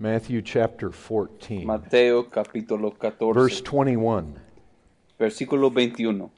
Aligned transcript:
Matthew 0.00 0.42
chapter 0.42 0.92
14, 0.92 1.66
Mateo 1.66 2.22
capítulo 2.30 2.96
14, 2.96 3.32
verse 3.34 3.60
21. 3.60 4.36
versículo 5.18 5.70
21. 5.70 6.30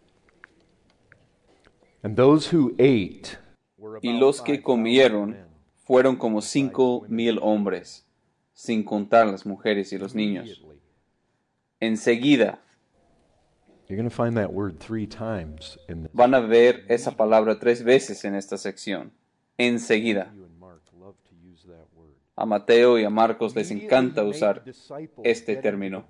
And 2.02 2.16
those 2.16 2.46
who 2.46 2.74
ate 2.78 3.36
were 3.76 4.00
Y 4.02 4.18
los 4.18 4.40
que 4.40 4.56
5,000 4.56 4.62
comieron 4.62 5.36
fueron 5.86 6.16
como 6.16 6.40
cinco 6.40 7.04
mil 7.08 7.38
hombres, 7.42 8.06
sin 8.54 8.82
contar 8.82 9.26
las 9.26 9.44
mujeres 9.44 9.92
y 9.92 9.98
los 9.98 10.14
niños. 10.14 10.62
Enseguida 11.80 12.60
You're 13.88 13.96
going 13.98 14.08
to 14.08 14.14
find 14.14 14.36
that 14.36 14.52
word 14.52 14.78
three 14.78 15.06
times 15.06 15.76
in 15.88 16.04
the 16.04 16.10
van 16.14 16.32
a 16.32 16.40
ver 16.40 16.84
esa 16.88 17.10
palabra 17.10 17.58
tres 17.58 17.82
veces 17.82 18.24
en 18.24 18.36
esta 18.36 18.56
sección. 18.56 19.10
Enseguida. 19.58 20.32
you 20.34 20.44
and 20.44 20.58
Mark 20.58 20.80
love 20.98 21.16
to 21.28 21.34
use 21.44 21.64
that 21.64 21.88
word. 21.94 22.14
A 22.40 22.46
Mateo 22.46 22.98
y 22.98 23.04
a 23.04 23.10
Marcos 23.10 23.54
les 23.54 23.70
encanta 23.70 24.24
usar 24.24 24.64
este 25.22 25.56
término. 25.56 26.06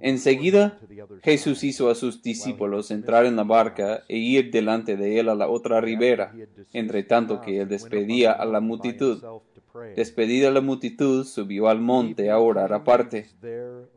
Enseguida 0.00 0.78
Jesús 1.22 1.62
hizo 1.62 1.90
a 1.90 1.94
sus 1.94 2.22
discípulos 2.22 2.90
entrar 2.90 3.26
en 3.26 3.36
la 3.36 3.44
barca 3.44 4.02
e 4.08 4.16
ir 4.16 4.50
delante 4.50 4.96
de 4.96 5.20
él 5.20 5.28
a 5.28 5.34
la 5.34 5.48
otra 5.48 5.82
ribera, 5.82 6.34
entre 6.72 7.02
tanto 7.02 7.42
que 7.42 7.60
él 7.60 7.68
despedía 7.68 8.32
a 8.32 8.46
la 8.46 8.60
multitud. 8.60 9.22
Despedida 9.94 10.50
la 10.50 10.62
multitud, 10.62 11.26
subió 11.26 11.68
al 11.68 11.82
monte 11.82 12.30
a 12.30 12.38
orar 12.38 12.72
aparte. 12.72 13.26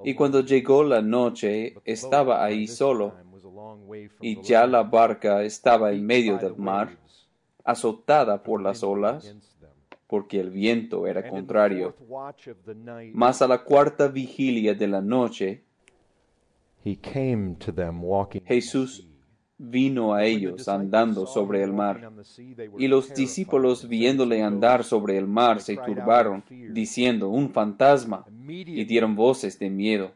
Y 0.03 0.13
cuando 0.13 0.41
llegó 0.41 0.83
la 0.83 1.01
noche, 1.01 1.75
estaba 1.85 2.43
ahí 2.43 2.67
solo, 2.67 3.13
y 4.19 4.41
ya 4.41 4.67
la 4.67 4.83
barca 4.83 5.41
estaba 5.43 5.93
en 5.93 6.05
medio 6.05 6.37
del 6.37 6.57
mar, 6.57 6.97
azotada 7.63 8.43
por 8.43 8.61
las 8.61 8.83
olas, 8.83 9.35
porque 10.15 10.39
el 10.39 10.49
viento 10.49 11.07
era 11.07 11.29
contrario. 11.29 11.93
Mas 13.11 13.41
a 13.41 13.47
la 13.49 13.65
cuarta 13.65 14.07
vigilia 14.07 14.73
de 14.73 14.87
la 14.87 15.01
noche, 15.01 15.61
Jesús 18.45 19.09
vino 19.57 20.13
a 20.13 20.23
ellos 20.23 20.69
andando 20.69 21.25
sobre 21.27 21.63
el 21.63 21.73
mar. 21.73 22.13
Y 22.77 22.87
los 22.87 23.13
discípulos 23.13 23.89
viéndole 23.89 24.41
andar 24.41 24.85
sobre 24.85 25.17
el 25.17 25.27
mar 25.27 25.59
se 25.59 25.75
turbaron, 25.75 26.45
diciendo, 26.69 27.27
un 27.27 27.49
fantasma, 27.49 28.25
y 28.47 28.85
dieron 28.85 29.17
voces 29.17 29.59
de 29.59 29.69
miedo. 29.69 30.11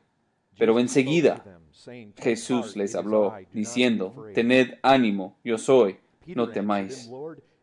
Pero 0.57 0.79
enseguida 0.79 1.35
to 1.35 1.43
them, 1.43 1.61
saying, 1.71 2.13
"Take 2.13 2.29
Jesús 2.29 2.77
les 2.77 2.95
habló, 2.95 3.33
diciendo, 3.53 4.13
afraid." 4.15 4.33
tened 4.33 4.77
ánimo, 4.81 5.35
yo 5.43 5.57
soy, 5.57 5.97
no 6.25 6.47
temáis. 6.47 7.09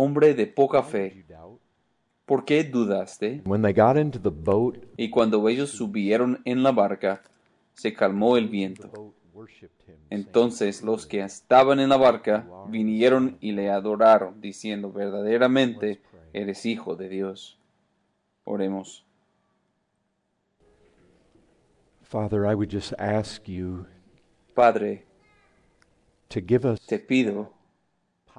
Hombre 0.00 0.34
de 0.34 0.46
poca 0.46 0.78
"Why 0.78 0.84
did 0.84 0.90
fe, 0.92 1.14
you 1.16 1.22
doubt?" 1.28 1.60
¿por 2.24 2.44
qué 2.44 2.64
dudaste? 2.64 3.42
When 3.44 3.60
they 3.60 3.72
got 3.72 3.96
into 3.96 4.18
the 4.20 4.30
boat, 4.30 4.78
Y 4.96 5.10
cuando 5.10 5.46
ellos 5.48 5.70
subieron 5.70 6.40
en 6.44 6.62
la 6.62 6.72
barca, 6.72 7.22
se 7.74 7.92
calmó 7.92 8.36
el 8.36 8.48
viento. 8.48 9.14
Entonces 10.10 10.82
los 10.82 11.06
que 11.06 11.20
estaban 11.20 11.80
en 11.80 11.88
la 11.88 11.96
barca 11.96 12.46
vinieron 12.68 13.36
y 13.40 13.52
le 13.52 13.70
adoraron, 13.70 14.40
diciendo, 14.40 14.92
verdaderamente 14.92 16.00
eres 16.32 16.66
hijo 16.66 16.96
de 16.96 17.08
Dios. 17.08 17.58
Oremos. 18.44 19.04
Father, 22.02 22.44
I 22.44 22.54
would 22.54 22.70
just 22.70 22.92
ask 22.98 23.48
you 23.48 23.86
Padre, 24.54 25.04
to 26.28 26.40
give 26.40 26.64
us 26.64 26.80
te 26.86 26.98
pido 26.98 27.52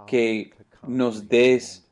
que 0.07 0.51
nos 0.87 1.27
des 1.27 1.87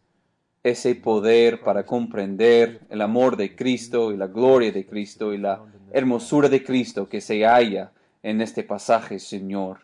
ese 0.64 0.96
poder 0.96 1.62
para 1.62 1.86
comprender 1.86 2.82
el 2.90 3.02
amor 3.02 3.38
de 3.38 3.56
Cristo 3.56 4.12
y 4.12 4.18
la 4.18 4.28
gloria 4.28 4.72
de 4.72 4.86
Cristo 4.86 5.34
y 5.34 5.38
la 5.38 5.64
hermosura 5.92 6.50
de 6.50 6.64
Cristo 6.64 7.08
que 7.08 7.22
se 7.22 7.46
halla 7.46 7.92
en 8.24 8.42
este 8.42 8.64
pasaje, 8.64 9.20
Señor. 9.20 9.80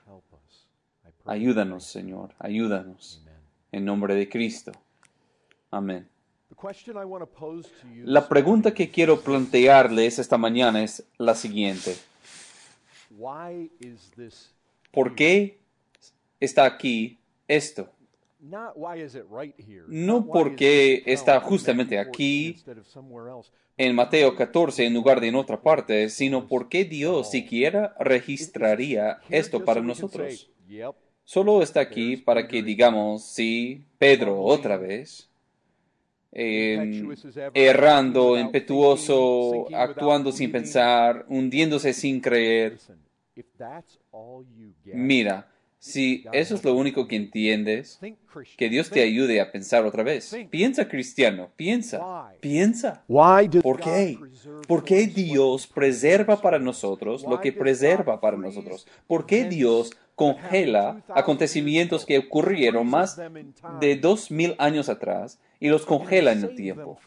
Ayúdanos, 1.26 1.86
Señor, 1.86 2.34
ayúdanos. 2.40 3.24
En 3.72 3.86
nombre 3.86 4.16
de 4.16 4.30
Cristo. 4.30 4.72
Amén. 5.72 6.08
La 8.04 8.28
pregunta 8.30 8.74
que 8.74 8.92
quiero 8.92 9.22
plantearles 9.22 10.20
esta 10.20 10.38
mañana 10.38 10.84
es 10.84 11.04
la 11.18 11.36
siguiente. 11.36 11.96
¿Por 14.92 15.16
qué 15.16 15.60
está 16.40 16.66
aquí 16.66 17.18
esto? 17.48 17.90
No 18.46 18.60
Not 19.90 20.26
why 20.28 20.32
por 20.32 20.52
is 20.52 20.58
qué 20.58 21.02
this 21.04 21.20
está 21.20 21.40
justamente 21.40 21.96
Matthew 21.96 22.06
14 22.06 22.10
aquí 22.10 22.56
en 23.78 23.96
Mateo 23.96 24.36
14 24.36 24.86
en 24.86 24.94
lugar 24.94 25.20
de 25.20 25.28
en 25.28 25.36
otra 25.36 25.62
parte, 25.62 26.10
sino 26.10 26.48
por 26.48 26.70
qué 26.70 26.86
Dios 26.86 27.32
siquiera 27.32 27.96
registraría 28.00 29.20
esto 29.30 29.66
para 29.66 29.82
nosotros. 29.82 30.50
Solo 31.24 31.62
está 31.64 31.80
aquí 31.80 32.18
para 32.18 32.48
que 32.48 32.62
digamos, 32.62 33.24
sí, 33.24 33.84
Pedro 33.98 34.40
otra 34.42 34.78
vez, 34.78 35.28
eh, 36.32 37.04
errando, 37.54 38.38
impetuoso, 38.38 39.68
actuando 39.74 40.32
sin 40.32 40.52
pensar, 40.52 41.26
hundiéndose 41.30 41.94
sin 41.94 42.22
creer. 42.22 42.78
Mira, 44.94 45.48
si 45.80 46.26
eso 46.32 46.56
es 46.56 46.64
lo 46.64 46.74
único 46.74 47.08
que 47.08 47.16
entiendes, 47.16 48.00
que 48.58 48.70
Dios 48.70 48.90
te 48.90 49.02
ayude 49.04 49.40
a 49.40 49.52
pensar 49.52 49.86
otra 49.86 50.04
vez. 50.04 50.36
Piensa 50.50 50.88
cristiano, 50.88 51.52
piensa, 51.56 52.32
piensa. 52.40 53.04
¿Por 53.62 53.80
qué? 53.80 54.18
¿Por 54.68 54.84
qué 54.84 55.08
Dios 55.08 55.68
preserva 55.68 56.42
para 56.42 56.60
nosotros 56.60 57.24
lo 57.24 57.40
que 57.40 57.54
preserva 57.54 58.20
para 58.20 58.38
nosotros? 58.38 58.88
¿Por 59.08 59.26
qué 59.26 59.46
Dios 59.46 59.92
congela 60.16 60.94
2000 60.94 61.04
acontecimientos 61.18 62.06
que 62.06 62.18
ocurrieron 62.18 62.88
más 62.88 63.20
de 63.80 63.96
dos 63.96 64.32
mil 64.32 64.56
años 64.58 64.90
atrás 64.90 65.40
y 65.60 65.70
los 65.70 65.86
congela 65.86 66.32
en 66.32 66.44
el 66.44 66.56
tiempo? 66.56 66.98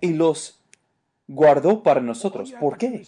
Y 0.00 0.12
los 0.12 0.60
guardó 1.28 1.82
para 1.82 2.00
nosotros. 2.00 2.52
¿Por 2.52 2.78
qué? 2.78 3.04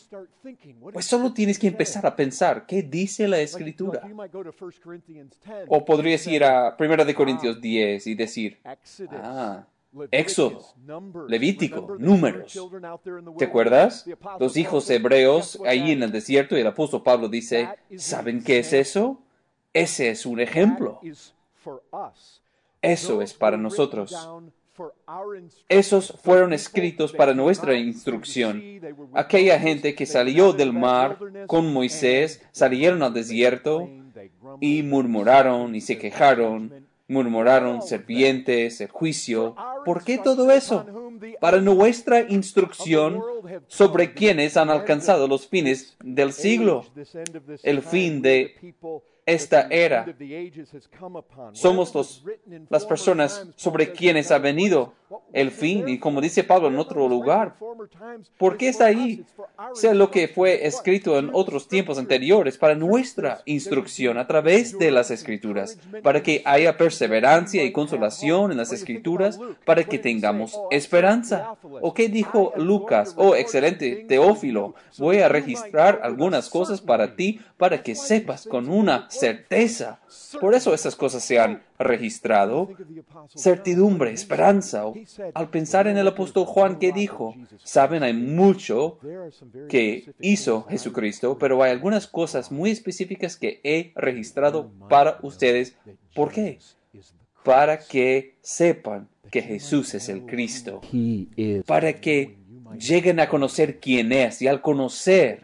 Pues 0.92 1.06
solo 1.06 1.32
tienes 1.32 1.58
que 1.58 1.68
empezar 1.68 2.06
a 2.06 2.16
pensar 2.16 2.66
qué 2.66 2.82
dice 2.82 3.28
la 3.28 3.38
escritura. 3.40 4.00
like 4.00 4.08
you 4.08 4.16
might 4.16 4.32
go 4.32 4.42
to 4.42 4.52
1 4.58 4.72
Corinthians 4.82 5.38
10 5.44 5.66
O 5.68 5.84
podrías 5.84 6.26
ir 6.26 6.44
a 6.44 6.76
1 6.78 7.04
de 7.04 7.12
ah, 7.12 7.14
Corintios 7.14 7.60
10 7.60 8.06
y 8.06 8.14
decir, 8.14 8.58
ah, 9.10 9.64
Éxodo. 10.10 10.64
Levítico, 11.28 11.96
Números. 11.98 12.58
¿Te 13.38 13.46
acuerdas? 13.46 14.04
Los 14.38 14.56
hijos 14.56 14.88
hebreos 14.90 15.52
"Guess 15.52 15.60
what 15.60 15.68
ahí 15.68 15.80
that 15.80 15.88
en 15.88 16.02
el 16.02 16.12
desierto 16.12 16.56
y 16.56 16.60
el 16.60 16.66
apóstol 16.66 17.02
Pablo 17.02 17.28
dice, 17.28 17.68
¿saben 17.96 18.42
qué 18.42 18.58
es 18.58 18.72
eso? 18.72 19.22
Ese 19.72 20.10
es 20.10 20.26
un 20.26 20.40
ejemplo. 20.40 21.00
Eso 22.82 23.22
es 23.22 23.34
para 23.34 23.56
nosotros. 23.56 24.14
Esos 25.68 26.14
fueron 26.22 26.52
escritos 26.52 27.12
para 27.12 27.34
nuestra 27.34 27.74
instrucción. 27.74 28.62
Aquella 29.14 29.58
gente 29.58 29.94
que 29.94 30.06
salió 30.06 30.52
del 30.52 30.72
mar 30.72 31.18
con 31.46 31.72
Moisés, 31.72 32.42
salieron 32.52 33.02
al 33.02 33.14
desierto 33.14 33.88
y 34.60 34.82
murmuraron 34.82 35.74
y 35.74 35.80
se 35.80 35.98
quejaron, 35.98 36.86
murmuraron 37.08 37.82
serpientes, 37.82 38.80
el 38.80 38.88
juicio. 38.88 39.56
¿Por 39.84 40.04
qué 40.04 40.18
todo 40.18 40.50
eso? 40.50 40.86
Para 41.40 41.60
nuestra 41.60 42.20
instrucción 42.20 43.20
sobre 43.66 44.14
quienes 44.14 44.56
han 44.56 44.70
alcanzado 44.70 45.26
los 45.26 45.48
fines 45.48 45.96
del 46.02 46.32
siglo. 46.32 46.84
el 47.62 47.82
fin 47.82 48.22
de 48.22 48.74
esta 49.28 49.68
era. 49.70 50.06
Somos 51.52 51.94
los, 51.94 52.24
las 52.70 52.86
personas 52.86 53.46
sobre 53.56 53.92
quienes 53.92 54.30
ha 54.30 54.38
venido 54.38 54.94
el 55.32 55.50
fin. 55.50 55.88
Y 55.88 55.98
como 55.98 56.20
dice 56.20 56.44
Pablo 56.44 56.68
en 56.68 56.78
otro 56.78 57.08
lugar, 57.08 57.54
¿por 58.38 58.56
qué 58.56 58.68
está 58.68 58.86
ahí? 58.86 59.24
Sea 59.74 59.94
lo 59.94 60.10
que 60.10 60.28
fue 60.28 60.66
escrito 60.66 61.18
en 61.18 61.30
otros 61.32 61.68
tiempos 61.68 61.98
anteriores 61.98 62.58
para 62.58 62.74
nuestra 62.74 63.42
instrucción 63.44 64.18
a 64.18 64.26
través 64.26 64.78
de 64.78 64.90
las 64.90 65.10
escrituras, 65.10 65.78
para 66.02 66.22
que 66.22 66.42
haya 66.44 66.76
perseverancia 66.76 67.64
y 67.64 67.72
consolación 67.72 68.50
en 68.50 68.58
las 68.58 68.72
escrituras, 68.72 69.38
para 69.64 69.84
que 69.84 69.98
tengamos 69.98 70.58
esperanza. 70.70 71.54
¿O 71.80 71.94
qué 71.94 72.08
dijo 72.08 72.52
Lucas? 72.56 73.14
Oh, 73.16 73.34
excelente, 73.34 74.04
Teófilo, 74.08 74.74
voy 74.98 75.18
a 75.18 75.28
registrar 75.28 76.00
algunas 76.02 76.48
cosas 76.48 76.80
para 76.80 77.16
ti, 77.16 77.40
para 77.56 77.82
que 77.82 77.94
sepas 77.94 78.46
con 78.46 78.68
una 78.68 79.10
certeza. 79.10 80.00
Por 80.40 80.54
eso 80.54 80.74
esas 80.74 80.96
cosas 80.96 81.22
se 81.22 81.38
han 81.38 81.62
registrado. 81.78 82.68
Certidumbre, 83.34 84.12
esperanza. 84.12 84.84
Al 85.34 85.50
pensar 85.50 85.86
en 85.86 85.96
el 85.96 86.08
apóstol 86.08 86.44
Juan, 86.44 86.78
¿qué 86.78 86.92
dijo? 86.92 87.34
Saben, 87.62 88.02
hay 88.02 88.14
mucho 88.14 88.98
que 89.68 90.12
hizo 90.20 90.64
Jesucristo, 90.64 91.38
pero 91.38 91.62
hay 91.62 91.70
algunas 91.70 92.06
cosas 92.06 92.50
muy 92.50 92.70
específicas 92.70 93.36
que 93.36 93.60
he 93.62 93.92
registrado 93.94 94.70
para 94.88 95.18
ustedes. 95.22 95.76
¿Por 96.14 96.32
qué? 96.32 96.58
Para 97.44 97.78
que 97.78 98.36
sepan 98.42 99.08
que 99.30 99.42
Jesús 99.42 99.94
es 99.94 100.08
el 100.08 100.26
Cristo. 100.26 100.80
Para 101.66 102.00
que 102.00 102.36
lleguen 102.78 103.20
a 103.20 103.28
conocer 103.28 103.78
quién 103.80 104.12
es 104.12 104.42
y 104.42 104.48
al 104.48 104.60
conocer 104.60 105.42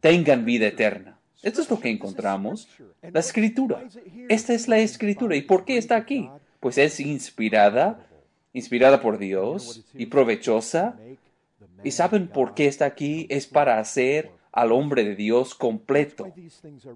tengan 0.00 0.44
vida 0.44 0.66
eterna. 0.66 1.13
Esto 1.44 1.62
es 1.62 1.70
lo 1.70 1.78
que 1.78 1.90
encontramos. 1.90 2.68
La 3.02 3.20
escritura. 3.20 3.84
Esta 4.28 4.54
es 4.54 4.68
la 4.68 4.78
escritura. 4.78 5.36
¿Y 5.36 5.42
por 5.42 5.64
qué 5.64 5.76
está 5.76 5.96
aquí? 5.96 6.28
Pues 6.60 6.78
es 6.78 7.00
inspirada, 7.00 8.06
inspirada 8.52 9.00
por 9.00 9.18
Dios 9.18 9.84
y 9.94 10.06
provechosa. 10.06 10.96
¿Y 11.82 11.90
saben 11.90 12.28
por 12.28 12.54
qué 12.54 12.66
está 12.66 12.86
aquí? 12.86 13.26
Es 13.28 13.46
para 13.46 13.78
hacer 13.78 14.30
al 14.54 14.72
hombre 14.72 15.04
de 15.04 15.16
Dios 15.16 15.54
completo, 15.54 16.32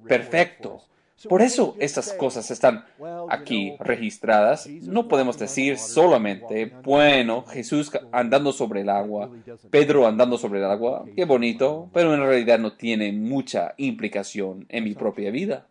perfecto. 0.06 0.82
Por 1.26 1.42
eso 1.42 1.74
estas 1.80 2.12
cosas 2.12 2.50
están 2.50 2.84
aquí 3.28 3.74
registradas. 3.80 4.66
No 4.66 5.08
podemos 5.08 5.38
decir 5.38 5.78
solamente, 5.78 6.72
bueno, 6.84 7.44
Jesús 7.46 7.90
andando 8.12 8.52
sobre 8.52 8.82
el 8.82 8.88
agua, 8.88 9.30
Pedro 9.70 10.06
andando 10.06 10.38
sobre 10.38 10.60
el 10.60 10.66
agua, 10.66 11.04
qué 11.16 11.24
bonito, 11.24 11.90
pero 11.92 12.14
en 12.14 12.20
realidad 12.20 12.58
no 12.58 12.74
tiene 12.74 13.12
mucha 13.12 13.74
implicación 13.78 14.66
en 14.68 14.84
mi 14.84 14.94
propia 14.94 15.30
vida. 15.30 15.66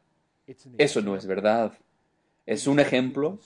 Eso 0.77 1.01
no 1.01 1.15
es 1.15 1.25
verdad. 1.25 1.73
Es 2.45 2.67
un 2.67 2.79
ejemplo, 2.79 3.39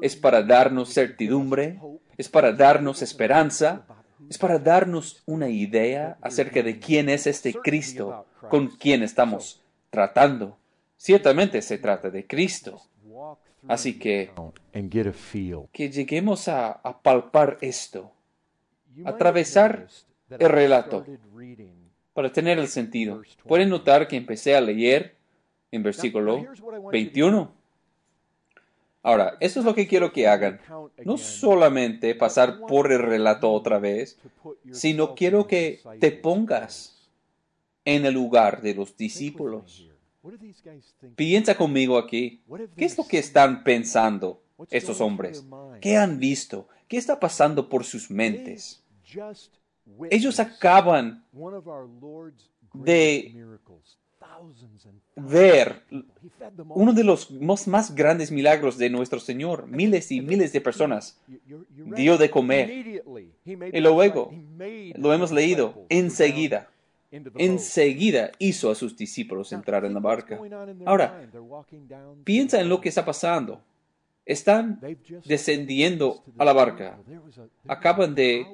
es 0.00 0.16
para 0.16 0.42
darnos 0.42 0.92
certidumbre, 0.92 1.80
es 2.16 2.28
para 2.28 2.52
darnos 2.52 3.02
esperanza, 3.02 3.86
es 4.28 4.38
para 4.38 4.58
darnos 4.58 5.22
una 5.26 5.48
idea 5.48 6.18
acerca 6.20 6.62
de 6.62 6.78
quién 6.78 7.08
es 7.08 7.26
este 7.26 7.54
Cristo 7.54 8.26
con 8.50 8.68
quien 8.68 9.02
estamos 9.02 9.62
tratando. 9.90 10.57
Ciertamente 10.98 11.62
se 11.62 11.78
trata 11.78 12.10
de 12.10 12.26
Cristo. 12.26 12.82
Así 13.66 13.98
que 13.98 14.30
que 15.72 15.90
lleguemos 15.90 16.48
a, 16.48 16.72
a 16.72 17.00
palpar 17.00 17.56
esto, 17.60 18.12
atravesar 19.04 19.88
el 20.30 20.48
relato 20.48 21.06
para 22.12 22.32
tener 22.32 22.58
el 22.58 22.68
sentido. 22.68 23.22
Pueden 23.46 23.70
notar 23.70 24.08
que 24.08 24.16
empecé 24.16 24.54
a 24.54 24.60
leer 24.60 25.16
en 25.70 25.82
versículo 25.82 26.44
21. 26.90 27.52
Ahora, 29.02 29.36
eso 29.40 29.60
es 29.60 29.66
lo 29.66 29.74
que 29.74 29.86
quiero 29.86 30.12
que 30.12 30.26
hagan. 30.26 30.60
No 31.04 31.16
solamente 31.16 32.14
pasar 32.14 32.58
por 32.66 32.90
el 32.92 33.00
relato 33.00 33.50
otra 33.50 33.78
vez, 33.78 34.18
sino 34.72 35.14
quiero 35.14 35.46
que 35.46 35.80
te 36.00 36.10
pongas 36.10 37.08
en 37.84 38.04
el 38.04 38.14
lugar 38.14 38.60
de 38.62 38.74
los 38.74 38.96
discípulos. 38.96 39.87
Piensa 41.14 41.56
conmigo 41.56 41.98
aquí. 41.98 42.42
¿Qué 42.76 42.84
es 42.84 42.98
lo 42.98 43.06
que 43.06 43.18
están 43.18 43.62
pensando 43.62 44.42
estos 44.70 45.00
hombres? 45.00 45.44
¿Qué 45.80 45.96
han 45.96 46.18
visto? 46.18 46.68
¿Qué 46.88 46.96
está 46.96 47.20
pasando 47.20 47.68
por 47.68 47.84
sus 47.84 48.10
mentes? 48.10 48.82
Ellos 50.10 50.40
acaban 50.40 51.24
de 52.74 53.34
ver 55.16 55.82
uno 56.68 56.92
de 56.92 57.04
los 57.04 57.30
más 57.66 57.94
grandes 57.94 58.30
milagros 58.30 58.76
de 58.76 58.90
nuestro 58.90 59.20
Señor. 59.20 59.66
Miles 59.66 60.10
y 60.10 60.20
miles 60.20 60.52
de 60.52 60.60
personas 60.60 61.20
dio 61.74 62.18
de 62.18 62.30
comer. 62.30 63.02
Y 63.44 63.80
luego, 63.80 64.32
lo 64.96 65.12
hemos 65.12 65.30
leído, 65.30 65.86
enseguida 65.88 66.68
enseguida 67.10 68.32
hizo 68.38 68.70
a 68.70 68.74
sus 68.74 68.96
discípulos 68.96 69.52
entrar 69.52 69.84
en 69.84 69.94
la 69.94 70.00
barca. 70.00 70.38
Ahora, 70.84 71.28
piensa 72.24 72.60
en 72.60 72.68
lo 72.68 72.80
que 72.80 72.88
está 72.88 73.04
pasando. 73.04 73.62
Están 74.24 74.80
descendiendo 75.24 76.22
a 76.36 76.44
la 76.44 76.52
barca. 76.52 76.98
Acaban 77.66 78.14
de 78.14 78.46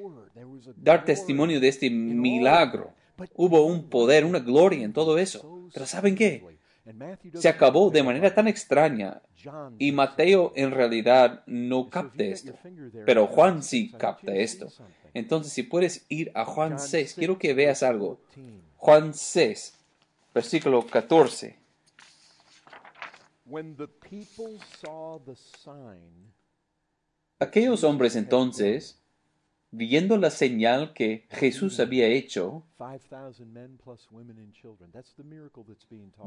dar 0.76 1.04
testimonio 1.04 1.58
de 1.58 1.68
este 1.68 1.90
milagro. 1.90 2.92
Hubo 3.34 3.66
un 3.66 3.88
poder, 3.88 4.24
una 4.24 4.38
gloria 4.38 4.84
en 4.84 4.92
todo 4.92 5.18
eso. 5.18 5.68
Pero 5.72 5.86
¿saben 5.86 6.14
qué? 6.14 6.44
Se 7.34 7.48
acabó 7.48 7.90
de 7.90 8.02
manera 8.02 8.34
tan 8.34 8.46
extraña 8.46 9.22
y 9.78 9.92
Mateo 9.92 10.52
en 10.54 10.70
realidad 10.70 11.42
no 11.46 11.88
capta 11.88 12.24
esto. 12.24 12.52
Pero 13.06 13.26
Juan 13.26 13.62
sí 13.62 13.90
capta 13.90 14.34
esto. 14.34 14.68
Entonces, 15.14 15.52
si 15.52 15.62
puedes 15.62 16.04
ir 16.08 16.32
a 16.34 16.44
Juan 16.44 16.80
6, 16.80 17.14
quiero 17.14 17.38
que 17.38 17.54
veas 17.54 17.84
algo. 17.84 18.18
Juan 18.76 19.14
6, 19.14 19.74
versículo 20.34 20.84
14. 20.84 21.56
Aquellos 27.38 27.84
hombres 27.84 28.16
entonces, 28.16 29.00
viendo 29.70 30.16
la 30.16 30.30
señal 30.30 30.92
que 30.92 31.26
Jesús 31.30 31.78
había 31.78 32.08
hecho, 32.08 32.64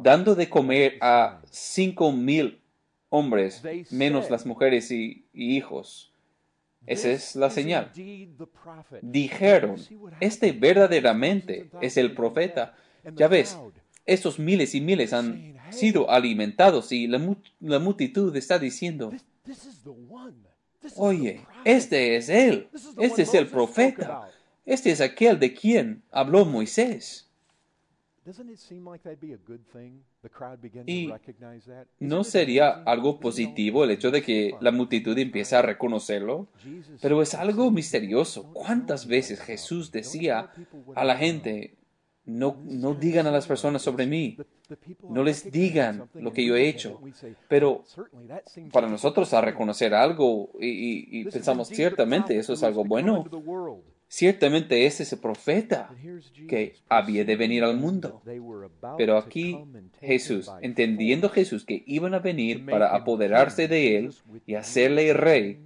dando 0.01 0.35
de 0.35 0.49
comer 0.49 0.97
a 1.01 1.41
cinco 1.51 2.13
mil 2.13 2.61
hombres, 3.09 3.61
menos 3.91 4.29
las 4.29 4.45
mujeres 4.45 4.91
y 4.91 5.25
hijos, 5.33 6.13
esa 6.87 7.09
es 7.09 7.35
la 7.35 7.49
señal. 7.49 7.91
Dijeron, 9.01 9.75
este 10.21 10.53
verdaderamente 10.53 11.69
es 11.81 11.97
el 11.97 12.15
profeta. 12.15 12.75
Ya 13.15 13.27
ves, 13.27 13.57
estos 14.05 14.39
miles 14.39 14.73
y 14.73 14.81
miles 14.81 15.11
han 15.11 15.57
sido 15.69 16.09
alimentados 16.09 16.91
y 16.93 17.07
la, 17.07 17.19
multitud 17.79 18.35
está 18.35 18.57
diciendo, 18.57 19.11
oye, 20.95 21.45
este 21.65 22.15
es 22.15 22.29
él, 22.29 22.69
este 22.97 23.23
es 23.23 23.33
el 23.33 23.47
profeta, 23.47 24.31
este 24.65 24.91
es 24.91 25.01
aquel 25.01 25.39
de 25.39 25.53
quien 25.53 26.03
habló 26.09 26.45
Moisés. 26.45 27.26
¿Y 30.85 31.09
no 31.99 32.23
sería 32.23 32.69
algo 32.83 33.19
positivo 33.19 33.83
el 33.83 33.91
hecho 33.91 34.11
de 34.11 34.21
que 34.21 34.55
la 34.59 34.71
multitud 34.71 35.17
empiece 35.17 35.55
a 35.55 35.61
reconocerlo? 35.61 36.47
Pero 37.01 37.21
es 37.21 37.33
algo 37.33 37.71
misterioso. 37.71 38.51
¿Cuántas 38.53 39.07
veces 39.07 39.39
Jesús 39.39 39.91
decía 39.91 40.51
a 40.95 41.05
la 41.05 41.15
gente, 41.15 41.77
no, 42.25 42.57
no 42.65 42.93
digan 42.93 43.25
a 43.27 43.31
las 43.31 43.47
personas 43.47 43.81
sobre 43.81 44.05
mí, 44.05 44.37
no 45.09 45.23
les 45.23 45.49
digan 45.49 46.09
lo 46.13 46.33
que 46.33 46.45
yo 46.45 46.55
he 46.57 46.67
hecho. 46.67 46.99
Pero 47.47 47.83
para 48.71 48.89
nosotros 48.89 49.33
a 49.33 49.41
reconocer 49.41 49.93
algo 49.93 50.51
y, 50.59 51.21
y 51.21 51.23
pensamos 51.23 51.69
ciertamente 51.69 52.37
eso 52.37 52.53
es 52.53 52.63
algo 52.63 52.83
bueno. 52.83 53.23
Ciertamente 54.09 54.85
es 54.85 55.01
ese 55.01 55.17
profeta 55.17 55.93
que 56.47 56.75
había 56.87 57.25
de 57.25 57.35
venir 57.35 57.63
al 57.63 57.75
mundo. 57.75 58.21
Pero 58.97 59.17
aquí 59.17 59.57
Jesús, 59.99 60.49
entendiendo 60.61 61.29
Jesús 61.29 61.65
que 61.65 61.83
iban 61.85 62.13
a 62.13 62.19
venir 62.19 62.65
para 62.65 62.95
apoderarse 62.95 63.67
de 63.67 63.97
él 63.97 64.13
y 64.45 64.55
hacerle 64.55 65.13
rey, 65.13 65.59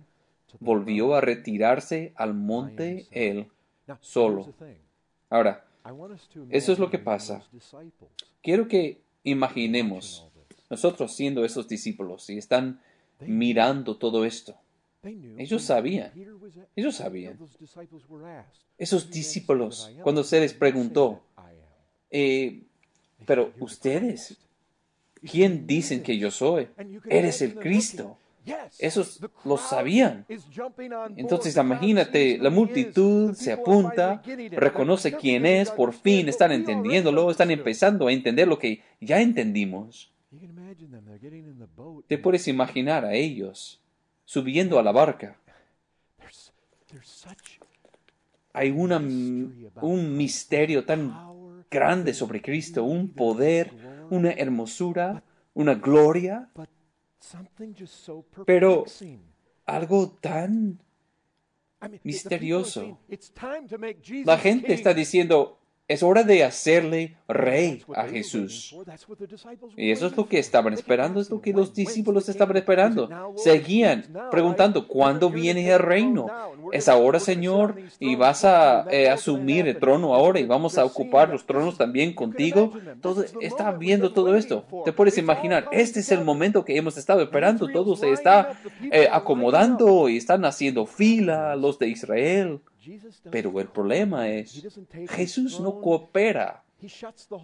volvió 0.59 1.13
a 1.13 1.21
retirarse 1.21 2.13
al 2.15 2.33
monte 2.33 3.05
él 3.11 3.47
solo. 3.99 4.51
Ahora, 5.29 5.63
eso 6.49 6.73
es 6.73 6.79
lo 6.79 6.89
que 6.89 6.99
pasa. 6.99 7.43
Quiero 8.41 8.67
que 8.67 9.01
imaginemos 9.23 10.27
nosotros 10.69 11.15
siendo 11.15 11.45
esos 11.45 11.67
discípulos 11.67 12.29
y 12.29 12.37
están 12.37 12.79
mirando 13.19 13.97
todo 13.97 14.25
esto. 14.25 14.55
Ellos 15.03 15.63
sabían. 15.63 16.11
Ellos 16.75 16.95
sabían. 16.95 17.39
Esos 18.77 19.09
discípulos, 19.09 19.91
cuando 20.03 20.23
se 20.23 20.39
les 20.39 20.53
preguntó, 20.53 21.21
eh, 22.11 22.63
pero 23.25 23.53
ustedes, 23.59 24.37
¿quién 25.23 25.65
dicen 25.65 26.03
que 26.03 26.17
yo 26.17 26.29
soy? 26.29 26.67
Eres 27.09 27.41
el 27.41 27.55
Cristo. 27.55 28.17
Esos 28.77 29.19
lo 29.43 29.57
sabían. 29.57 30.25
Entonces 31.15 31.55
imagínate, 31.57 32.37
la 32.37 32.49
multitud 32.49 33.33
se 33.33 33.51
apunta, 33.51 34.21
reconoce 34.51 35.15
quién 35.15 35.45
es, 35.45 35.71
por 35.71 35.93
fin 35.93 36.29
están 36.29 36.51
entendiéndolo, 36.51 37.31
están 37.31 37.49
empezando 37.49 38.07
a 38.07 38.11
entender 38.11 38.47
lo 38.47 38.59
que 38.59 38.81
ya 38.99 39.19
entendimos. 39.19 40.11
Te 42.07 42.17
puedes 42.17 42.47
imaginar 42.47 43.05
a 43.05 43.13
ellos 43.13 43.81
subiendo 44.31 44.79
a 44.79 44.83
la 44.83 44.93
barca. 44.93 45.35
Hay 48.53 48.71
una, 48.71 48.95
un 48.95 50.15
misterio 50.15 50.85
tan 50.85 51.65
grande 51.69 52.13
sobre 52.13 52.41
Cristo, 52.41 52.85
un 52.85 53.09
poder, 53.09 53.73
una 54.09 54.31
hermosura, 54.31 55.21
una 55.53 55.75
gloria, 55.75 56.49
pero 58.45 58.85
algo 59.65 60.11
tan 60.21 60.79
misterioso. 62.03 62.99
La 64.23 64.37
gente 64.37 64.73
está 64.73 64.93
diciendo, 64.93 65.59
es 65.91 66.03
hora 66.03 66.23
de 66.23 66.43
hacerle 66.43 67.17
rey 67.27 67.83
a 67.95 68.03
Jesús. 68.05 68.75
Y 69.75 69.91
eso 69.91 70.07
es 70.07 70.15
lo 70.15 70.27
que 70.27 70.39
estaban 70.39 70.73
esperando, 70.73 71.19
es 71.19 71.29
lo 71.29 71.41
que 71.41 71.51
los 71.51 71.73
discípulos 71.73 72.29
estaban 72.29 72.55
esperando. 72.55 73.09
Seguían 73.35 74.05
preguntando, 74.29 74.87
¿cuándo 74.87 75.29
viene 75.29 75.69
el 75.69 75.79
reino? 75.79 76.27
¿Es 76.71 76.87
ahora, 76.87 77.19
Señor? 77.19 77.75
¿Y 77.99 78.15
vas 78.15 78.45
a 78.45 78.85
eh, 78.89 79.09
asumir 79.09 79.67
el 79.67 79.79
trono 79.79 80.13
ahora 80.13 80.39
y 80.39 80.45
vamos 80.45 80.77
a 80.77 80.85
ocupar 80.85 81.29
los 81.29 81.45
tronos 81.45 81.77
también 81.77 82.13
contigo? 82.13 82.71
Todo, 83.01 83.25
está 83.41 83.71
viendo 83.71 84.13
todo 84.13 84.35
esto. 84.35 84.65
Te 84.85 84.93
puedes 84.93 85.17
imaginar, 85.17 85.67
este 85.71 85.99
es 85.99 86.11
el 86.11 86.23
momento 86.23 86.63
que 86.63 86.77
hemos 86.77 86.97
estado 86.97 87.21
esperando. 87.21 87.67
Todo 87.67 87.97
se 87.97 88.11
está 88.11 88.53
eh, 88.91 89.09
acomodando 89.11 90.07
y 90.07 90.17
están 90.17 90.45
haciendo 90.45 90.85
fila 90.85 91.55
los 91.57 91.79
de 91.79 91.89
Israel. 91.89 92.61
Pero 93.29 93.59
el 93.59 93.67
problema 93.67 94.29
es, 94.29 94.67
Jesús 95.09 95.59
no 95.59 95.79
coopera, 95.79 96.63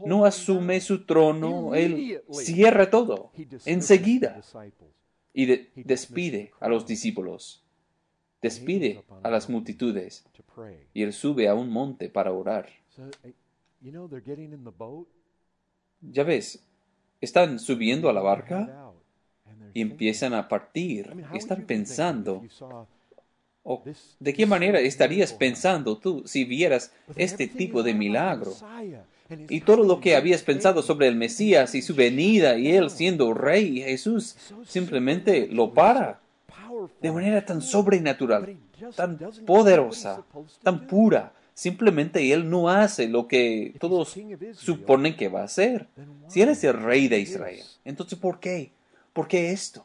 no 0.06 0.25
asume 0.25 0.82
su 0.82 1.06
trono, 1.06 1.75
Él 1.75 2.22
cierra 2.32 2.89
todo 2.89 3.32
enseguida 3.65 4.41
y 5.34 5.46
despide 5.84 6.51
a 6.60 6.67
los 6.67 6.88
discípulos, 6.88 7.63
despide 8.41 9.03
a 9.24 9.29
las 9.29 9.50
multitudes 9.50 10.25
y 10.94 11.03
Él 11.03 11.13
sube 11.13 11.48
a 11.48 11.53
un 11.53 11.70
monte 11.70 12.10
para 12.10 12.32
orar. 12.32 12.70
Ya 16.01 16.24
ves, 16.24 16.63
están 17.22 17.60
subiendo 17.60 18.10
a 18.10 18.13
la 18.13 18.22
barca 18.22 18.91
y 19.74 19.82
empiezan 19.82 20.34
a 20.34 20.48
partir, 20.48 21.13
están 21.34 21.65
pensando, 21.65 22.44
¿De 24.19 24.33
qué 24.33 24.45
manera 24.45 24.79
estarías 24.79 25.33
pensando 25.33 25.97
tú 25.97 26.24
si 26.25 26.45
vieras 26.45 26.91
este 27.15 27.47
tipo 27.47 27.83
de 27.83 27.93
milagro? 27.93 28.53
Y 29.50 29.62
todo 29.62 29.83
lo 29.83 30.00
que 30.00 30.15
habías 30.15 30.41
pensado 30.41 30.81
sobre 30.81 31.07
el 31.07 31.15
Mesías 31.15 31.75
y 31.75 31.81
su 31.81 31.93
venida 31.95 32.57
y 32.57 32.71
él 32.71 32.89
siendo 32.89 33.33
rey, 33.33 33.81
Jesús 33.81 34.38
simplemente 34.65 35.47
lo 35.51 35.74
para 35.74 36.21
de 37.01 37.12
manera 37.12 37.45
tan 37.45 37.62
sobrenatural, 37.62 38.57
tan 38.95 39.17
poderosa, 39.45 40.24
tan 40.63 40.88
pura. 40.88 41.33
Simplemente 41.53 42.31
él 42.31 42.50
no 42.50 42.69
hace 42.69 43.07
lo 43.07 43.27
que 43.27 43.74
todos 43.79 44.15
suponen 44.53 45.17
que 45.17 45.27
va 45.27 45.41
a 45.41 45.45
hacer. 45.45 45.88
Si 46.27 46.41
él 46.41 46.50
es 46.50 46.63
el 46.63 46.74
rey 46.74 47.07
de 47.07 47.19
Israel, 47.19 47.63
entonces 47.83 48.17
¿por 48.17 48.39
qué? 48.39 48.71
¿Por 49.12 49.27
qué 49.27 49.51
esto? 49.51 49.83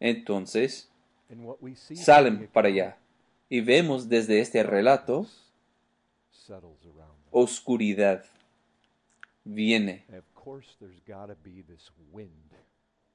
Entonces 0.00 0.90
salen 1.94 2.48
para 2.48 2.68
allá. 2.68 2.98
Y 3.48 3.60
vemos 3.60 4.08
desde 4.08 4.40
este 4.40 4.62
relato 4.62 5.26
oscuridad 7.30 8.24
viene. 9.44 10.04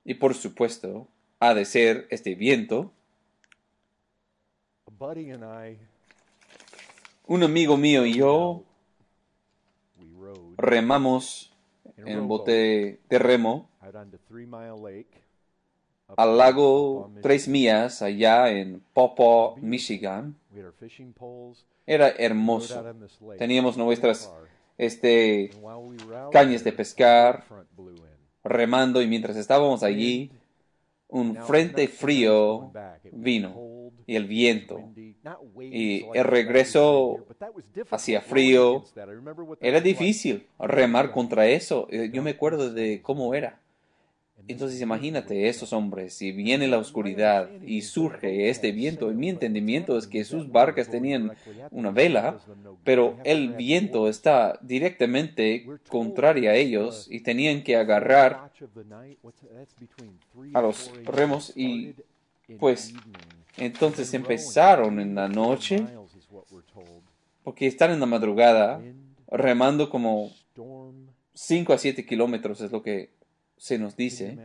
Y 0.05 0.13
por 0.15 0.33
supuesto, 0.33 1.07
ha 1.39 1.53
de 1.53 1.65
ser 1.65 2.07
este 2.09 2.35
viento. 2.35 2.91
Un 7.25 7.43
amigo 7.43 7.77
mío 7.77 8.05
y 8.05 8.15
yo 8.15 8.63
remamos 10.57 11.53
en 11.97 12.19
un 12.19 12.27
bote 12.27 12.99
de 13.09 13.19
remo 13.19 13.69
al 16.15 16.37
lago 16.37 17.11
Tres 17.21 17.47
Millas, 17.47 18.01
allá 18.01 18.49
en 18.49 18.81
Popo, 18.93 19.55
Michigan. 19.61 20.35
Era 21.85 22.09
hermoso. 22.09 22.83
Teníamos 23.37 23.77
nuestras 23.77 24.31
este, 24.77 25.51
cañas 26.31 26.63
de 26.63 26.71
pescar, 26.71 27.45
remando, 28.43 29.01
y 29.01 29.07
mientras 29.07 29.35
estábamos 29.35 29.83
allí, 29.83 30.31
un 31.07 31.35
frente 31.35 31.87
frío 31.87 32.71
vino 33.11 33.91
y 34.05 34.15
el 34.15 34.25
viento. 34.25 34.81
Y 35.59 36.05
el 36.13 36.23
regreso 36.23 37.25
hacía 37.91 38.21
frío. 38.21 38.83
Era 39.59 39.79
difícil 39.79 40.47
remar 40.59 41.11
contra 41.11 41.47
eso. 41.47 41.87
Yo 41.89 42.21
me 42.23 42.31
acuerdo 42.31 42.71
de 42.73 43.01
cómo 43.01 43.33
era. 43.33 43.59
Entonces 44.47 44.81
imagínate 44.81 45.47
esos 45.47 45.71
hombres, 45.71 46.13
si 46.15 46.31
viene 46.33 46.67
la 46.67 46.77
oscuridad 46.77 47.49
y 47.65 47.81
surge 47.81 48.49
este 48.49 48.73
viento, 48.73 49.07
mi 49.07 49.29
entendimiento 49.29 49.97
es 49.97 50.05
que 50.05 50.25
sus 50.25 50.51
barcas 50.51 50.89
tenían 50.89 51.31
una 51.71 51.91
vela, 51.91 52.39
pero 52.83 53.17
el 53.23 53.53
viento 53.53 54.09
está 54.09 54.59
directamente 54.61 55.65
contrario 55.87 56.49
a 56.49 56.55
ellos 56.55 57.07
y 57.09 57.21
tenían 57.21 57.63
que 57.63 57.77
agarrar 57.77 58.51
a 60.53 60.61
los 60.61 60.91
remos 61.05 61.53
y 61.55 61.95
pues 62.59 62.93
entonces 63.57 64.13
empezaron 64.13 64.99
en 64.99 65.15
la 65.15 65.29
noche 65.29 65.85
porque 67.43 67.67
están 67.67 67.91
en 67.91 67.99
la 68.01 68.05
madrugada 68.05 68.81
remando 69.31 69.89
como 69.89 70.31
5 71.33 71.73
a 71.73 71.77
7 71.77 72.05
kilómetros 72.05 72.59
es 72.61 72.71
lo 72.71 72.83
que 72.83 73.09
se 73.63 73.79
nos 73.79 73.95
dice, 73.95 74.37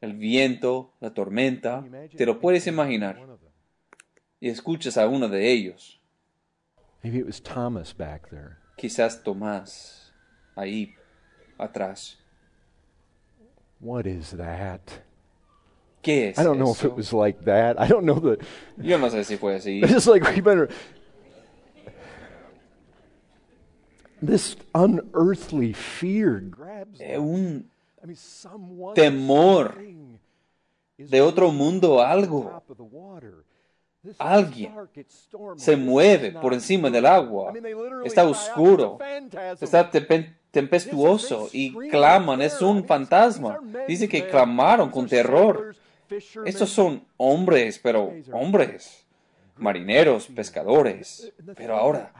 el 0.00 0.14
viento, 0.14 0.94
la 0.98 1.12
tormenta, 1.12 1.84
te 2.16 2.24
lo 2.24 2.40
puedes 2.40 2.66
imaginar. 2.66 3.20
Y 4.40 4.48
escuchas 4.48 4.96
a 4.96 5.06
uno 5.06 5.28
de 5.28 5.52
ellos. 5.52 6.00
Quizás 8.74 9.22
Tomás 9.22 10.14
ahí 10.56 10.94
atrás. 11.58 12.18
What 13.80 14.06
is 14.06 14.30
that? 14.30 14.80
¿Qué 16.00 16.30
es 16.30 16.38
I 16.38 16.44
don't 16.44 16.56
know 16.56 16.72
eso? 16.72 16.86
if 16.86 16.92
it 16.92 16.96
was 16.96 17.12
like 17.12 17.44
that. 17.44 17.78
I 17.78 17.86
don't 17.86 18.06
know 18.06 18.18
the. 18.18 18.38
Yo 18.78 18.96
no 18.96 19.10
sé 19.10 19.24
si 19.24 19.36
fue 19.36 19.56
así. 19.56 19.80
It's 19.82 19.92
just 19.92 20.06
like 20.06 20.24
we 20.24 20.40
better. 20.40 20.70
This 24.22 24.56
unearthly 24.74 25.74
fear 25.74 26.40
grabs. 26.40 26.98
Eh, 26.98 27.18
un 27.18 27.70
temor 28.94 29.78
de 30.96 31.20
otro 31.20 31.50
mundo, 31.50 32.02
algo. 32.02 32.62
Alguien 34.18 34.74
se 35.56 35.76
mueve 35.76 36.32
por 36.32 36.52
encima 36.52 36.90
del 36.90 37.06
agua. 37.06 37.52
Está 38.04 38.28
oscuro. 38.28 38.98
Está 39.60 39.90
tempestuoso 40.50 41.48
y 41.52 41.72
claman, 41.88 42.42
es 42.42 42.60
un 42.60 42.84
fantasma. 42.84 43.60
Dice 43.88 44.08
que 44.08 44.26
clamaron 44.28 44.90
con 44.90 45.06
terror. 45.06 45.74
Estos 46.44 46.68
son 46.68 47.02
hombres, 47.16 47.80
pero 47.82 48.12
hombres, 48.30 49.06
marineros, 49.56 50.26
pescadores. 50.26 51.32
Pero 51.56 51.76
ahora 51.76 52.12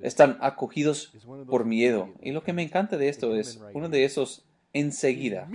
están 0.00 0.38
acogidos 0.40 1.12
por 1.46 1.66
miedo. 1.66 2.08
Y 2.22 2.32
lo 2.32 2.42
que 2.42 2.54
me 2.54 2.62
encanta 2.62 2.96
de 2.96 3.10
esto 3.10 3.36
es 3.36 3.60
uno 3.74 3.90
de 3.90 4.04
esos 4.04 4.45
enseguida. 4.80 5.48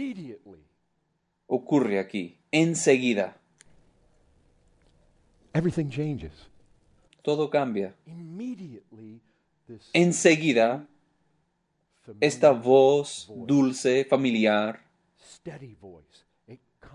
Ocurre 1.47 1.99
aquí, 1.99 2.37
enseguida. 2.51 3.37
Everything 5.53 5.89
changes. 5.89 6.31
Todo 7.21 7.49
cambia. 7.49 7.93
Enseguida, 9.93 10.87
esta 12.19 12.51
voz 12.51 13.31
dulce, 13.35 14.05
familiar, 14.05 14.81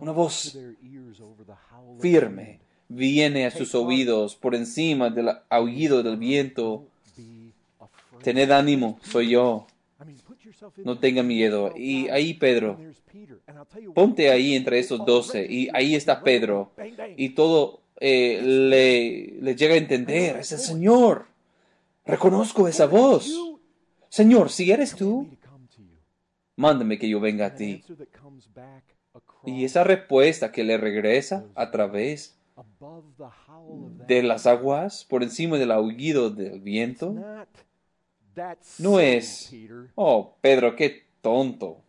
Una 0.00 0.12
voz 0.12 0.58
firme, 2.00 2.60
viene 2.88 3.46
a 3.46 3.50
sus 3.50 3.74
oídos 3.74 4.36
por 4.36 4.54
encima 4.54 5.10
del 5.10 5.30
aullido 5.48 6.02
del 6.02 6.16
viento. 6.16 6.86
Tened 8.22 8.50
ánimo, 8.50 8.98
soy 9.02 9.30
yo. 9.30 9.66
No 10.78 10.98
tenga 10.98 11.22
miedo. 11.22 11.72
Y 11.76 12.08
ahí 12.08 12.34
Pedro, 12.34 12.78
Ponte 13.94 14.30
ahí 14.30 14.54
entre 14.54 14.78
esos 14.78 15.04
doce 15.04 15.46
y 15.48 15.68
ahí 15.72 15.94
está 15.94 16.22
Pedro 16.22 16.72
y 17.16 17.30
todo 17.30 17.80
eh, 17.98 18.40
le, 18.42 19.40
le 19.40 19.56
llega 19.56 19.74
a 19.74 19.78
entender, 19.78 20.36
es 20.36 20.52
el 20.52 20.58
Señor. 20.58 21.26
Reconozco 22.04 22.68
esa 22.68 22.86
voz. 22.86 23.30
Señor, 24.08 24.50
si 24.50 24.70
eres 24.70 24.94
tú, 24.94 25.26
mándame 26.56 26.98
que 26.98 27.08
yo 27.08 27.20
venga 27.20 27.46
a 27.46 27.54
ti. 27.54 27.82
Y 29.44 29.64
esa 29.64 29.84
respuesta 29.84 30.52
que 30.52 30.64
le 30.64 30.76
regresa 30.76 31.46
a 31.54 31.70
través 31.70 32.38
de 34.06 34.22
las 34.22 34.46
aguas, 34.46 35.04
por 35.04 35.22
encima 35.22 35.58
del 35.58 35.70
aullido 35.70 36.30
del 36.30 36.60
viento, 36.60 37.14
no 38.78 39.00
es, 39.00 39.52
oh, 39.94 40.36
Pedro, 40.40 40.76
qué 40.76 41.06
tonto. 41.20 41.82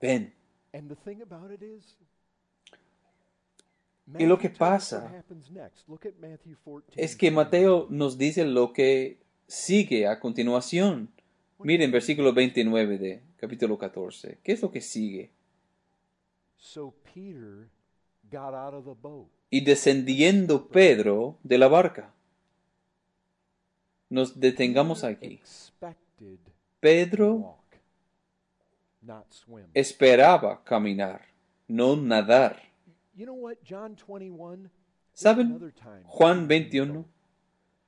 Ven. 0.00 0.34
Y 4.18 4.26
lo 4.26 4.38
que 4.38 4.48
pasa 4.48 5.24
es 6.96 7.16
que 7.16 7.30
Mateo 7.30 7.86
nos 7.90 8.16
dice 8.16 8.44
lo 8.44 8.72
que 8.72 9.18
sigue 9.46 10.06
a 10.06 10.18
continuación. 10.20 11.10
Miren 11.58 11.90
versículo 11.90 12.32
29 12.32 12.98
de 12.98 13.22
capítulo 13.36 13.76
14. 13.76 14.38
¿Qué 14.42 14.52
es 14.52 14.62
lo 14.62 14.70
que 14.70 14.80
sigue? 14.80 15.30
Y 19.50 19.62
descendiendo 19.62 20.68
Pedro 20.68 21.38
de 21.42 21.58
la 21.58 21.68
barca. 21.68 22.14
Nos 24.08 24.38
detengamos 24.38 25.04
aquí. 25.04 25.40
Pedro 26.80 27.58
esperaba 29.74 30.62
caminar, 30.64 31.22
no 31.66 31.96
nadar. 31.96 32.62
¿Saben? 35.12 35.72
Juan 36.04 36.48
21. 36.48 37.04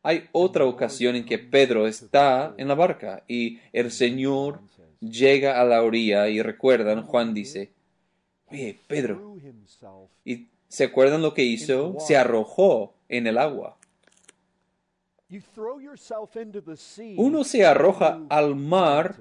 Hay 0.02 0.28
otra 0.32 0.64
ocasión 0.64 1.14
en 1.14 1.24
que 1.24 1.38
Pedro 1.38 1.86
está 1.86 2.54
en 2.56 2.68
la 2.68 2.74
barca 2.74 3.22
y 3.28 3.60
el 3.72 3.90
Señor 3.90 4.60
llega 5.00 5.60
a 5.60 5.64
la 5.64 5.82
orilla 5.82 6.28
y 6.28 6.40
recuerdan, 6.42 7.02
Juan 7.02 7.34
dice, 7.34 7.72
oye, 8.46 8.78
Pedro, 8.86 9.36
¿y 10.24 10.48
se 10.68 10.84
acuerdan 10.84 11.22
lo 11.22 11.34
que 11.34 11.42
hizo? 11.42 11.96
Se 11.98 12.16
arrojó 12.16 12.94
en 13.08 13.26
el 13.26 13.38
agua. 13.38 13.76
Uno 17.16 17.44
se 17.44 17.64
arroja 17.64 18.20
al 18.28 18.56
mar 18.56 19.16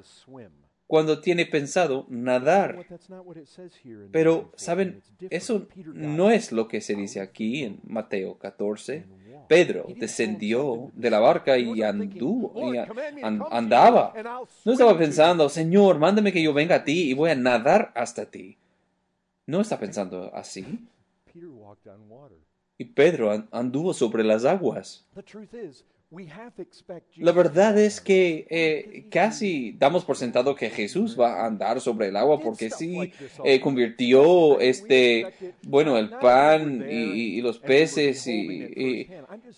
cuando 0.87 1.21
tiene 1.21 1.45
pensado 1.45 2.07
nadar. 2.09 2.83
Pero, 4.11 4.51
¿saben? 4.55 5.03
Eso 5.29 5.67
no 5.93 6.31
es 6.31 6.51
lo 6.51 6.67
que 6.67 6.81
se 6.81 6.95
dice 6.95 7.21
aquí 7.21 7.63
en 7.63 7.79
Mateo 7.83 8.39
14. 8.39 9.05
Pedro 9.47 9.85
descendió 9.97 10.91
de 10.93 11.09
la 11.11 11.19
barca 11.19 11.57
y 11.59 11.83
anduvo, 11.83 12.73
y 12.73 12.77
andaba. 13.51 14.13
No 14.65 14.71
estaba 14.71 14.97
pensando, 14.97 15.47
Señor, 15.47 15.99
mándame 15.99 16.33
que 16.33 16.41
yo 16.41 16.53
venga 16.53 16.75
a 16.75 16.83
ti 16.83 17.09
y 17.09 17.13
voy 17.13 17.29
a 17.29 17.35
nadar 17.35 17.91
hasta 17.95 18.25
ti. 18.25 18.57
No 19.45 19.61
está 19.61 19.79
pensando 19.79 20.31
así. 20.33 20.87
Y 22.79 22.85
Pedro 22.85 23.47
anduvo 23.51 23.93
sobre 23.93 24.23
las 24.23 24.45
aguas. 24.45 25.05
La 27.17 27.31
verdad 27.31 27.77
es 27.77 28.01
que 28.01 28.47
eh, 28.49 29.05
casi 29.11 29.75
damos 29.77 30.05
por 30.05 30.17
sentado 30.17 30.55
que 30.55 30.71
Jesús 30.71 31.15
va 31.19 31.41
a 31.41 31.45
andar 31.45 31.79
sobre 31.81 32.07
el 32.07 32.15
agua 32.15 32.39
porque 32.39 32.71
sí 32.71 33.13
eh, 33.43 33.59
convirtió 33.61 34.59
este, 34.59 35.27
bueno, 35.61 35.99
el 35.99 36.09
pan 36.09 36.83
y, 36.89 37.41
los 37.41 37.59
peces 37.59 38.25
y, 38.25 39.07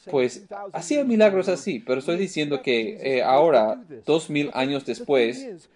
pues 0.09 0.43
hacía 0.73 1.05
milagros 1.05 1.47
así. 1.47 1.79
Pero 1.79 1.99
estoy 1.99 2.17
diciendo 2.17 2.61
que 2.61 2.97
eh, 3.01 3.23
ahora, 3.23 3.81
dos 4.05 4.29
mil 4.29 4.51
años 4.53 4.85
después, 4.85 5.69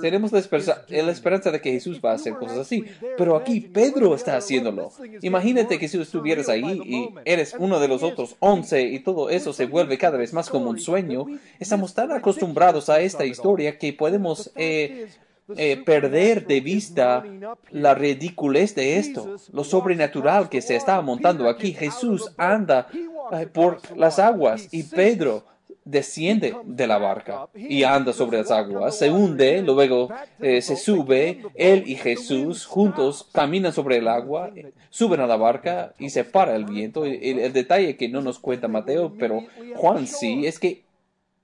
tenemos 0.00 0.32
la 0.32 0.38
esperanza, 0.38 1.50
de 1.50 1.60
que 1.60 1.72
Jesús 1.72 2.00
va 2.04 2.12
a 2.12 2.14
hacer 2.14 2.34
cosas 2.34 2.58
así. 2.58 2.84
Pero 3.16 3.36
aquí 3.36 3.60
Pedro 3.60 4.14
está 4.14 4.36
haciéndolo. 4.36 4.90
Imagínate 5.22 5.78
que 5.78 5.88
si 5.88 6.00
estuvieras 6.00 6.48
ahí 6.48 6.80
y 6.84 7.08
eres 7.24 7.54
uno 7.58 7.80
de 7.80 7.88
los 7.88 8.02
otros 8.02 8.36
once 8.40 8.82
y 8.82 9.00
todo 9.00 9.30
eso 9.30 9.52
se 9.52 9.66
vuelve 9.66 9.98
cada 9.98 10.18
vez 10.18 10.32
más 10.32 10.48
como 10.48 10.70
un 10.70 10.78
sueño. 10.78 11.26
Estamos 11.58 11.94
tan 11.94 12.12
acostumbrados 12.12 12.88
a 12.88 13.00
esta 13.00 13.24
historia 13.24 13.78
que 13.78 13.92
podemos 13.92 14.50
eh, 14.56 15.08
eh, 15.56 15.82
perder 15.84 16.46
de 16.46 16.60
vista 16.60 17.24
la 17.70 17.94
ridiculez 17.94 18.74
de 18.74 18.98
esto, 18.98 19.36
lo 19.52 19.64
sobrenatural 19.64 20.48
que 20.48 20.62
se 20.62 20.76
está 20.76 21.00
montando 21.00 21.48
aquí. 21.48 21.72
Jesús 21.72 22.32
anda 22.36 22.88
eh, 23.32 23.46
por 23.46 23.80
las 23.96 24.18
aguas 24.18 24.68
y 24.70 24.84
Pedro 24.84 25.44
desciende 25.84 26.56
de 26.64 26.86
la 26.86 26.98
barca 26.98 27.48
y 27.54 27.82
anda 27.82 28.12
sobre 28.12 28.38
las 28.38 28.50
aguas, 28.50 28.96
se 28.96 29.10
hunde, 29.10 29.62
luego 29.62 30.08
eh, 30.40 30.62
se 30.62 30.76
sube, 30.76 31.42
él 31.54 31.84
y 31.86 31.96
Jesús 31.96 32.66
juntos 32.66 33.28
caminan 33.32 33.72
sobre 33.72 33.96
el 33.96 34.08
agua, 34.08 34.50
suben 34.90 35.20
a 35.20 35.26
la 35.26 35.36
barca 35.36 35.94
y 35.98 36.10
se 36.10 36.24
para 36.24 36.54
el 36.54 36.64
viento. 36.64 37.04
El, 37.04 37.38
el 37.38 37.52
detalle 37.52 37.96
que 37.96 38.08
no 38.08 38.22
nos 38.22 38.38
cuenta 38.38 38.68
Mateo, 38.68 39.12
pero 39.18 39.42
Juan 39.76 40.06
sí, 40.06 40.46
es 40.46 40.58
que 40.58 40.84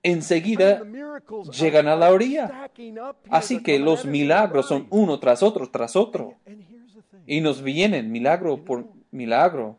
enseguida 0.03 0.83
llegan 1.51 1.87
a 1.87 1.95
la 1.95 2.11
orilla. 2.11 2.69
Así 3.29 3.61
que 3.61 3.79
los 3.79 4.05
milagros 4.05 4.67
son 4.67 4.87
uno 4.89 5.19
tras 5.19 5.43
otro, 5.43 5.69
tras 5.69 5.95
otro. 5.95 6.35
Y 7.25 7.41
nos 7.41 7.61
vienen 7.61 8.11
milagro 8.11 8.63
por 8.63 8.87
milagro. 9.11 9.77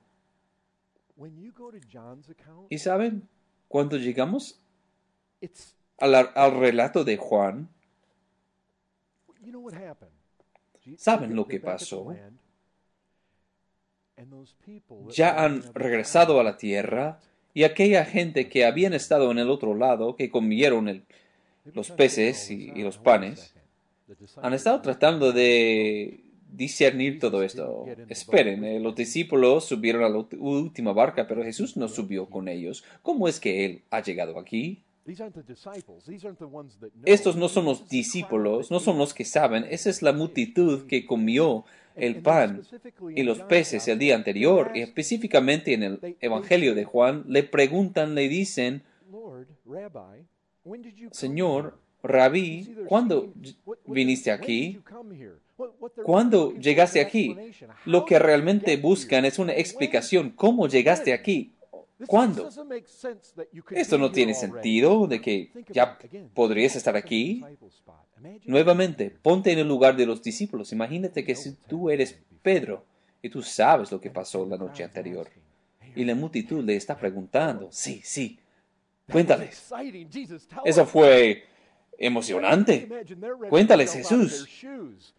¿Y 2.69 2.79
saben? 2.79 3.29
Cuando 3.71 3.99
llegamos 3.99 4.59
al, 5.99 6.59
relato 6.59 7.05
de 7.05 7.17
Juan, 7.17 7.69
¿saben 10.97 11.37
lo 11.37 11.47
que 11.47 11.61
pasó? 11.61 12.13
Ya 15.11 15.45
han 15.45 15.73
regresado 15.73 16.41
a 16.41 16.43
la 16.43 16.57
tierra 16.57 17.21
y 17.55 17.63
aquella 17.63 18.05
gente 18.05 18.49
que 18.49 18.65
habían 18.65 18.93
estado 18.93 19.31
en 19.31 19.39
el 19.39 19.49
otro 19.49 19.77
lado, 19.77 20.17
que 20.17 20.31
comieron 20.31 21.05
los 21.73 21.93
peces 21.93 22.51
y, 22.51 22.83
los 22.83 22.99
panes, 22.99 23.55
han 24.43 24.53
estado 24.53 24.81
tratando 24.81 25.31
de 25.31 26.25
discernir 26.53 27.19
todo 27.19 27.43
esto. 27.43 27.87
Esperen, 28.09 28.65
eh, 28.65 28.81
los 28.81 28.95
discípulos 28.95 29.65
subieron 29.65 30.05
a 30.05 30.09
la 30.09 30.25
última 30.39 30.93
barca, 30.93 31.27
pero 31.27 31.43
Jesús 31.43 31.77
no 31.77 31.89
subió 31.89 32.27
con 32.27 32.49
ellos. 32.49 32.85
¿Cómo 33.03 33.29
es 33.29 33.41
que 33.41 33.65
Él 33.65 33.83
ha 33.91 34.03
llegado 34.03 34.39
aquí? 34.39 34.83
Estos 37.05 37.37
no 37.37 37.49
son 37.49 37.65
los 37.65 37.89
discípulos, 37.89 38.71
no 38.71 38.81
son 38.81 38.99
los 38.99 39.15
que 39.15 39.25
saben, 39.25 39.67
esa 39.71 39.91
es 39.91 40.03
la 40.03 40.13
multitud 40.13 40.87
que 40.87 41.07
comió 41.07 41.65
el 41.97 42.23
pan 42.23 42.63
y 43.15 43.23
los 43.23 43.41
peces 43.41 43.89
el 43.89 43.99
día 43.99 44.15
anterior. 44.15 44.73
Y 44.75 44.83
específicamente 44.83 45.75
en 45.75 45.83
el 45.83 46.17
Evangelio 46.21 46.75
de 46.75 46.85
Juan 46.85 47.25
le 47.27 47.43
preguntan, 47.43 48.15
le 48.15 48.29
dicen, 48.29 48.83
Señor, 51.11 51.79
Rabí, 52.03 52.77
¿cuándo 52.87 53.33
viniste 53.87 54.31
aquí? 54.31 54.81
¿Cuándo 56.05 56.53
llegaste 56.55 57.01
aquí? 57.01 57.37
Lo 57.85 58.05
que 58.05 58.19
realmente 58.19 58.77
buscan 58.77 59.25
es 59.25 59.39
una 59.39 59.53
explicación. 59.53 60.31
¿Cómo 60.31 60.69
llegaste 60.69 61.13
aquí? 61.13 61.53
¿Cuándo? 62.07 62.49
Esto 63.71 63.99
no 63.99 64.11
tiene 64.11 64.35
sentido 64.35 65.07
de 65.07 65.21
que 65.21 65.51
ya 65.69 65.99
podrías 66.35 66.77
estar 66.77 66.97
aquí. 66.97 67.45
Nuevamente, 68.45 69.11
ponte 69.11 69.53
en 69.53 69.59
el 69.59 69.69
lugar 69.69 69.97
de 69.97 70.07
los 70.07 70.23
discípulos. 70.23 70.73
Imagínate 70.73 71.25
que 71.25 71.35
si 71.35 71.53
tú 71.67 71.91
eres 71.91 72.19
Pedro 72.43 72.85
y 73.23 73.29
tú 73.29 73.43
sabes 73.43 73.93
lo 73.93 74.01
que 74.01 74.11
pasó 74.11 74.47
la 74.47 74.57
noche 74.57 74.85
anterior 74.85 75.29
y 75.95 76.05
la 76.05 76.15
multitud 76.15 76.65
le 76.65 76.77
está 76.77 76.97
preguntando, 76.97 77.69
sí, 77.71 78.01
sí, 78.05 78.39
cuéntales. 79.11 79.71
Eso 80.65 80.87
fue 80.87 81.45
emocionante. 82.01 82.89
Cuéntales, 83.49 83.93
Jesús. 83.93 84.49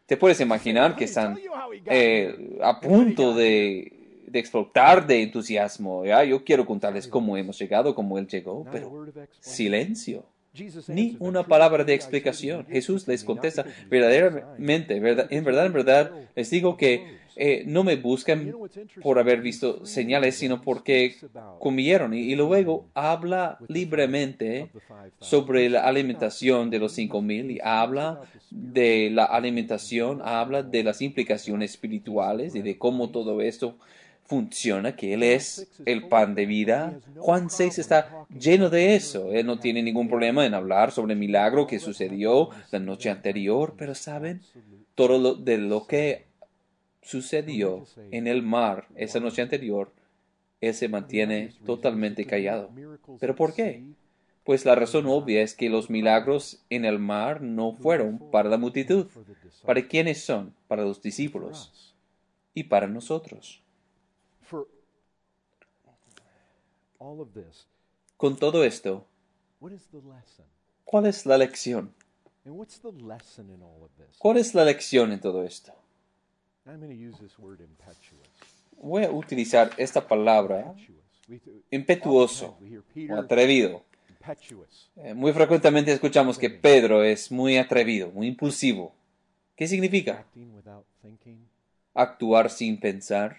Te 0.05 0.17
puedes 0.17 0.41
imaginar 0.41 0.95
que 0.95 1.05
están 1.05 1.39
eh, 1.85 2.57
a 2.61 2.81
punto 2.81 3.33
de, 3.33 4.23
de, 4.27 4.39
explotar 4.39 5.07
de 5.07 5.21
entusiasmo. 5.21 6.03
¿ya? 6.03 6.23
Yo 6.25 6.43
quiero 6.43 6.65
contarles 6.65 7.07
cómo 7.07 7.37
hemos 7.37 7.57
llegado, 7.57 7.95
cómo 7.95 8.17
Él 8.17 8.27
llegó, 8.27 8.65
pero 8.69 9.05
silencio. 9.39 10.25
Ni 10.89 11.15
una 11.19 11.43
palabra 11.43 11.85
de 11.85 11.93
explicación. 11.93 12.65
Jesús 12.65 13.07
les 13.07 13.23
contesta, 13.23 13.65
verdaderamente, 13.89 14.99
verdad, 14.99 15.27
en 15.29 15.45
verdad, 15.45 15.65
en 15.65 15.73
verdad, 15.73 16.11
les 16.35 16.49
digo 16.49 16.75
que 16.75 17.20
eh, 17.43 17.63
no 17.65 17.83
me 17.83 17.95
buscan 17.95 18.53
por 19.01 19.17
haber 19.17 19.41
visto 19.41 19.83
señales, 19.83 20.35
sino 20.35 20.61
porque 20.61 21.15
comieron. 21.57 22.13
Y, 22.13 22.35
luego 22.35 22.85
habla 22.93 23.57
libremente 23.67 24.69
sobre 25.17 25.67
la 25.67 25.85
alimentación 25.85 26.69
de 26.69 26.77
los 26.77 26.91
cinco 26.91 27.23
mil 27.23 27.49
y 27.49 27.59
habla 27.63 28.21
de 28.51 29.09
la 29.09 29.25
alimentación, 29.25 30.21
habla 30.23 30.61
de 30.61 30.83
las 30.83 31.01
implicaciones 31.01 31.71
espirituales 31.71 32.53
y 32.53 32.61
de 32.61 32.77
cómo 32.77 33.09
todo 33.09 33.41
esto 33.41 33.75
funciona, 34.23 34.95
que 34.95 35.15
Él 35.15 35.23
es 35.23 35.67
el 35.87 36.09
pan 36.09 36.35
de 36.35 36.45
vida. 36.45 36.99
Juan 37.17 37.49
6 37.49 37.79
está 37.79 38.27
lleno 38.29 38.69
de 38.69 38.93
eso. 38.95 39.31
Él 39.31 39.47
no 39.47 39.57
tiene 39.57 39.81
ningún 39.81 40.07
problema 40.07 40.45
en 40.45 40.53
hablar 40.53 40.91
sobre 40.91 41.13
el 41.13 41.19
milagro 41.19 41.65
que 41.65 41.79
sucedió 41.79 42.49
la 42.69 42.77
noche 42.77 43.09
anterior, 43.09 43.73
pero 43.75 43.95
¿saben? 43.95 44.41
Todo 44.93 45.17
lo, 45.17 45.33
de 45.33 45.57
lo 45.57 45.87
que 45.87 46.30
sucedió 47.01 47.85
en 48.11 48.27
el 48.27 48.43
mar 48.43 48.87
esa 48.95 49.19
noche 49.19 49.41
anterior, 49.41 49.91
Él 50.59 50.73
se 50.73 50.87
mantiene 50.87 51.53
totalmente 51.65 52.25
callado. 52.25 52.69
¿Pero 53.19 53.35
por 53.35 53.53
qué? 53.53 53.83
Pues 54.43 54.65
la 54.65 54.75
razón 54.75 55.05
obvia 55.05 55.41
es 55.41 55.53
que 55.53 55.69
los 55.69 55.89
milagros 55.89 56.63
en 56.69 56.85
el 56.85 56.97
mar 56.99 57.41
no 57.41 57.73
fueron 57.73 58.31
para 58.31 58.49
la 58.49 58.57
multitud. 58.57 59.07
¿Para 59.65 59.87
quiénes 59.87 60.23
son? 60.23 60.55
Para 60.67 60.83
los 60.83 61.01
discípulos 61.01 61.95
y 62.53 62.63
para 62.63 62.87
nosotros. 62.87 63.61
Con 68.17 68.37
todo 68.37 68.63
esto, 68.63 69.07
¿cuál 70.85 71.05
es 71.05 71.25
la 71.25 71.37
lección? 71.37 71.93
¿Cuál 74.19 74.37
es 74.37 74.53
la 74.53 74.65
lección 74.65 75.11
en 75.11 75.19
todo 75.19 75.43
esto? 75.43 75.73
Voy 78.81 79.03
a 79.03 79.11
utilizar 79.11 79.71
esta 79.77 80.07
palabra 80.07 80.73
impetuoso 81.69 82.57
o 83.09 83.15
atrevido. 83.15 83.83
Eh, 84.97 85.13
muy 85.13 85.33
frecuentemente 85.33 85.91
escuchamos 85.91 86.37
que 86.37 86.49
Pedro 86.49 87.03
es 87.03 87.31
muy 87.31 87.57
atrevido, 87.57 88.11
muy 88.11 88.27
impulsivo. 88.27 88.93
¿Qué 89.55 89.67
significa? 89.67 90.25
Actuar 91.93 92.49
sin 92.49 92.79
pensar. 92.79 93.37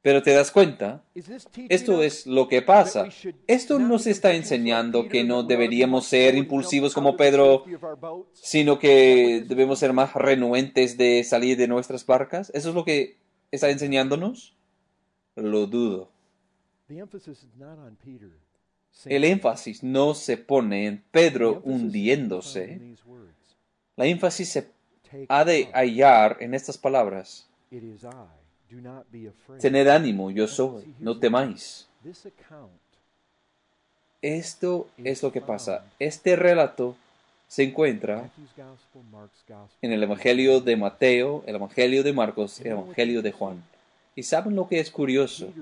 Pero 0.00 0.22
te 0.22 0.32
das 0.32 0.52
cuenta, 0.52 1.04
esto 1.68 2.02
es 2.02 2.26
lo 2.26 2.46
que 2.46 2.62
pasa. 2.62 3.08
Esto 3.48 3.78
nos 3.80 4.06
está 4.06 4.32
enseñando 4.32 5.08
que 5.08 5.24
no 5.24 5.42
deberíamos 5.42 6.06
ser 6.06 6.36
impulsivos 6.36 6.94
como 6.94 7.16
Pedro, 7.16 7.64
sino 8.32 8.78
que 8.78 9.44
debemos 9.46 9.80
ser 9.80 9.92
más 9.92 10.14
renuentes 10.14 10.96
de 10.96 11.24
salir 11.24 11.56
de 11.56 11.66
nuestras 11.66 12.06
barcas. 12.06 12.50
¿Eso 12.54 12.68
es 12.68 12.74
lo 12.76 12.84
que 12.84 13.16
está 13.50 13.70
enseñándonos? 13.70 14.56
Lo 15.34 15.66
dudo. 15.66 16.10
El 19.04 19.24
énfasis 19.24 19.82
no 19.82 20.14
se 20.14 20.36
pone 20.36 20.86
en 20.86 21.02
Pedro 21.10 21.60
hundiéndose. 21.64 22.80
La 23.96 24.06
énfasis 24.06 24.48
se 24.48 24.70
ha 25.28 25.44
de 25.44 25.70
hallar 25.72 26.36
en 26.40 26.54
estas 26.54 26.78
palabras. 26.78 27.48
Tened 29.60 29.88
ánimo, 29.88 30.30
yo 30.30 30.46
soy, 30.46 30.94
no 30.98 31.18
temáis. 31.18 31.88
Esto 34.20 34.88
es 34.98 35.22
lo 35.22 35.32
que 35.32 35.40
pasa. 35.40 35.84
Este 35.98 36.36
relato 36.36 36.96
se 37.46 37.62
encuentra 37.62 38.30
en 39.80 39.92
el 39.92 40.02
Evangelio 40.02 40.60
de 40.60 40.76
Mateo, 40.76 41.42
el 41.46 41.56
Evangelio 41.56 42.02
de 42.02 42.12
Marcos, 42.12 42.60
el 42.60 42.72
Evangelio 42.72 43.22
de 43.22 43.32
Juan. 43.32 43.62
¿Y 44.14 44.24
saben 44.24 44.56
lo 44.56 44.68
que 44.68 44.80
es 44.80 44.90
curioso? 44.90 45.52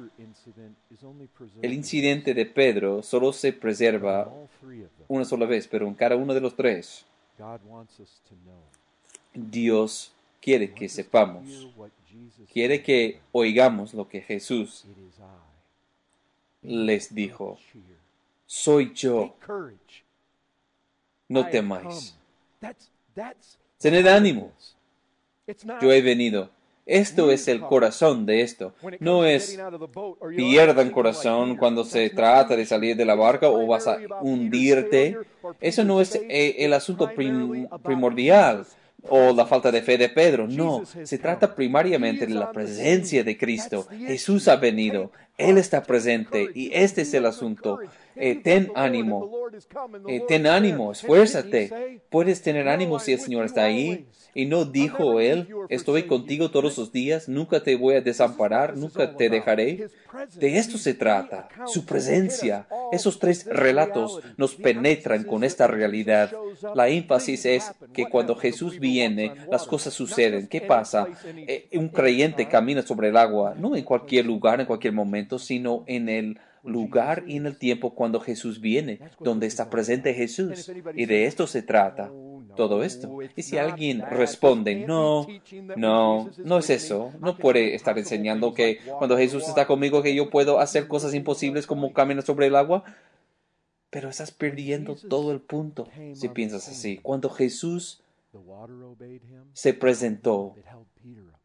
El 1.62 1.72
incidente 1.74 2.32
de 2.32 2.46
Pedro 2.46 3.02
solo 3.02 3.32
se 3.32 3.52
preserva 3.52 4.32
una 5.08 5.24
sola 5.24 5.46
vez, 5.46 5.68
pero 5.68 5.86
en 5.86 5.94
cada 5.94 6.16
uno 6.16 6.32
de 6.32 6.40
los 6.40 6.56
tres. 6.56 7.04
Dios 9.34 10.12
quiere 10.40 10.72
que 10.72 10.88
sepamos 10.88 11.68
quiere 12.56 12.82
que 12.82 13.20
oigamos 13.32 13.92
lo 13.92 14.08
que 14.08 14.22
Jesús 14.22 14.86
les 16.62 17.14
dijo. 17.14 17.58
Soy 18.46 18.92
yo. 18.94 19.36
No 21.28 21.46
temáis. 21.48 22.16
Tened 23.78 24.06
ánimo. 24.06 24.52
Yo 25.82 25.92
he 25.92 26.00
venido. 26.00 26.48
Esto 26.86 27.30
es 27.32 27.46
el 27.48 27.60
corazón 27.60 28.24
de 28.24 28.40
esto. 28.40 28.72
No 29.00 29.26
es 29.26 29.58
pierdan 30.34 30.90
corazón 30.90 31.56
cuando 31.56 31.84
se 31.84 32.08
trata 32.08 32.56
de 32.56 32.64
salir 32.64 32.96
de 32.96 33.04
la 33.04 33.16
barca 33.16 33.50
o 33.50 33.66
vas 33.66 33.86
a 33.86 33.98
hundirte. 34.22 35.18
Eso 35.60 35.84
no 35.84 36.00
es 36.00 36.18
el 36.28 36.72
asunto 36.72 37.10
primordial 37.82 38.66
o 39.08 39.32
la 39.32 39.46
falta 39.46 39.70
de 39.70 39.82
fe 39.82 39.98
de 39.98 40.08
Pedro. 40.08 40.46
No, 40.46 40.84
se 40.84 41.18
trata 41.18 41.54
primariamente 41.54 42.26
de 42.26 42.34
la 42.34 42.50
presencia 42.50 43.22
de 43.24 43.36
Cristo. 43.36 43.86
Jesús 44.06 44.48
ha 44.48 44.56
venido, 44.56 45.10
Él 45.38 45.58
está 45.58 45.82
presente 45.82 46.48
y 46.54 46.70
este 46.72 47.02
es 47.02 47.12
el 47.14 47.26
asunto. 47.26 47.78
Eh, 48.14 48.40
ten 48.42 48.72
ánimo, 48.74 49.30
eh, 50.08 50.22
ten 50.26 50.46
ánimo, 50.46 50.92
esfuérzate. 50.92 52.00
Puedes 52.08 52.40
tener 52.40 52.68
ánimo 52.68 52.98
si 52.98 53.12
el 53.12 53.20
Señor 53.20 53.44
está 53.44 53.64
ahí. 53.64 54.06
Y 54.36 54.44
no 54.44 54.66
dijo 54.66 55.18
Él, 55.18 55.48
estoy 55.70 56.02
contigo 56.02 56.50
todos 56.50 56.76
los 56.76 56.92
días, 56.92 57.26
nunca 57.26 57.62
te 57.62 57.74
voy 57.74 57.94
a 57.94 58.02
desamparar, 58.02 58.76
nunca 58.76 59.16
te 59.16 59.30
dejaré. 59.30 59.88
De 60.34 60.58
esto 60.58 60.76
se 60.76 60.92
trata, 60.92 61.48
su 61.64 61.86
presencia. 61.86 62.66
Esos 62.92 63.18
tres 63.18 63.46
relatos 63.46 64.20
nos 64.36 64.54
penetran 64.54 65.24
con 65.24 65.42
esta 65.42 65.66
realidad. 65.66 66.32
La 66.74 66.88
énfasis 66.88 67.46
es 67.46 67.72
que 67.94 68.10
cuando 68.10 68.36
Jesús 68.36 68.78
viene, 68.78 69.32
las 69.50 69.66
cosas 69.66 69.94
suceden. 69.94 70.48
¿Qué 70.48 70.60
pasa? 70.60 71.08
Eh, 71.24 71.68
un 71.72 71.88
creyente 71.88 72.46
camina 72.46 72.82
sobre 72.82 73.08
el 73.08 73.16
agua, 73.16 73.54
no 73.58 73.74
en 73.74 73.84
cualquier 73.84 74.26
lugar, 74.26 74.60
en 74.60 74.66
cualquier 74.66 74.92
momento, 74.92 75.25
sino 75.38 75.84
en 75.86 76.08
el 76.08 76.38
lugar 76.62 77.24
y 77.26 77.36
en 77.36 77.46
el 77.46 77.56
tiempo 77.56 77.94
cuando 77.94 78.20
Jesús 78.20 78.60
viene, 78.60 79.00
donde 79.20 79.46
está 79.46 79.70
presente 79.70 80.14
Jesús. 80.14 80.70
Y 80.94 81.06
de 81.06 81.26
esto 81.26 81.46
se 81.46 81.62
trata 81.62 82.10
todo 82.56 82.82
esto. 82.82 83.18
Y 83.36 83.42
si 83.42 83.58
alguien 83.58 84.02
responde, 84.02 84.74
no, 84.74 85.26
no, 85.76 86.30
no 86.44 86.58
es 86.58 86.70
eso, 86.70 87.12
no 87.20 87.36
puede 87.36 87.74
estar 87.74 87.98
enseñando 87.98 88.54
que 88.54 88.78
cuando 88.98 89.16
Jesús 89.16 89.46
está 89.46 89.66
conmigo 89.66 90.02
que 90.02 90.14
yo 90.14 90.30
puedo 90.30 90.58
hacer 90.58 90.88
cosas 90.88 91.14
imposibles 91.14 91.66
como 91.66 91.92
caminar 91.92 92.24
sobre 92.24 92.46
el 92.46 92.56
agua, 92.56 92.82
pero 93.90 94.08
estás 94.08 94.30
perdiendo 94.30 94.96
todo 94.96 95.32
el 95.32 95.40
punto 95.40 95.88
si 96.14 96.28
piensas 96.28 96.68
así. 96.68 96.98
Cuando 96.98 97.30
Jesús 97.30 98.02
se 99.52 99.72
presentó, 99.74 100.54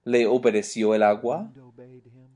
le 0.03 0.25
obedeció 0.25 0.95
el 0.95 1.03
agua, 1.03 1.51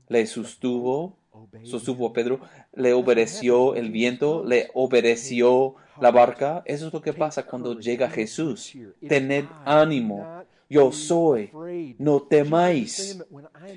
le 0.08 0.26
sostuvo, 0.26 1.16
sostuvo 1.62 2.12
Pedro, 2.12 2.40
le 2.74 2.92
obedeció 2.92 3.74
el 3.74 3.90
viento, 3.90 4.44
le 4.44 4.70
obedeció 4.74 5.74
la 6.00 6.10
barca. 6.10 6.62
Eso 6.66 6.88
es 6.88 6.92
lo 6.92 7.00
que 7.00 7.12
pasa 7.12 7.46
cuando 7.46 7.78
llega 7.78 8.10
Jesús. 8.10 8.76
Tened 9.06 9.46
ánimo. 9.64 10.44
Yo 10.68 10.90
soy, 10.90 11.52
no 11.98 12.22
temáis. 12.22 13.18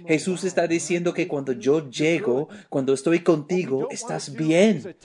Jesús 0.07 0.43
está 0.43 0.67
diciendo 0.67 1.13
que 1.13 1.27
cuando 1.27 1.51
yo 1.51 1.87
llego, 1.89 2.49
cuando 2.67 2.93
estoy 2.93 3.19
contigo, 3.19 3.87
estás 3.91 4.33
bien. 4.33 4.95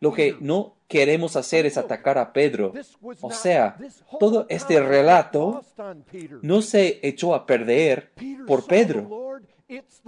Lo 0.00 0.12
que 0.12 0.36
no 0.40 0.76
queremos 0.86 1.36
hacer 1.36 1.64
es 1.64 1.78
atacar 1.78 2.18
a 2.18 2.32
Pedro. 2.32 2.74
O 3.22 3.30
sea, 3.30 3.78
todo 4.18 4.44
este 4.50 4.80
relato 4.80 5.62
no 6.42 6.60
se 6.60 7.00
echó 7.02 7.34
a 7.34 7.46
perder 7.46 8.12
por 8.46 8.66
Pedro. 8.66 9.29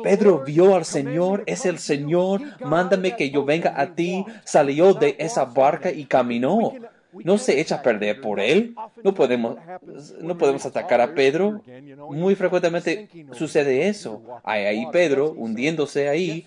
Pedro 0.02 0.42
vio 0.44 0.74
al 0.74 0.84
Señor, 0.84 1.44
es 1.46 1.66
el 1.66 1.78
Señor, 1.78 2.40
mándame 2.64 3.16
que 3.16 3.30
yo 3.30 3.44
venga 3.44 3.80
a 3.80 3.94
ti, 3.94 4.24
salió 4.44 4.94
de 4.94 5.16
esa 5.18 5.44
barca 5.44 5.90
y 5.90 6.04
caminó. 6.04 6.72
No 7.12 7.36
se 7.36 7.60
echa 7.60 7.76
a 7.76 7.82
perder 7.82 8.20
por 8.20 8.40
él. 8.40 8.74
No 9.04 9.14
podemos, 9.14 9.58
no 10.20 10.38
podemos 10.38 10.64
atacar 10.64 11.00
a 11.00 11.14
Pedro. 11.14 11.60
Muy 12.10 12.34
frecuentemente 12.34 13.08
sucede 13.32 13.88
eso. 13.88 14.22
Hay 14.44 14.64
ahí 14.64 14.86
Pedro 14.90 15.32
hundiéndose 15.32 16.08
ahí 16.08 16.46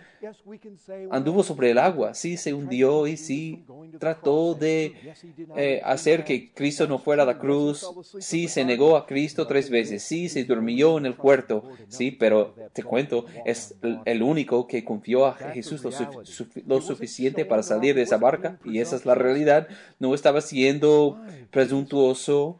anduvo 1.11 1.43
sobre 1.43 1.71
el 1.71 1.77
agua, 1.77 2.13
sí 2.13 2.38
se 2.38 2.53
hundió 2.53 3.07
y 3.07 3.17
sí 3.17 3.65
trató 3.99 4.53
de 4.53 5.13
eh, 5.55 5.81
hacer 5.83 6.23
que 6.23 6.51
Cristo 6.53 6.88
no 6.88 6.99
fuera 6.99 7.23
a 7.23 7.25
la 7.25 7.39
cruz, 7.39 7.85
sí 8.19 8.47
se 8.47 8.65
negó 8.65 8.97
a 8.97 9.05
Cristo 9.05 9.47
tres 9.47 9.69
veces, 9.69 10.03
sí 10.03 10.29
se 10.29 10.43
durmió 10.43 10.97
en 10.97 11.05
el 11.05 11.15
cuarto, 11.15 11.63
sí, 11.88 12.11
pero 12.11 12.55
te 12.73 12.83
cuento, 12.83 13.25
es 13.45 13.75
el 14.05 14.23
único 14.23 14.67
que 14.67 14.83
confió 14.83 15.25
a 15.25 15.33
Jesús 15.33 15.83
lo, 15.83 16.81
suficiente 16.81 17.45
para 17.45 17.63
salir 17.63 17.95
de 17.95 18.03
esa 18.03 18.17
barca 18.17 18.59
y 18.63 18.79
esa 18.79 18.95
es 18.95 19.05
la 19.05 19.15
realidad, 19.15 19.67
no 19.99 20.13
estaba 20.13 20.41
siendo 20.41 21.21
presuntuoso 21.51 22.59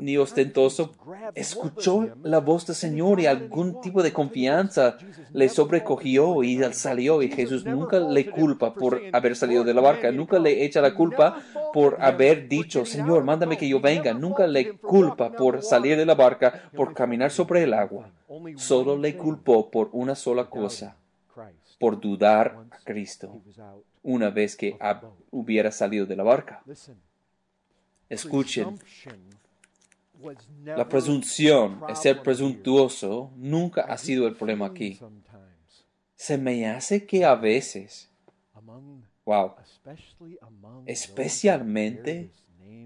ni 0.00 0.16
ostentoso, 0.16 0.92
escuchó 1.34 2.08
la 2.22 2.38
voz 2.38 2.66
del 2.66 2.76
Señor 2.76 3.20
y 3.20 3.26
algún 3.26 3.80
tipo 3.80 4.02
de 4.02 4.12
confianza 4.12 4.96
le 5.32 5.48
sobrecogió 5.62 6.42
y 6.42 6.60
salió 6.72 7.22
y 7.22 7.30
Jesús 7.30 7.64
nunca 7.64 8.00
le 8.00 8.28
culpa 8.30 8.74
por 8.74 9.00
haber 9.12 9.36
salido 9.36 9.62
de 9.62 9.74
la 9.74 9.80
barca, 9.80 10.10
nunca 10.10 10.38
le 10.38 10.64
echa 10.64 10.80
la 10.80 10.94
culpa 10.94 11.40
por 11.72 12.02
haber 12.02 12.48
dicho, 12.48 12.84
Señor, 12.84 13.22
mándame 13.22 13.56
que 13.56 13.68
yo 13.68 13.80
venga, 13.80 14.12
nunca 14.12 14.46
le 14.46 14.76
culpa 14.78 15.30
por 15.30 15.62
salir 15.62 15.96
de 15.96 16.06
la 16.06 16.14
barca, 16.14 16.70
por 16.74 16.94
caminar 16.94 17.30
sobre 17.30 17.62
el 17.62 17.74
agua, 17.74 18.10
solo 18.56 18.98
le 18.98 19.16
culpó 19.16 19.70
por 19.70 19.88
una 19.92 20.16
sola 20.16 20.50
cosa, 20.50 20.96
por 21.78 22.00
dudar 22.00 22.58
a 22.70 22.78
Cristo 22.84 23.40
una 24.02 24.30
vez 24.30 24.56
que 24.56 24.76
hubiera 25.30 25.70
salido 25.70 26.06
de 26.06 26.16
la 26.16 26.24
barca. 26.24 26.62
Escuchen, 28.08 28.78
la 30.64 30.88
presunción, 30.88 31.80
el 31.88 31.96
ser 31.96 32.22
presuntuoso, 32.22 33.30
nunca 33.36 33.82
ha 33.82 33.96
sido 33.98 34.26
el 34.26 34.34
problema 34.34 34.66
aquí. 34.66 34.98
Se 36.16 36.38
me 36.38 36.66
hace 36.68 37.06
que 37.06 37.24
a 37.24 37.34
veces, 37.34 38.10
wow, 39.24 39.54
especialmente 40.86 42.30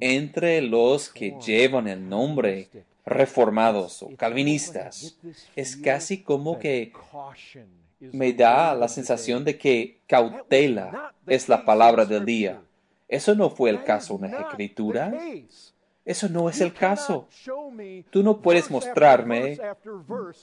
entre 0.01 0.62
los 0.62 1.09
que 1.09 1.37
llevan 1.45 1.89
el 1.89 2.09
nombre 2.09 2.69
reformados 3.05 4.03
o 4.03 4.11
calvinistas, 4.17 5.17
es 5.55 5.77
casi 5.77 6.23
como 6.23 6.59
que 6.59 6.93
me 8.01 8.33
da 8.33 8.75
la 8.75 8.89
sensación 8.89 9.45
de 9.45 9.57
que 9.57 10.01
cautela 10.07 11.15
es 11.27 11.49
la 11.49 11.65
palabra 11.65 12.05
del 12.05 12.25
día. 12.25 12.61
Eso 13.09 13.35
no 13.35 13.51
fue 13.51 13.71
el 13.71 13.85
caso 13.85 14.19
en 14.23 14.33
la 14.33 14.41
escritura. 14.41 15.12
Eso 16.07 16.29
no 16.29 16.49
es 16.49 16.61
el 16.61 16.73
caso. 16.73 17.29
Tú 18.11 18.23
no 18.23 18.40
puedes 18.40 18.71
mostrarme 18.71 19.59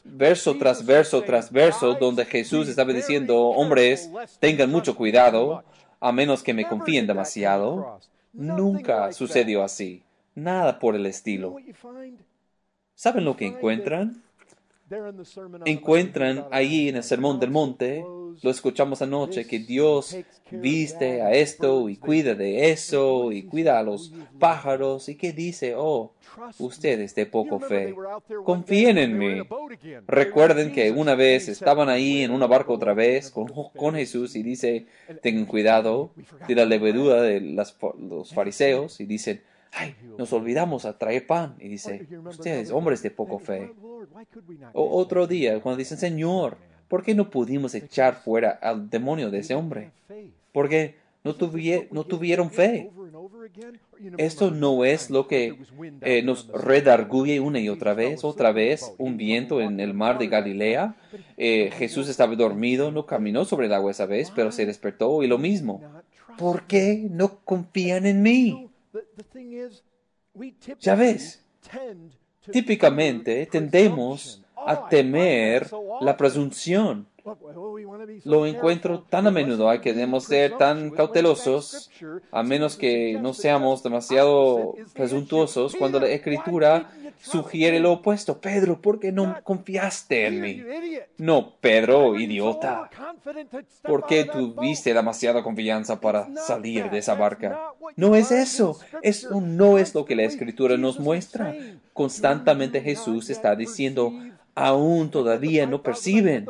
verso 0.04 0.58
tras 0.58 0.86
verso 0.86 1.22
tras 1.24 1.50
verso 1.50 1.94
donde 1.94 2.26
Jesús 2.26 2.68
estaba 2.68 2.92
diciendo, 2.92 3.40
hombres, 3.40 4.12
tengan 4.40 4.70
mucho 4.70 4.96
cuidado, 4.96 5.64
a 6.02 6.12
menos 6.12 6.44
que 6.44 6.54
me 6.54 6.68
confíen 6.68 7.08
demasiado. 7.08 8.00
Nunca 8.34 9.14
sucedió 9.14 9.64
así. 9.64 10.04
Nada 10.36 10.80
por 10.80 10.96
el 10.96 11.06
estilo. 11.06 11.56
¿Saben 12.94 13.24
lo 13.24 13.38
que 13.38 13.46
encuentran? 13.46 14.22
encuentran 15.66 16.46
ahí 16.52 16.90
en 16.90 16.98
el 16.98 17.04
Sermón 17.04 17.40
del 17.40 17.52
Monte, 17.52 18.04
lo 18.42 18.50
escuchamos 18.50 19.02
anoche, 19.02 19.46
que 19.46 19.60
Dios 19.60 20.18
viste 20.52 21.22
a 21.22 21.32
esto 21.32 21.90
y 21.90 21.98
cuida 21.98 22.36
de 22.36 22.72
eso 22.72 23.32
y 23.32 23.44
cuida 23.44 23.80
a 23.80 23.84
los 23.84 24.14
pájaros 24.40 25.10
y 25.10 25.16
que 25.16 25.34
dice, 25.34 25.74
oh, 25.76 26.14
ustedes 26.60 27.16
de 27.16 27.26
poco 27.26 27.60
fe, 27.60 27.96
confíen 28.44 28.98
en 28.98 29.18
mí. 29.18 29.42
Recuerden 30.08 30.72
que 30.72 30.92
una 30.92 31.16
vez 31.16 31.48
estaban 31.48 31.90
ahí 31.90 32.22
en 32.22 32.32
una 32.32 32.48
barca 32.48 32.74
otra 32.74 32.94
vez 32.94 33.30
con, 33.32 33.48
con 33.48 33.96
Jesús 33.96 34.36
y 34.36 34.44
dice, 34.44 34.86
tengan 35.22 35.46
cuidado 35.46 36.12
de 36.48 36.56
la 36.56 36.66
levedura 36.66 37.22
de 37.22 37.40
los 37.40 38.34
fariseos 38.34 39.00
y 39.00 39.06
dicen, 39.06 39.42
ay, 39.74 39.96
nos 40.18 40.32
olvidamos 40.34 40.86
a 40.86 40.98
traer 40.98 41.26
pan. 41.26 41.56
Y 41.60 41.68
dice, 41.68 42.08
ustedes, 42.26 42.72
hombres 42.72 43.02
de 43.04 43.12
poco 43.12 43.40
fe. 43.40 43.74
O 44.74 44.98
otro 44.98 45.28
día, 45.28 45.60
cuando 45.62 45.78
dicen, 45.78 45.98
Señor, 45.98 46.58
¿por 46.94 47.02
qué 47.02 47.16
no 47.16 47.32
pudimos 47.32 47.74
echar 47.74 48.22
fuera 48.22 48.52
al 48.52 48.88
demonio 48.88 49.32
de 49.32 49.40
ese 49.40 49.56
hombre? 49.56 49.90
Porque 50.52 50.94
no, 51.24 51.36
no 51.90 52.04
tuvieron 52.04 52.52
fe. 52.52 52.92
Esto 54.18 54.52
no 54.52 54.86
es 54.86 55.10
lo 55.10 55.28
que 55.28 55.58
eh, 56.02 56.22
nos 56.22 56.50
redarguye 56.50 57.40
una 57.40 57.60
y 57.60 57.68
otra 57.68 57.96
vez, 57.96 58.24
otra 58.24 58.52
vez, 58.52 58.94
un 59.00 59.18
viento 59.18 59.60
en 59.60 59.80
el 59.80 59.96
mar 59.96 60.20
de 60.20 60.28
Galilea. 60.28 60.96
Eh, 61.36 61.72
Jesús 61.76 62.08
estaba 62.10 62.36
dormido, 62.36 62.92
no 62.92 63.08
caminó 63.08 63.44
sobre 63.44 63.66
el 63.66 63.74
agua 63.74 63.90
esa 63.90 64.06
vez, 64.06 64.30
pero 64.30 64.52
se 64.52 64.68
despertó 64.68 65.24
y 65.24 65.28
lo 65.28 65.40
mismo. 65.40 65.82
¿Por 66.38 66.68
qué 66.68 67.08
no 67.10 67.40
confían 67.40 68.06
en 68.06 68.22
mí? 68.22 68.70
Ya 70.80 70.94
ves, 70.94 71.44
típicamente 72.52 73.48
tendemos 73.48 74.43
a 74.66 74.88
temer 74.90 75.70
la 76.02 76.18
presunción 76.18 77.08
lo 78.26 78.46
encuentro 78.46 79.02
tan 79.10 79.28
a 79.28 79.32
menudo. 79.32 79.70
Hay 79.70 79.80
que 79.80 79.94
debemos 79.94 80.26
ser 80.26 80.58
tan 80.58 80.90
cautelosos, 80.92 81.90
a 82.32 82.44
menos 82.44 82.76
que 82.76 83.18
no 83.22 83.34
seamos 83.34 83.82
demasiado 83.82 84.76
presuntuosos, 84.94 85.76
cuando 85.76 86.00
la 86.00 86.08
escritura 86.08 86.90
sugiere 87.22 87.80
lo 87.80 87.94
opuesto. 87.94 88.40
Pedro, 88.40 88.82
¿por 88.82 89.00
qué 89.00 89.14
no 89.14 89.38
confiaste 89.44 90.28
en 90.28 90.42
mí? 90.42 90.64
No, 91.18 91.54
Pedro, 91.62 92.20
idiota. 92.20 92.90
¿Por 93.84 94.06
qué 94.06 94.26
tuviste 94.26 94.94
demasiada 94.94 95.44
confianza 95.44 96.02
para 96.02 96.28
salir 96.36 96.90
de 96.90 96.98
esa 96.98 97.16
barca? 97.16 97.58
No 97.96 98.16
es 98.16 98.32
eso. 98.32 98.78
Eso 99.02 99.40
no 99.40 99.78
es 99.78 99.96
lo 99.96 100.04
que 100.04 100.16
la 100.16 100.24
escritura 100.24 100.76
nos 100.76 101.00
muestra. 101.00 101.56
Constantemente 101.94 102.82
Jesús 102.82 103.30
está 103.30 103.56
diciendo, 103.56 104.12
aún 104.56 105.10
todavía 105.10 105.66
no 105.66 105.82
perciben. 105.82 106.48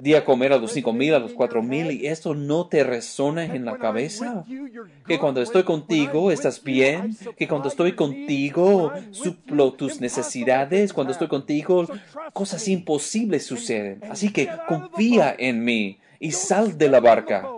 Di 0.00 0.14
a 0.14 0.24
comer 0.24 0.52
a 0.52 0.58
los 0.58 0.72
cinco 0.72 0.92
mil, 0.92 1.14
a 1.14 1.18
los 1.18 1.32
cuatro 1.32 1.62
mil, 1.62 1.90
y 1.90 2.06
esto 2.06 2.34
no 2.34 2.68
te 2.68 2.84
resona 2.84 3.44
en 3.44 3.64
la 3.64 3.78
cabeza. 3.78 4.44
Que 5.06 5.18
cuando 5.18 5.40
estoy 5.40 5.62
contigo 5.62 6.30
estás 6.30 6.62
bien, 6.62 7.16
que 7.36 7.48
cuando 7.48 7.68
estoy 7.68 7.94
contigo 7.94 8.92
suplo 9.10 9.72
tus 9.72 10.00
necesidades, 10.00 10.92
cuando 10.92 11.12
estoy 11.12 11.28
contigo 11.28 11.86
cosas 12.32 12.66
imposibles 12.68 13.46
suceden. 13.46 14.00
Así 14.10 14.32
que 14.32 14.48
confía 14.66 15.34
en 15.38 15.64
mí 15.64 15.98
y 16.18 16.32
sal 16.32 16.78
de 16.78 16.88
la 16.88 17.00
barca. 17.00 17.48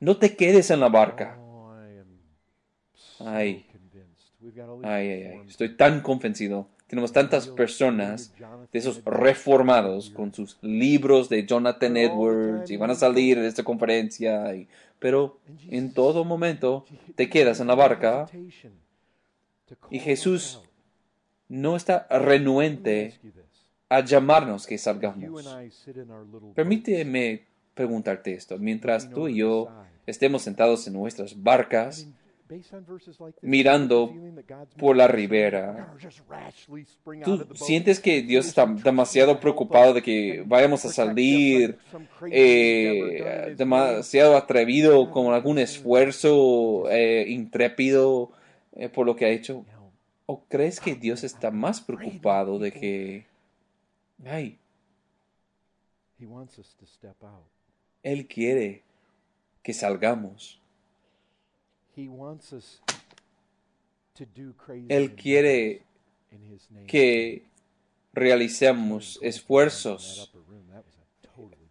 No 0.00 0.16
te 0.16 0.34
quedes 0.34 0.70
en 0.70 0.80
la 0.80 0.88
barca. 0.88 1.36
Ay, 3.20 3.66
ay, 4.82 5.10
ay, 5.10 5.22
ay. 5.24 5.40
Estoy 5.46 5.76
tan 5.76 6.00
convencido 6.00 6.68
tenemos 6.90 7.12
tantas 7.12 7.46
personas 7.46 8.34
de 8.72 8.78
esos 8.80 9.04
reformados 9.04 10.10
con 10.10 10.34
sus 10.34 10.58
libros 10.60 11.28
de 11.28 11.46
Jonathan 11.46 11.96
Edwards 11.96 12.68
y 12.68 12.76
van 12.76 12.90
a 12.90 12.96
salir 12.96 13.38
de 13.38 13.46
esta 13.46 13.62
conferencia, 13.62 14.52
pero 14.98 15.38
en 15.68 15.94
todo 15.94 16.24
momento 16.24 16.84
te 17.14 17.30
quedas 17.30 17.60
en 17.60 17.68
la 17.68 17.76
barca 17.76 18.26
y 19.88 20.00
Jesús 20.00 20.62
no 21.48 21.76
está 21.76 22.08
renuente 22.10 23.14
a 23.88 24.04
llamarnos 24.04 24.66
que 24.66 24.76
salgamos. 24.76 25.48
Permíteme 26.56 27.44
preguntarte 27.72 28.34
esto. 28.34 28.58
Mientras 28.58 29.08
tú 29.08 29.28
y 29.28 29.36
yo 29.36 29.68
estemos 30.06 30.42
sentados 30.42 30.88
en 30.88 30.94
nuestras 30.94 31.40
barcas, 31.40 32.08
mirando 33.42 34.14
por 34.78 34.96
la 34.96 35.06
ribera. 35.08 35.94
¿Tú 37.24 37.46
sientes 37.54 38.00
que 38.00 38.22
Dios 38.22 38.46
está 38.46 38.66
demasiado 38.66 39.38
preocupado 39.40 39.94
de 39.94 40.02
que 40.02 40.42
vayamos 40.46 40.84
a 40.84 40.88
salir 40.90 41.78
eh, 42.30 43.54
demasiado 43.56 44.36
atrevido 44.36 45.10
con 45.10 45.32
algún 45.32 45.58
esfuerzo 45.58 46.90
eh, 46.90 47.26
intrépido 47.28 48.32
eh, 48.72 48.88
por 48.88 49.06
lo 49.06 49.16
que 49.16 49.26
ha 49.26 49.30
hecho? 49.30 49.64
¿O 50.26 50.44
crees 50.48 50.80
que 50.80 50.94
Dios 50.94 51.24
está 51.24 51.50
más 51.50 51.80
preocupado 51.80 52.58
de 52.58 52.72
que... 52.72 53.26
Ay, 54.24 54.58
Él 58.02 58.26
quiere 58.26 58.82
que 59.62 59.72
salgamos. 59.72 60.59
Él 64.88 65.14
quiere 65.14 65.82
que 66.86 67.44
realicemos 68.12 69.18
esfuerzos 69.22 70.32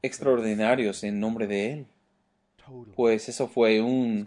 extraordinarios 0.02 1.04
en 1.04 1.20
nombre 1.20 1.48
de 1.48 1.74
Él. 1.74 1.88
Pues 2.96 3.28
eso 3.28 3.48
fue 3.48 3.82
un 3.82 4.26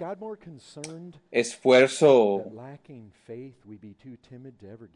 esfuerzo 1.31 2.45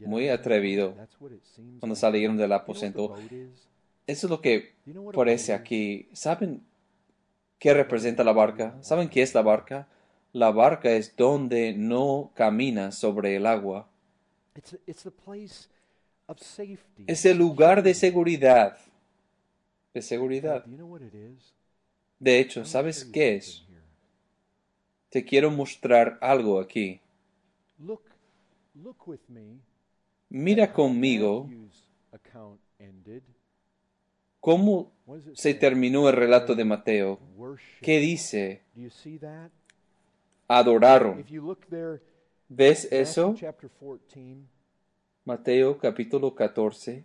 muy 0.05 0.29
atrevido 0.29 0.95
cuando 1.79 1.95
salieron 1.95 2.35
del 2.35 2.51
aposento. 2.51 3.15
Eso 4.05 4.27
es 4.27 4.29
lo 4.29 4.41
que 4.41 4.73
parece 5.13 5.53
aquí. 5.53 6.09
¿Saben 6.11 6.61
qué 7.57 7.73
representa 7.73 8.23
la 8.23 8.33
barca? 8.33 8.77
¿Saben 8.81 9.07
qué 9.07 9.21
es 9.21 9.33
la 9.33 9.41
barca? 9.41 9.87
La 10.33 10.51
barca 10.51 10.91
es 10.91 11.15
donde 11.15 11.73
no 11.73 12.31
camina 12.35 12.91
sobre 12.91 13.35
el 13.35 13.45
agua. 13.45 13.89
Es 17.07 17.25
el 17.25 17.37
lugar 17.37 17.83
de 17.83 17.93
seguridad. 17.93 18.77
De 19.93 20.01
seguridad. 20.01 20.65
De 22.19 22.39
hecho, 22.39 22.65
¿sabes 22.65 23.05
qué 23.05 23.35
es? 23.35 23.63
Te 25.09 25.23
quiero 25.23 25.49
mostrar 25.51 26.17
algo 26.21 26.59
aquí. 26.59 26.99
Mira 30.29 30.73
conmigo 30.73 31.49
cómo 34.39 34.91
se 35.33 35.53
terminó 35.53 36.09
el 36.09 36.15
relato 36.15 36.55
de 36.55 36.65
Mateo. 36.65 37.19
¿Qué 37.81 37.99
dice? 37.99 38.63
Adoraron. 40.47 41.25
¿Ves 42.49 42.87
eso? 42.91 43.35
Mateo 45.25 45.77
capítulo 45.77 46.33
14, 46.33 47.03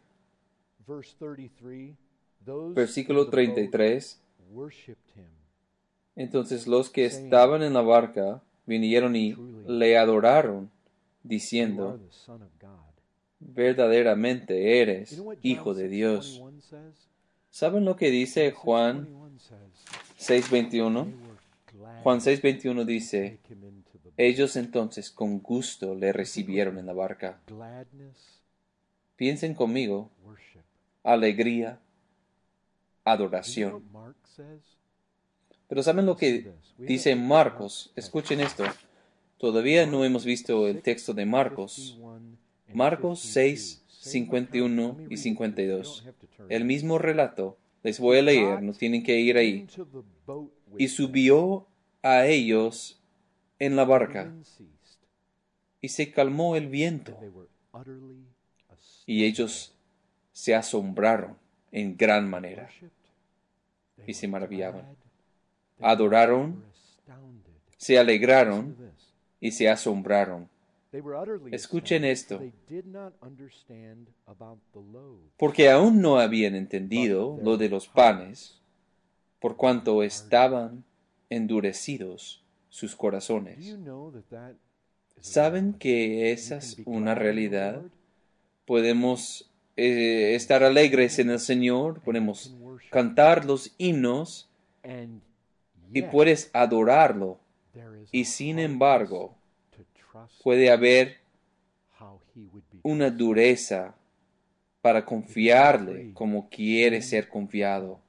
versículo 2.75 3.29
33. 3.29 4.23
Entonces 6.15 6.67
los 6.67 6.91
que 6.91 7.05
estaban 7.07 7.63
en 7.63 7.73
la 7.73 7.81
barca 7.81 8.43
vinieron 8.67 9.17
y 9.17 9.35
le 9.67 9.99
adoraron, 9.99 10.71
diciendo, 11.25 11.99
verdaderamente 13.41 14.81
eres 14.81 15.21
hijo 15.43 15.75
de 15.75 15.89
Dios. 15.89 16.41
¿Saben 17.51 17.85
lo 17.85 17.97
que 17.97 18.11
dice 18.11 18.53
Juan 18.53 19.09
6:21? 20.19 21.13
Juan 22.03 22.21
6:21 22.21 22.85
dice, 22.85 23.38
ellos 24.16 24.57
entonces 24.57 25.11
con 25.11 25.40
gusto 25.40 25.95
le 25.95 26.12
recibieron 26.12 26.79
en 26.79 26.87
la 26.87 26.92
barca. 26.92 27.40
Piensen 29.16 29.55
conmigo, 29.55 30.11
alegría, 31.03 31.81
adoración. 33.05 33.83
Pero 35.68 35.83
¿saben 35.83 36.07
lo 36.07 36.16
que 36.16 36.53
dice 36.79 37.16
Marcos? 37.16 37.92
Escuchen 37.97 38.40
esto. 38.40 38.64
Todavía 39.38 39.87
no 39.87 40.05
hemos 40.05 40.25
visto 40.25 40.68
el 40.68 40.83
texto 40.83 41.14
de 41.14 41.25
Marcos. 41.25 41.99
Marcos 42.75 43.21
6, 43.21 43.83
51 43.88 44.99
y 45.09 45.16
52. 45.16 46.07
El 46.49 46.64
mismo 46.64 46.99
relato. 46.99 47.57
Les 47.83 47.99
voy 47.99 48.18
a 48.18 48.23
leer, 48.23 48.62
no 48.62 48.73
tienen 48.73 49.03
que 49.03 49.18
ir 49.18 49.37
ahí. 49.37 49.66
Y 50.79 50.88
subió 50.88 51.66
a 52.03 52.27
ellos 52.27 53.01
en 53.59 53.77
la 53.77 53.85
barca 53.85 54.33
y 55.81 55.88
se 55.88 56.11
calmó 56.11 56.57
el 56.57 56.69
viento 56.69 57.17
y 59.07 59.25
ellos 59.25 59.75
se 60.33 60.55
asombraron 60.55 61.37
en 61.71 61.97
gran 61.97 62.29
manera 62.29 62.69
y 64.07 64.15
se 64.15 64.29
maravillaban. 64.29 64.97
Adoraron, 65.81 66.62
se 67.77 67.99
alegraron 67.99 68.77
y 69.41 69.53
se 69.53 69.69
asombraron. 69.69 70.49
Escuchen 71.51 72.05
esto, 72.05 72.41
porque 75.38 75.71
aún 75.71 76.03
no 76.03 76.19
habían 76.19 76.55
entendido 76.55 77.38
lo 77.43 77.57
de 77.57 77.69
los 77.71 77.88
panes, 77.88 78.61
por 79.41 79.57
cuanto 79.57 80.03
estaban 80.03 80.85
endurecidos 81.37 82.42
sus 82.68 82.97
corazones. 82.97 83.77
¿Saben 85.21 85.75
que 85.75 86.33
esa 86.33 86.57
es 86.57 86.77
una 86.85 87.14
realidad? 87.14 87.83
Podemos 88.64 89.51
eh, 89.77 90.35
estar 90.35 90.62
alegres 90.62 91.18
en 91.18 91.31
el 91.31 91.38
Señor, 91.40 92.01
podemos 92.01 92.55
cantar 92.90 93.45
los 93.45 93.75
himnos 93.79 94.49
y 95.92 96.03
puedes 96.03 96.51
adorarlo. 96.53 97.38
Y 98.11 98.25
sin 98.25 98.59
embargo, 98.59 99.35
puede 100.42 100.71
haber 100.71 101.18
una 102.83 103.11
dureza 103.11 103.95
para 104.83 105.05
confiarle 105.05 106.12
como 106.12 106.49
quiere 106.49 107.01
ser 107.01 107.29
confiado 107.29 108.02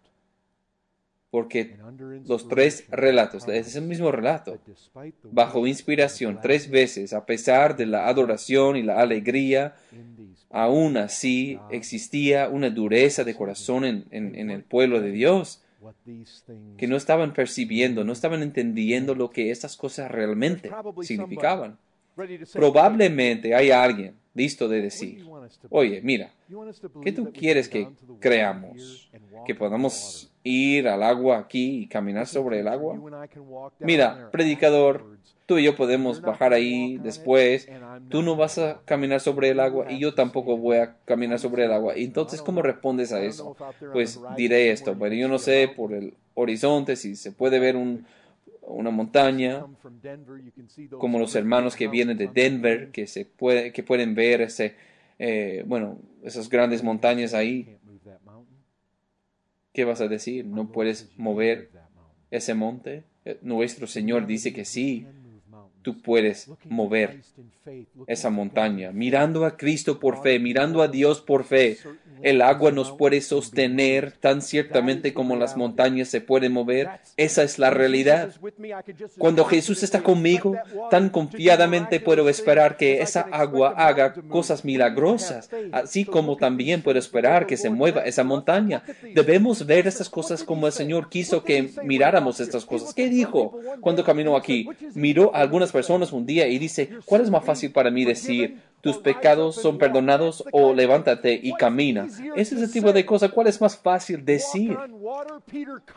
porque 1.34 1.78
los 2.28 2.48
tres 2.48 2.86
relatos, 2.92 3.48
es 3.48 3.76
el 3.76 3.86
mismo 3.86 4.12
relato, 4.12 4.60
bajo 5.32 5.66
inspiración 5.66 6.38
tres 6.40 6.70
veces, 6.70 7.12
a 7.12 7.26
pesar 7.26 7.76
de 7.76 7.88
la 7.88 8.08
adoración 8.08 8.78
y 8.78 8.84
la 8.84 9.00
alegría, 9.00 9.74
aún 10.52 10.96
así 10.96 11.58
existía 11.72 12.50
una 12.50 12.70
dureza 12.70 13.24
de 13.24 13.34
corazón 13.34 13.84
en, 13.84 14.06
en, 14.12 14.52
el 14.52 14.62
pueblo 14.62 15.02
de 15.02 15.10
Dios, 15.10 15.64
que 16.78 16.86
no 16.86 16.98
estaban 16.98 17.34
percibiendo, 17.34 18.04
no 18.04 18.14
estaban 18.14 18.44
entendiendo 18.44 19.16
lo 19.16 19.32
que 19.32 19.50
estas 19.50 19.76
cosas 19.76 20.12
realmente 20.12 20.70
significaban. 21.02 21.80
Probablemente 22.54 23.56
hay 23.56 23.72
alguien 23.72 24.14
listo 24.36 24.68
de 24.68 24.82
decir, 24.82 25.26
oye, 25.70 26.02
mira, 26.02 26.32
¿qué 27.02 27.12
tú 27.12 27.32
quieres 27.32 27.70
que 27.70 27.90
creamos? 28.20 29.10
¿Que 29.46 29.56
podamos 29.56 30.32
ir 30.44 30.88
al 30.88 31.04
agua 31.04 31.38
aquí 31.38 31.84
y 31.84 31.88
caminar 31.88 32.28
sobre 32.28 32.60
el 32.60 32.68
agua? 32.68 33.00
Mira, 33.80 34.30
predicador, 34.32 35.18
tú 35.46 35.58
y 35.58 35.64
yo 35.64 35.76
podemos 35.76 36.22
bajar 36.22 36.54
ahí 36.54 36.98
después, 36.98 37.70
tú 38.10 38.22
no 38.22 38.36
vas 38.36 38.58
a 38.58 38.82
caminar 38.86 39.20
sobre 39.20 39.50
el 39.50 39.60
agua 39.60 39.92
y 39.92 40.00
yo 40.00 40.14
tampoco 40.14 40.58
voy 40.58 40.78
a 40.78 40.96
caminar 41.06 41.40
sobre 41.40 41.66
el 41.66 41.74
agua. 41.74 41.94
Entonces, 41.96 42.42
¿cómo 42.42 42.62
respondes 42.62 43.12
a 43.12 43.22
eso? 43.22 43.56
Pues 43.92 44.20
diré 44.36 44.72
esto, 44.72 44.96
pero 44.98 45.14
yo 45.14 45.28
no 45.28 45.40
sé 45.40 45.72
por 45.76 45.94
el 45.94 46.14
horizonte 46.34 46.96
si 46.96 47.16
se 47.16 47.32
puede 47.32 47.60
ver 47.60 47.76
un, 47.76 48.06
una 48.62 48.92
montaña, 48.92 49.66
como 50.98 51.20
los 51.20 51.36
hermanos 51.36 51.76
que 51.76 51.88
vienen 51.88 52.18
de 52.18 52.28
Denver, 52.28 52.92
que, 52.92 53.08
se 53.08 53.26
puede, 53.26 53.72
que 53.72 53.84
pueden 53.84 54.16
ver 54.16 54.42
ese, 54.42 54.76
eh, 55.20 55.64
bueno, 55.68 56.00
esas 56.24 56.50
grandes 56.50 56.84
montañas 56.84 57.34
ahí. 57.34 57.78
¿Qué 59.72 59.86
vas 59.86 60.02
a 60.02 60.08
decir? 60.08 60.46
¿No 60.46 60.72
puedes 60.72 61.10
mover 61.18 61.72
ese 62.30 62.54
monte? 62.54 63.04
Eh, 63.26 63.40
nuestro 63.42 63.88
Señor 63.88 64.28
dice 64.28 64.54
que 64.54 64.66
sí, 64.66 65.08
tú 65.84 66.02
puedes 66.02 66.50
mover 66.66 67.22
esa 68.08 68.30
montaña. 68.30 68.92
Mirando 68.92 69.46
a 69.46 69.56
Cristo 69.58 70.00
por 70.00 70.24
fe, 70.24 70.40
mirando 70.40 70.82
a 70.82 70.88
Dios 70.88 71.22
por 71.22 71.44
fe, 71.44 71.78
el 72.24 72.42
agua 72.42 72.72
nos 72.72 72.92
puede 72.92 73.20
sostener 73.20 74.14
tan 74.14 74.42
ciertamente 74.42 75.14
como 75.14 75.36
las 75.36 75.58
montañas 75.58 76.08
se 76.08 76.22
pueden 76.22 76.54
mover. 76.54 76.90
Esa 77.18 77.44
es 77.44 77.60
la 77.60 77.70
realidad. 77.70 78.34
Cuando 79.18 79.44
Jesús 79.44 79.84
está 79.84 80.02
conmigo, 80.02 80.56
tan 80.90 81.10
confiadamente 81.10 82.00
puedo 82.00 82.30
esperar 82.30 82.78
que 82.78 83.02
esa 83.02 83.22
agua 83.32 83.74
haga 83.76 84.14
cosas 84.14 84.64
milagrosas, 84.64 85.50
así 85.74 86.06
como 86.06 86.38
también 86.38 86.82
puedo 86.82 86.98
esperar 86.98 87.46
que 87.46 87.58
se 87.58 87.70
mueva 87.70 88.02
esa 88.02 88.24
montaña. 88.24 88.84
Debemos 89.14 89.66
ver 89.66 89.86
estas 89.88 90.10
cosas 90.10 90.44
como 90.44 90.68
el 90.68 90.74
Señor 90.74 91.10
quiso 91.10 91.44
que 91.44 91.72
miráramos 91.84 92.40
estas 92.40 92.66
cosas. 92.66 92.94
¿Qué 92.94 93.10
dijo 93.10 93.60
cuando 93.82 94.04
caminó 94.06 94.38
aquí? 94.38 94.70
Miró 94.94 95.36
algunas 95.36 95.73
personas 95.74 96.14
un 96.14 96.26
día 96.26 96.48
y 96.48 96.58
dice, 96.58 96.90
¿cuál 97.04 97.22
es 97.22 97.30
más 97.30 97.44
fácil 97.44 97.74
para 97.74 97.92
mí 97.92 98.06
decir? 98.06 98.58
tus 98.84 98.98
pecados 98.98 99.56
son 99.56 99.78
perdonados 99.78 100.44
o 100.52 100.74
levántate 100.74 101.40
y 101.42 101.54
camina. 101.54 102.06
Ese 102.36 102.56
es 102.56 102.62
el 102.64 102.70
tipo 102.70 102.92
de 102.92 103.06
cosa. 103.06 103.30
¿Cuál 103.30 103.48
es 103.48 103.62
más 103.62 103.78
fácil 103.78 104.26
decir? 104.26 104.78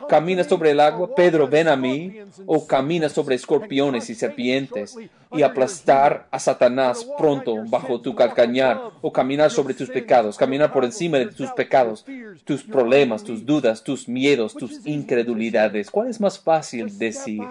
Camina 0.07 0.45
sobre 0.45 0.71
el 0.71 0.79
agua, 0.79 1.13
Pedro, 1.13 1.49
ven 1.49 1.67
a 1.67 1.75
mí, 1.75 2.21
o 2.45 2.65
camina 2.65 3.09
sobre 3.09 3.35
escorpiones 3.35 4.09
y 4.09 4.15
serpientes 4.15 4.95
y 5.33 5.41
aplastar 5.41 6.27
a 6.31 6.39
Satanás 6.39 7.05
pronto 7.17 7.55
bajo 7.67 7.99
tu 7.99 8.15
calcañar, 8.15 8.79
o 9.01 9.11
caminar 9.11 9.51
sobre 9.51 9.73
tus 9.73 9.89
pecados, 9.89 10.37
caminar 10.37 10.71
por 10.71 10.85
encima 10.85 11.17
de 11.17 11.25
tus 11.25 11.51
pecados, 11.51 12.05
tus 12.45 12.63
problemas, 12.63 13.21
tus 13.25 13.45
dudas, 13.45 13.83
tus 13.83 14.07
miedos, 14.07 14.53
tus 14.53 14.87
incredulidades. 14.87 15.91
¿Cuál 15.91 16.07
es 16.07 16.21
más 16.21 16.39
fácil 16.39 16.97
decir? 16.97 17.43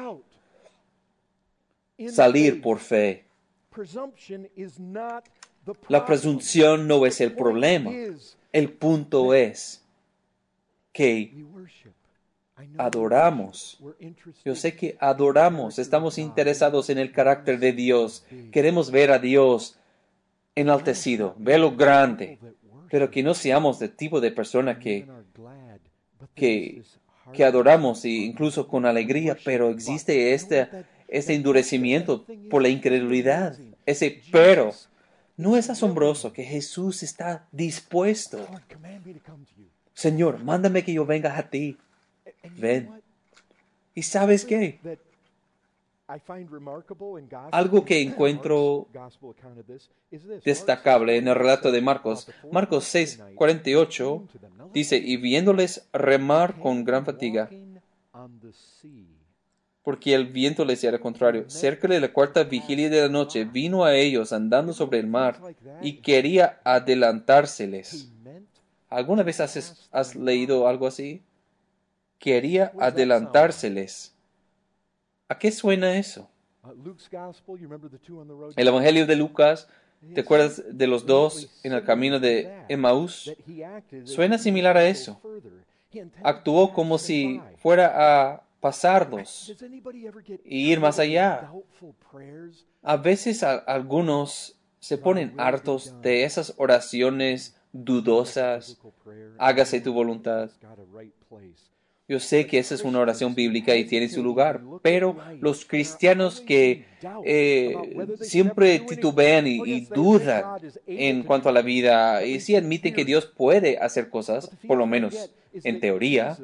Salir 2.09 2.61
por 2.61 2.79
fe. 2.79 3.25
la 5.89 6.05
presunción 6.07 6.87
no 6.87 7.07
es 7.07 7.21
el 7.21 7.35
problema. 7.35 7.91
El 8.53 8.73
punto 8.73 9.35
es 9.35 9.83
que 10.93 11.33
adoramos. 12.79 13.79
Yo 14.45 14.55
sé 14.55 14.77
que 14.77 14.97
adoramos, 15.01 15.79
estamos 15.79 16.19
interesados 16.19 16.91
en 16.91 16.99
el 16.99 17.13
carácter 17.13 17.59
de 17.59 17.73
Dios. 17.73 18.25
Queremos 18.51 18.91
ver 18.91 19.11
a 19.11 19.19
Dios 19.19 19.79
enaltecido, 20.55 21.35
verlo 21.39 21.77
grande. 21.77 22.39
pero 22.91 23.11
que 23.11 23.23
no 23.23 23.35
seamos 23.35 23.79
del 23.79 23.95
tipo 23.95 24.21
de 24.21 24.31
persona 24.31 24.79
que, 24.79 25.07
que, 26.35 26.83
que 27.33 27.45
adoramos 27.45 28.05
e 28.05 28.11
incluso 28.11 28.69
con 28.69 28.87
alegría, 28.87 29.37
pero 29.45 29.71
existe 29.71 30.35
este, 30.35 30.69
este 31.09 31.35
endurecimiento 31.35 32.25
por 32.51 32.63
la 32.63 32.69
incredulidad, 32.69 33.59
ese 33.85 34.23
pero. 34.31 34.73
¿No 35.39 35.57
es 35.59 35.69
asombroso 35.69 36.33
que 36.33 36.45
Jesús 36.45 37.03
está 37.03 37.47
dispuesto? 37.53 38.47
Señor, 39.93 40.43
mándame 40.43 40.83
que 40.83 40.95
yo 40.95 41.05
venga 41.05 41.37
a 41.37 41.51
ti. 41.51 41.77
Ven. 42.57 42.89
¿Y 43.95 44.03
sabes 44.03 44.47
qué? 44.47 44.81
Algo 47.51 47.85
que 47.85 48.01
encuentro 48.01 48.87
Destacable 50.45 51.17
en 51.17 51.27
el 51.27 51.35
relato 51.35 51.73
de 51.73 51.81
Marcos, 51.81 52.31
Marcos 52.53 52.85
6, 52.85 53.21
4:30 53.21 53.35
48, 53.35 54.17
came 54.17 54.29
to 54.29 54.39
them. 54.39 54.57
Now 54.57 54.71
dice, 54.73 54.97
y 54.97 55.17
viéndoles 55.17 55.89
remar 55.93 56.61
con 56.61 56.85
gran 56.85 57.05
fatiga, 57.05 57.49
Walking 57.51 57.79
on 58.13 58.39
the 58.41 58.53
sea. 58.53 59.17
Porque 59.87 60.15
el 60.15 60.27
viento 60.27 60.65
les 60.65 60.83
era 60.83 60.99
contrario. 60.99 61.49
Cerca 61.49 61.87
de 61.87 62.01
la 62.01 62.13
cuarta 62.13 62.43
vigilia 62.43 62.91
de 62.91 63.03
la 63.03 63.09
noche 63.09 63.45
vino 63.45 63.85
a 63.85 63.95
ellos 63.95 64.33
andando 64.33 64.73
sobre 64.73 64.99
el 64.99 65.07
mar 65.07 65.41
y 65.81 65.99
quería 65.99 66.59
adelantárseles. 66.65 68.11
¿Alguna 68.89 69.23
vez 69.23 69.39
has, 69.39 69.89
has 69.93 70.17
leído 70.17 70.67
algo 70.67 70.89
así? 70.89 71.23
Quería 72.19 72.73
adelantárseles. 72.81 74.13
¿A 75.29 75.39
qué 75.39 75.53
suena 75.53 75.97
eso? 75.97 76.29
El 78.57 78.67
Evangelio 78.67 79.07
de 79.07 79.15
Lucas, 79.15 79.69
¿te 80.17 80.23
acuerdas 80.23 80.65
de 80.69 80.87
los 80.89 81.07
dos 81.07 81.61
en 81.63 81.75
el 81.75 81.85
camino 81.85 82.19
de 82.19 82.53
Emmaús? 82.69 83.33
Suena 84.03 84.37
similar 84.37 84.77
a 84.77 84.89
eso. 84.89 85.21
Actuó 86.25 86.73
como 86.73 86.99
si 86.99 87.41
fuera 87.63 88.33
a 88.33 88.46
get 90.25 90.41
y 90.45 90.73
ir 90.73 90.81
más 90.81 90.99
allá. 90.99 91.51
A 92.83 92.97
veces 92.97 93.43
a- 93.43 93.57
algunos 93.59 94.57
se 94.81 94.99
ponen 94.99 95.35
hartos 95.37 95.95
de 96.03 96.25
esas 96.25 96.55
oraciones 96.57 97.57
dudosas. 97.73 98.79
Hágase 99.39 99.81
tu 99.81 99.93
voluntad. 99.93 100.51
Yo 102.09 102.21
sé 102.21 102.47
que 102.47 102.59
esa 102.61 102.77
es 102.77 102.85
una 102.85 103.01
oración 103.01 103.35
bíblica 103.35 103.75
y 103.75 103.85
tiene 103.85 104.09
su 104.09 104.23
lugar, 104.23 104.63
pero 104.81 105.17
los 105.41 105.65
cristianos 105.65 106.41
que 106.41 106.85
eh, 107.25 107.75
siempre 108.21 108.79
titubean 108.79 109.47
y, 109.49 109.57
y 109.67 109.81
dudan 109.87 110.45
en 110.87 111.25
cuanto 111.25 111.49
a 111.49 111.53
la 111.53 111.63
vida 111.63 112.25
y 112.25 112.39
sí 112.39 112.55
admiten 112.55 112.95
que 112.95 113.05
Dios 113.05 113.27
puede 113.27 113.79
hacer 113.79 114.09
cosas, 114.09 114.49
por 114.69 114.79
lo 114.79 114.87
menos 114.87 115.31
en 115.65 115.81
teoría, 115.81 116.39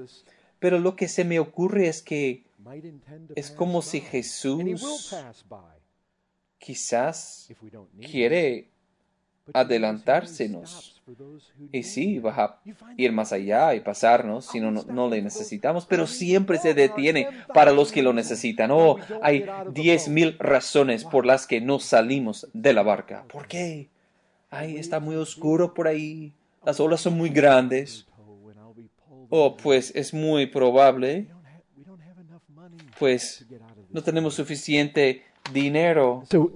pero 0.62 0.78
lo 0.78 0.94
que 0.94 1.08
se 1.08 1.24
me 1.24 1.40
ocurre 1.40 1.88
es 1.88 2.02
que 2.02 2.44
es 3.34 3.50
como 3.50 3.82
si 3.82 4.00
Jesús 4.00 5.12
quizás 6.58 7.52
quiere 8.00 8.68
adelantársenos. 9.52 11.02
Y 11.72 11.82
sí, 11.82 12.14
him. 12.14 12.24
va 12.24 12.44
a 12.44 12.60
ir 12.96 13.10
más 13.10 13.32
allá 13.32 13.74
y 13.74 13.80
pasarnos 13.80 14.46
si 14.46 14.60
no, 14.60 14.70
no, 14.70 14.84
no 14.84 15.08
le 15.08 15.20
necesitamos, 15.20 15.84
pero 15.84 16.06
siempre 16.06 16.58
se 16.58 16.74
detiene 16.74 17.26
para 17.52 17.72
los 17.72 17.90
que 17.90 18.04
lo 18.04 18.12
necesitan. 18.12 18.70
Oh, 18.70 18.98
hay 19.20 19.44
diez 19.72 20.06
mil 20.06 20.38
razones 20.38 21.04
por 21.04 21.26
las 21.26 21.48
que 21.48 21.60
no 21.60 21.80
salimos 21.80 22.46
de 22.52 22.72
la 22.72 22.84
barca. 22.84 23.24
¿Por 23.24 23.48
qué? 23.48 23.88
Ay, 24.48 24.76
está 24.76 25.00
muy 25.00 25.16
oscuro 25.16 25.74
por 25.74 25.88
ahí. 25.88 26.32
Las 26.64 26.78
olas 26.78 27.00
son 27.00 27.18
muy 27.18 27.30
grandes. 27.30 28.06
Oh, 29.35 29.57
pues 29.57 29.91
es 29.95 30.12
muy 30.12 30.45
probable, 30.45 31.09
We 31.16 31.24
don't 31.24 31.47
have, 31.47 31.62
we 31.74 31.85
don't 31.85 32.01
have 32.03 32.20
enough 32.20 32.43
money 32.55 32.76
pues 32.99 33.47
no 33.91 34.03
tenemos 34.03 34.35
suficiente 34.35 35.22
dinero. 35.55 36.22
So 36.30 36.53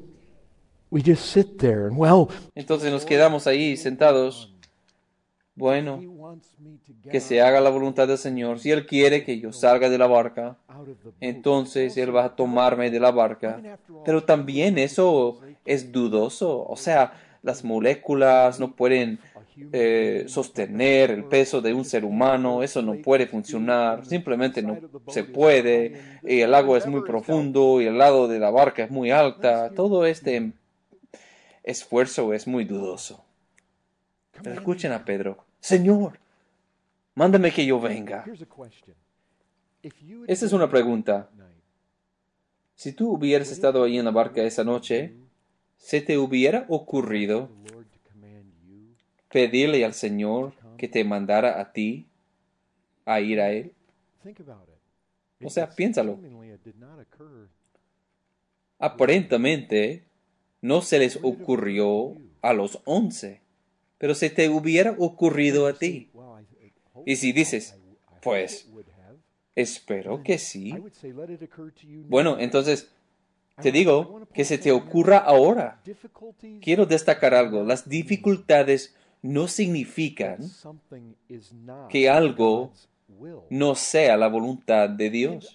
we 0.90 1.00
just 1.02 1.24
sit 1.24 1.56
there 1.56 1.86
and 1.86 1.96
well, 1.96 2.28
Entonces 2.54 2.92
nos 2.92 3.06
quedamos 3.06 3.46
ahí 3.46 3.78
sentados. 3.78 4.52
Bueno, 5.54 6.02
que 7.10 7.20
se 7.20 7.40
haga 7.40 7.62
la 7.62 7.70
voluntad 7.70 8.08
del 8.08 8.18
Señor. 8.18 8.58
Si 8.58 8.70
Él 8.70 8.84
quiere 8.84 9.24
que 9.24 9.40
yo 9.40 9.54
salga 9.54 9.88
de 9.88 9.96
la 9.96 10.06
barca, 10.06 10.58
entonces 11.18 11.96
Él 11.96 12.14
va 12.14 12.26
a 12.26 12.36
tomarme 12.36 12.90
de 12.90 13.00
la 13.00 13.10
barca. 13.10 13.78
Pero 14.04 14.22
también 14.22 14.76
eso 14.76 15.40
es 15.64 15.90
dudoso. 15.92 16.62
O 16.68 16.76
sea, 16.76 17.14
las 17.42 17.64
moléculas 17.64 18.60
no 18.60 18.76
pueden 18.76 19.18
eh, 19.72 20.24
sostener 20.28 21.10
el 21.10 21.24
peso 21.24 21.60
de 21.60 21.72
un 21.72 21.84
ser 21.84 22.04
humano. 22.04 22.62
Eso 22.62 22.82
no 22.82 22.94
puede 23.02 23.26
funcionar. 23.26 24.04
Simplemente 24.04 24.62
no 24.62 24.78
se 25.08 25.24
puede. 25.24 26.20
Y 26.22 26.40
el 26.40 26.54
agua 26.54 26.78
es 26.78 26.86
muy 26.86 27.02
profundo 27.02 27.80
y 27.80 27.86
el 27.86 27.98
lado 27.98 28.28
de 28.28 28.38
la 28.38 28.50
barca 28.50 28.84
es 28.84 28.90
muy 28.90 29.10
alta. 29.10 29.70
Todo 29.70 30.06
este 30.06 30.52
esfuerzo 31.62 32.32
es 32.32 32.46
muy 32.46 32.64
dudoso. 32.64 33.24
Pero 34.42 34.54
escuchen 34.54 34.92
a 34.92 35.04
Pedro. 35.04 35.44
Señor, 35.60 36.18
mándame 37.14 37.50
que 37.50 37.64
yo 37.64 37.80
venga. 37.80 38.24
Esa 40.26 40.46
es 40.46 40.52
una 40.52 40.68
pregunta. 40.68 41.30
Si 42.74 42.92
tú 42.92 43.12
hubieras 43.12 43.50
estado 43.50 43.84
ahí 43.84 43.98
en 43.98 44.04
la 44.04 44.10
barca 44.10 44.42
esa 44.42 44.62
noche, 44.62 45.14
¿se 45.78 46.02
te 46.02 46.18
hubiera 46.18 46.66
ocurrido 46.68 47.48
the 47.64 47.72
Lord 47.72 47.86
to 47.90 47.98
command 48.10 48.52
you, 48.68 48.94
pedirle 49.30 49.84
al 49.84 49.94
Señor 49.94 50.52
que 50.76 50.88
te 50.88 51.04
mandara 51.04 51.60
a 51.60 51.72
ti 51.72 52.06
a 53.04 53.20
ir 53.20 53.40
a 53.40 53.52
Él? 53.52 53.72
O 55.42 55.50
sea, 55.50 55.70
piénsalo. 55.70 56.18
Aparentemente, 58.78 60.04
no 60.60 60.82
se 60.82 60.98
les 60.98 61.18
ocurrió 61.22 62.16
a 62.42 62.52
los 62.52 62.80
once, 62.84 63.40
pero 63.98 64.14
se 64.14 64.30
te 64.30 64.48
hubiera 64.48 64.94
ocurrido 64.98 65.66
a 65.66 65.74
ti. 65.74 66.10
Y 67.04 67.16
si 67.16 67.32
dices, 67.32 67.78
pues, 68.22 68.68
espero 69.54 70.22
que 70.22 70.38
sí. 70.38 70.74
Bueno, 72.08 72.38
entonces, 72.38 72.90
te 73.62 73.72
digo 73.72 74.26
que 74.34 74.44
se 74.44 74.58
te 74.58 74.72
ocurra 74.72 75.18
ahora. 75.18 75.80
Quiero 76.60 76.86
destacar 76.86 77.34
algo. 77.34 77.64
Las 77.64 77.88
dificultades 77.88 78.94
no 79.26 79.48
significan 79.48 80.38
que 81.88 82.08
algo 82.08 82.72
no 83.50 83.74
sea 83.74 84.16
la 84.16 84.28
voluntad 84.28 84.88
de 84.88 85.10
Dios. 85.10 85.54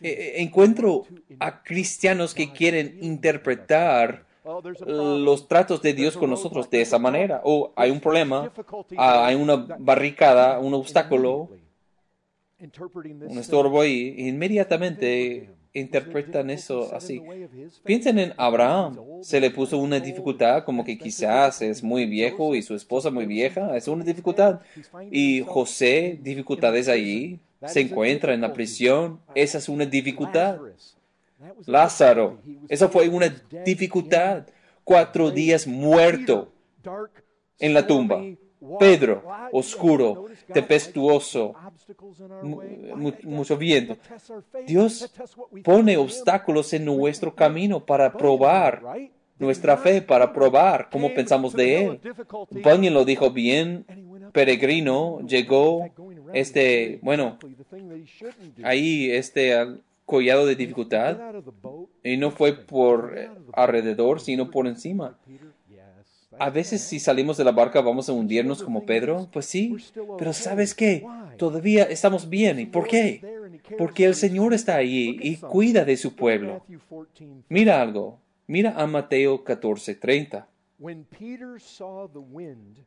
Eh, 0.00 0.34
who 0.36 0.42
encuentro 0.42 1.06
a 1.40 1.62
cristianos 1.62 2.34
que 2.34 2.52
quieren 2.52 2.98
interpretar 3.00 4.24
los 4.86 5.48
tratos 5.48 5.80
de 5.82 5.94
Dios 5.94 6.16
con 6.16 6.30
nosotros 6.30 6.68
de 6.70 6.82
esa 6.82 6.98
manera. 6.98 7.40
O 7.44 7.72
hay 7.76 7.90
un 7.90 8.00
problema, 8.00 8.52
ah, 8.96 9.26
hay 9.26 9.34
una 9.34 9.56
barricada, 9.56 10.58
un 10.58 10.74
obstáculo, 10.74 11.48
un 12.60 13.38
estorbo 13.38 13.80
ahí, 13.80 14.14
e 14.18 14.28
inmediatamente. 14.28 15.50
Interpretan 15.74 16.50
eso 16.50 16.94
así. 16.94 17.22
Piensen 17.84 18.18
en 18.18 18.34
Abraham. 18.36 18.98
Se 19.22 19.40
le 19.40 19.50
puso 19.50 19.78
una 19.78 20.00
dificultad 20.00 20.64
como 20.64 20.84
que 20.84 20.98
quizás 20.98 21.62
es 21.62 21.82
muy 21.82 22.06
viejo 22.06 22.54
y 22.54 22.62
su 22.62 22.74
esposa 22.74 23.10
muy 23.10 23.26
vieja. 23.26 23.76
Es 23.76 23.88
una 23.88 24.04
dificultad. 24.04 24.60
Y 25.10 25.42
José, 25.42 26.18
dificultades 26.22 26.88
allí. 26.88 27.40
Se 27.66 27.80
encuentra 27.80 28.34
en 28.34 28.40
la 28.40 28.52
prisión. 28.52 29.20
Esa 29.34 29.58
es 29.58 29.68
una 29.68 29.86
dificultad. 29.86 30.58
Lázaro. 31.66 32.38
Esa 32.68 32.88
fue 32.88 33.08
una 33.08 33.34
dificultad. 33.64 34.46
Cuatro 34.84 35.30
días 35.30 35.66
muerto 35.66 36.52
en 37.58 37.74
la 37.74 37.86
tumba. 37.86 38.22
Pedro, 38.78 39.24
oscuro, 39.52 40.26
tempestuoso, 40.52 41.54
mucho 43.24 43.56
viento. 43.56 43.96
Dios 44.66 45.12
pone 45.64 45.96
obstáculos 45.96 46.72
en 46.72 46.84
nuestro 46.84 47.34
camino 47.34 47.84
para 47.84 48.12
probar 48.12 48.82
nuestra 49.38 49.76
fe, 49.76 50.00
para 50.00 50.32
probar 50.32 50.88
cómo 50.90 51.12
pensamos 51.12 51.52
de 51.52 51.84
Él. 51.84 52.00
Bunyan 52.50 52.94
lo 52.94 53.04
dijo 53.04 53.30
bien, 53.30 53.84
peregrino, 54.32 55.20
llegó, 55.26 55.90
este, 56.32 57.00
bueno, 57.02 57.38
ahí 58.62 59.10
este 59.10 59.54
collado 60.04 60.46
de 60.46 60.56
dificultad, 60.56 61.18
y 62.02 62.16
no 62.16 62.30
fue 62.30 62.52
por 62.52 63.14
eh, 63.16 63.30
alrededor, 63.52 64.20
sino 64.20 64.50
por 64.50 64.66
encima. 64.66 65.18
A 66.38 66.50
veces 66.50 66.80
right. 66.80 66.90
si 66.90 67.00
salimos 67.00 67.36
de 67.36 67.44
la 67.44 67.52
barca 67.52 67.80
vamos 67.80 68.08
a 68.08 68.12
hundirnos 68.12 68.62
como 68.62 68.84
Pedro, 68.84 69.28
pues 69.32 69.46
sí, 69.46 69.76
pero 70.18 70.32
¿sabes 70.32 70.74
qué? 70.74 71.04
Todavía 71.36 71.84
estamos 71.84 72.28
bien. 72.28 72.58
¿Y 72.58 72.66
por 72.66 72.86
qué? 72.86 73.20
Porque 73.78 74.04
el 74.04 74.14
Señor 74.14 74.54
está 74.54 74.76
allí 74.76 75.18
y 75.20 75.36
cuida 75.36 75.84
de 75.84 75.96
su 75.96 76.14
pueblo. 76.14 76.64
Matthew 76.68 76.80
14, 76.88 77.44
Mira 77.48 77.80
algo, 77.80 78.20
mira 78.46 78.74
a 78.76 78.86
Mateo 78.86 79.44
14:30. 79.44 80.46
When 80.78 81.04
Peter 81.04 81.60
saw 81.60 82.08
the 82.08 82.18
wind 82.18 82.78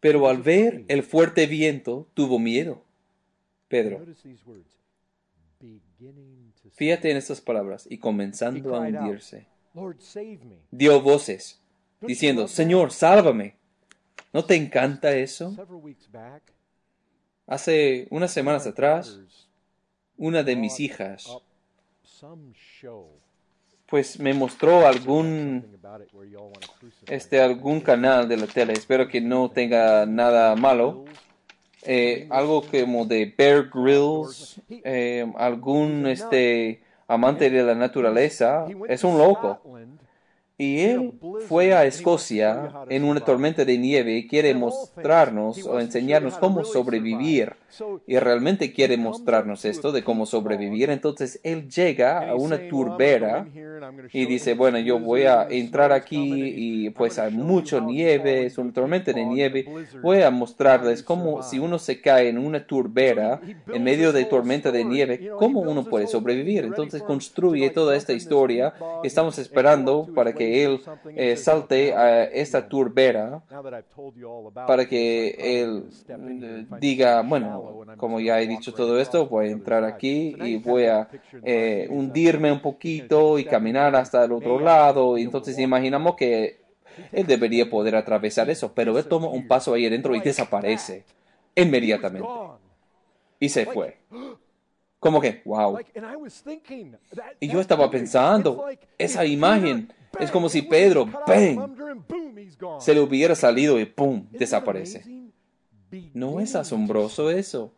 Pero 0.00 0.28
al 0.28 0.40
ver 0.40 0.84
el 0.88 1.02
fuerte 1.02 1.46
viento, 1.46 2.08
tuvo 2.14 2.38
miedo. 2.38 2.82
Pedro, 3.68 4.04
fíjate 6.72 7.10
en 7.10 7.16
estas 7.16 7.40
palabras, 7.40 7.86
y 7.90 7.98
comenzando 7.98 8.76
a 8.76 8.80
hundirse, 8.80 9.46
dio 10.70 11.00
voces, 11.00 11.60
diciendo, 12.00 12.48
Señor, 12.48 12.92
sálvame. 12.92 13.56
¿No 14.32 14.44
te 14.44 14.54
encanta 14.54 15.14
eso? 15.14 15.54
Hace 17.46 18.06
unas 18.10 18.32
semanas 18.32 18.66
atrás, 18.66 19.20
una 20.16 20.42
de 20.42 20.56
mis 20.56 20.80
hijas, 20.80 21.28
pues 23.86 24.18
me 24.18 24.34
mostró 24.34 24.86
algún 24.86 25.78
este 27.06 27.40
algún 27.40 27.80
canal 27.80 28.28
de 28.28 28.36
la 28.36 28.46
tele. 28.46 28.72
Espero 28.72 29.08
que 29.08 29.20
no 29.20 29.50
tenga 29.50 30.06
nada 30.06 30.56
malo. 30.56 31.04
Eh, 31.82 32.26
algo 32.30 32.62
como 32.62 33.06
de 33.06 33.32
Bear 33.38 33.70
Grylls, 33.72 34.60
eh, 34.68 35.24
algún 35.36 36.06
este 36.08 36.82
amante 37.06 37.48
de 37.48 37.62
la 37.62 37.76
naturaleza. 37.76 38.66
Es 38.88 39.04
un 39.04 39.18
loco. 39.18 39.60
Y 40.58 40.80
él 40.80 41.12
fue 41.48 41.74
a 41.74 41.84
Escocia 41.84 42.72
en 42.88 43.04
una 43.04 43.20
tormenta 43.20 43.66
de 43.66 43.76
nieve 43.76 44.16
y 44.16 44.26
quiere 44.26 44.54
mostrarnos 44.54 45.66
o 45.66 45.78
enseñarnos 45.80 46.38
cómo 46.38 46.64
sobrevivir. 46.64 47.52
Y 48.06 48.18
realmente 48.18 48.72
quiere 48.72 48.96
mostrarnos 48.96 49.66
esto 49.66 49.92
de 49.92 50.02
cómo 50.02 50.24
sobrevivir. 50.24 50.88
Entonces 50.88 51.40
él 51.42 51.68
llega 51.68 52.30
a 52.30 52.34
una 52.36 52.68
turbera 52.68 53.46
y 54.14 54.24
dice, 54.24 54.54
bueno, 54.54 54.78
yo 54.78 54.98
voy 54.98 55.24
a 55.24 55.46
entrar 55.50 55.92
aquí 55.92 56.54
y 56.56 56.90
pues 56.90 57.18
hay 57.18 57.32
mucho 57.32 57.82
nieve, 57.82 58.46
es 58.46 58.56
una 58.56 58.72
tormenta 58.72 59.12
de 59.12 59.26
nieve. 59.26 59.66
Voy 60.00 60.22
a 60.22 60.30
mostrarles 60.30 61.02
cómo 61.02 61.42
si 61.42 61.58
uno 61.58 61.78
se 61.78 62.00
cae 62.00 62.30
en 62.30 62.38
una 62.38 62.66
turbera 62.66 63.42
en 63.70 63.84
medio 63.84 64.10
de 64.10 64.24
tormenta 64.24 64.72
de 64.72 64.84
nieve, 64.86 65.30
cómo 65.38 65.60
uno 65.60 65.84
puede 65.84 66.06
sobrevivir. 66.06 66.64
Entonces 66.64 67.02
construye 67.02 67.68
toda 67.68 67.94
esta 67.94 68.14
historia. 68.14 68.72
Estamos 69.04 69.38
esperando 69.38 70.08
para 70.14 70.32
que 70.32 70.45
él 70.46 70.80
eh, 71.14 71.36
salte 71.36 71.94
a 71.94 72.24
esta 72.24 72.68
turbera 72.68 73.42
para 74.66 74.86
que 74.86 75.28
él 75.38 75.84
eh, 76.08 76.66
diga, 76.80 77.22
bueno, 77.22 77.84
como 77.96 78.20
ya 78.20 78.40
he 78.40 78.46
dicho 78.46 78.72
todo 78.72 79.00
esto, 79.00 79.26
voy 79.26 79.48
a 79.48 79.50
entrar 79.50 79.84
aquí 79.84 80.36
y 80.40 80.56
voy 80.56 80.84
a 80.84 81.08
eh, 81.42 81.88
hundirme 81.90 82.52
un 82.52 82.60
poquito 82.60 83.38
y 83.38 83.44
caminar 83.44 83.94
hasta 83.96 84.24
el 84.24 84.32
otro 84.32 84.60
lado. 84.60 85.18
Y 85.18 85.22
entonces 85.22 85.58
imaginamos 85.58 86.16
que 86.16 86.60
él 87.12 87.26
debería 87.26 87.68
poder 87.68 87.96
atravesar 87.96 88.48
eso, 88.50 88.72
pero 88.74 88.98
él 88.98 89.06
toma 89.06 89.28
un 89.28 89.46
paso 89.46 89.74
ahí 89.74 89.86
adentro 89.86 90.14
y 90.14 90.20
desaparece 90.20 91.04
inmediatamente. 91.54 92.28
Y 93.40 93.48
se 93.48 93.66
fue. 93.66 93.98
Como 94.98 95.20
que, 95.20 95.42
wow. 95.44 95.78
Y 97.38 97.48
yo 97.48 97.60
estaba 97.60 97.90
pensando, 97.90 98.66
esa 98.98 99.24
imagen 99.24 99.92
es 100.20 100.30
como 100.30 100.48
si 100.48 100.62
Pedro, 100.62 101.06
¡bang! 101.26 101.76
se 102.80 102.94
le 102.94 103.00
hubiera 103.00 103.34
salido 103.34 103.78
y 103.80 103.84
¡pum! 103.84 104.26
desaparece. 104.30 105.04
¿No 106.14 106.40
es 106.40 106.54
asombroso 106.54 107.30
eso? 107.30 107.72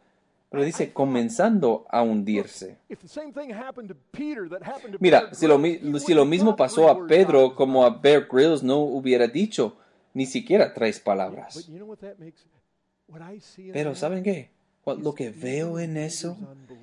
Pero 0.50 0.64
dice, 0.64 0.92
comenzando 0.92 1.86
a 1.90 2.02
hundirse. 2.02 2.78
Mira, 4.98 5.34
si 5.34 5.46
lo, 5.46 5.60
si 6.00 6.14
lo 6.14 6.24
mismo 6.24 6.56
pasó 6.56 6.88
a 6.88 7.06
Pedro 7.06 7.54
como 7.54 7.84
a 7.84 7.90
Bear 7.90 8.26
Grylls, 8.30 8.62
no 8.62 8.78
hubiera 8.78 9.26
dicho 9.26 9.76
ni 10.14 10.24
siquiera 10.24 10.72
tres 10.72 11.00
palabras. 11.00 11.70
Pero 13.72 13.94
¿saben 13.94 14.22
qué? 14.22 14.50
Lo 14.86 15.14
que 15.14 15.30
veo 15.30 15.78
en 15.78 15.98
eso 15.98 16.38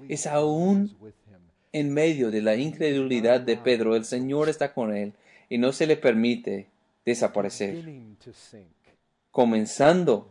es 0.07 0.27
aún 0.27 0.95
en 1.71 1.91
medio 1.91 2.29
de 2.29 2.43
la 2.43 2.55
incredulidad 2.55 3.41
de 3.41 3.57
Pedro, 3.57 3.95
el 3.95 4.05
Señor 4.05 4.47
está 4.47 4.73
con 4.73 4.95
él 4.95 5.13
y 5.49 5.57
no 5.57 5.71
se 5.71 5.87
le 5.87 5.97
permite 5.97 6.67
desaparecer, 7.05 7.83
comenzando 9.31 10.29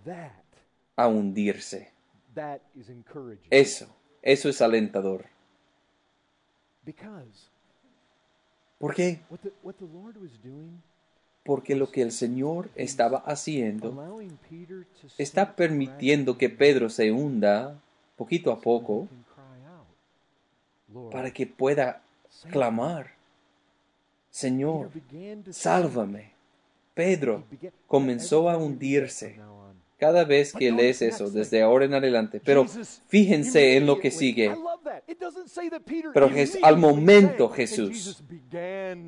a 0.97 1.07
hundirse. 1.07 1.93
Eso, 3.51 3.87
eso 4.23 4.49
es 4.49 4.61
alentador. 4.61 5.27
¿Por 8.79 8.95
qué? 8.95 9.21
Porque 11.45 11.75
lo 11.75 11.91
que 11.91 12.03
el 12.03 12.11
Señor 12.11 12.71
estaba 12.75 13.19
haciendo 13.19 14.19
está 15.19 15.57
permitiendo 15.57 16.39
que 16.39 16.49
Pedro 16.49 16.89
se 16.89 17.13
hunda 17.13 17.79
poquito 18.17 18.51
a 18.51 18.61
poco 18.61 19.09
para 21.11 21.33
que 21.33 21.47
pueda 21.47 22.03
clamar, 22.51 23.13
Señor, 24.35 24.91
sálvame. 25.53 26.33
Pedro 26.93 27.45
comenzó 27.87 28.51
a 28.51 28.57
hundirse 28.57 29.39
cada 29.97 30.25
vez 30.25 30.53
que 30.53 30.73
lees 30.73 31.03
eso 31.03 31.31
desde 31.31 31.63
ahora 31.63 31.85
en 31.85 31.95
adelante. 31.95 32.41
Pero 32.45 32.67
fíjense 33.07 33.77
en 33.77 33.87
lo 33.87 34.01
que 34.01 34.11
sigue. 34.11 34.53
Pero 36.13 36.29
Jes- 36.31 36.59
al 36.63 36.77
momento 36.79 37.49
Jesús 37.49 38.25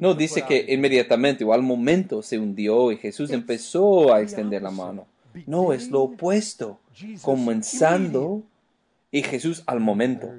No 0.01 0.15
dice 0.15 0.43
que 0.47 0.65
inmediatamente 0.73 1.43
o 1.45 1.53
al 1.53 1.63
momento 1.63 2.23
se 2.23 2.39
hundió 2.39 2.93
y 2.93 2.97
Jesús 2.97 3.31
empezó 3.33 4.15
a 4.15 4.21
extender 4.23 4.63
la 4.63 4.71
mano. 4.71 5.09
No, 5.45 5.73
es 5.73 5.91
lo 5.91 6.03
opuesto. 6.03 6.79
Comenzando 7.21 8.45
y 9.11 9.23
Jesús 9.23 9.65
al 9.67 9.81
momento. 9.81 10.31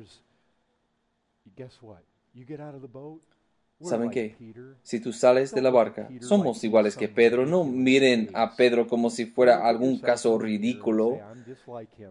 ¿Saben 3.82 4.09
qué? 4.09 4.36
Si 4.82 4.99
tú 4.99 5.13
sales 5.13 5.53
de 5.53 5.61
la 5.61 5.69
barca, 5.69 6.09
somos 6.21 6.63
iguales 6.63 6.95
que 6.95 7.07
Pedro. 7.07 7.45
No 7.45 7.63
miren 7.63 8.30
a 8.34 8.55
Pedro 8.55 8.88
como 8.88 9.09
si 9.09 9.25
fuera 9.25 9.67
algún 9.67 9.99
caso 9.99 10.38
ridículo. 10.39 11.19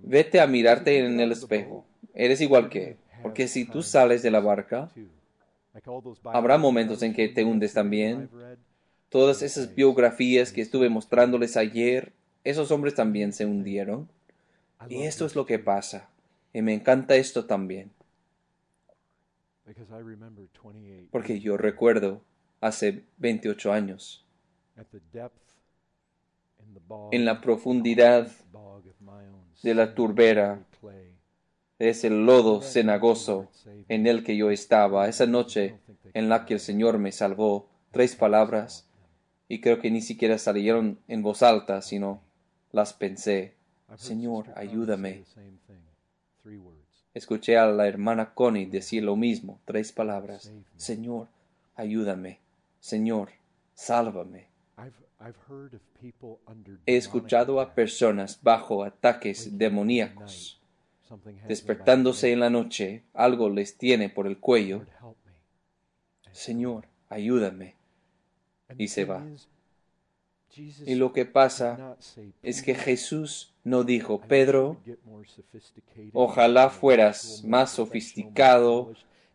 Vete 0.02 0.40
a 0.40 0.46
mirarte 0.46 0.98
en 0.98 1.18
el 1.18 1.32
espejo. 1.32 1.84
Eres 2.14 2.40
igual 2.40 2.68
que 2.68 2.90
él. 2.90 2.96
Porque 3.22 3.48
si 3.48 3.64
tú 3.64 3.82
sales 3.82 4.22
de 4.22 4.30
la 4.30 4.40
barca, 4.40 4.90
habrá 6.24 6.58
momentos 6.58 7.02
en 7.02 7.12
que 7.12 7.28
te 7.28 7.44
hundes 7.44 7.72
también. 7.72 8.30
Todas 9.08 9.42
esas 9.42 9.74
biografías 9.74 10.52
que 10.52 10.60
estuve 10.60 10.88
mostrándoles 10.88 11.56
ayer, 11.56 12.12
esos 12.44 12.70
hombres 12.70 12.94
también 12.94 13.32
se 13.32 13.44
hundieron. 13.44 14.08
Y 14.88 15.02
esto 15.02 15.26
es 15.26 15.34
lo 15.34 15.46
que 15.46 15.58
pasa. 15.58 16.08
Y 16.52 16.62
me 16.62 16.74
encanta 16.74 17.16
esto 17.16 17.46
también. 17.46 17.90
Porque 21.10 21.40
yo 21.40 21.56
recuerdo 21.56 22.22
hace 22.60 23.04
28 23.18 23.72
años, 23.72 24.24
en 27.10 27.24
la 27.24 27.40
profundidad 27.40 28.30
de 29.62 29.74
la 29.74 29.94
turbera, 29.94 30.64
de 31.78 31.88
ese 31.90 32.10
lodo 32.10 32.62
cenagoso 32.62 33.50
en 33.88 34.06
el 34.06 34.24
que 34.24 34.36
yo 34.36 34.50
estaba, 34.50 35.08
esa 35.08 35.26
noche 35.26 35.78
en 36.14 36.28
la 36.28 36.46
que 36.46 36.54
el 36.54 36.60
Señor 36.60 36.98
me 36.98 37.12
salvó, 37.12 37.68
tres 37.90 38.16
palabras, 38.16 38.88
y 39.48 39.60
creo 39.60 39.80
que 39.80 39.90
ni 39.90 40.00
siquiera 40.00 40.38
salieron 40.38 40.98
en 41.08 41.22
voz 41.22 41.42
alta, 41.42 41.82
sino 41.82 42.22
las 42.72 42.92
pensé. 42.92 43.54
Señor, 43.96 44.46
ayúdame. 44.56 45.24
Escuché 47.16 47.56
a 47.56 47.64
la 47.64 47.88
hermana 47.88 48.34
Connie 48.34 48.66
decir 48.66 49.02
lo 49.02 49.16
mismo, 49.16 49.58
tres 49.64 49.90
palabras. 49.90 50.52
Señor, 50.76 51.28
ayúdame. 51.74 52.40
Señor, 52.78 53.30
sálvame. 53.72 54.48
He 56.84 56.96
escuchado 56.98 57.58
a 57.62 57.74
personas 57.74 58.38
bajo 58.42 58.84
ataques 58.84 59.56
demoníacos, 59.56 60.60
despertándose 61.48 62.32
en 62.32 62.40
la 62.40 62.50
noche, 62.50 63.02
algo 63.14 63.48
les 63.48 63.78
tiene 63.78 64.10
por 64.10 64.26
el 64.26 64.38
cuello. 64.38 64.84
Señor, 66.32 66.84
ayúdame. 67.08 67.76
Y 68.76 68.88
se 68.88 69.06
va. 69.06 69.26
Y 70.54 70.96
lo 70.96 71.14
que 71.14 71.24
pasa 71.24 71.96
es 72.42 72.60
que 72.60 72.74
Jesús 72.74 73.54
no 73.66 73.82
dijo, 73.82 74.20
Pedro, 74.20 74.76
ojalá 76.12 76.70
fueras 76.70 77.42
más 77.44 77.70
sofisticado, 77.72 78.92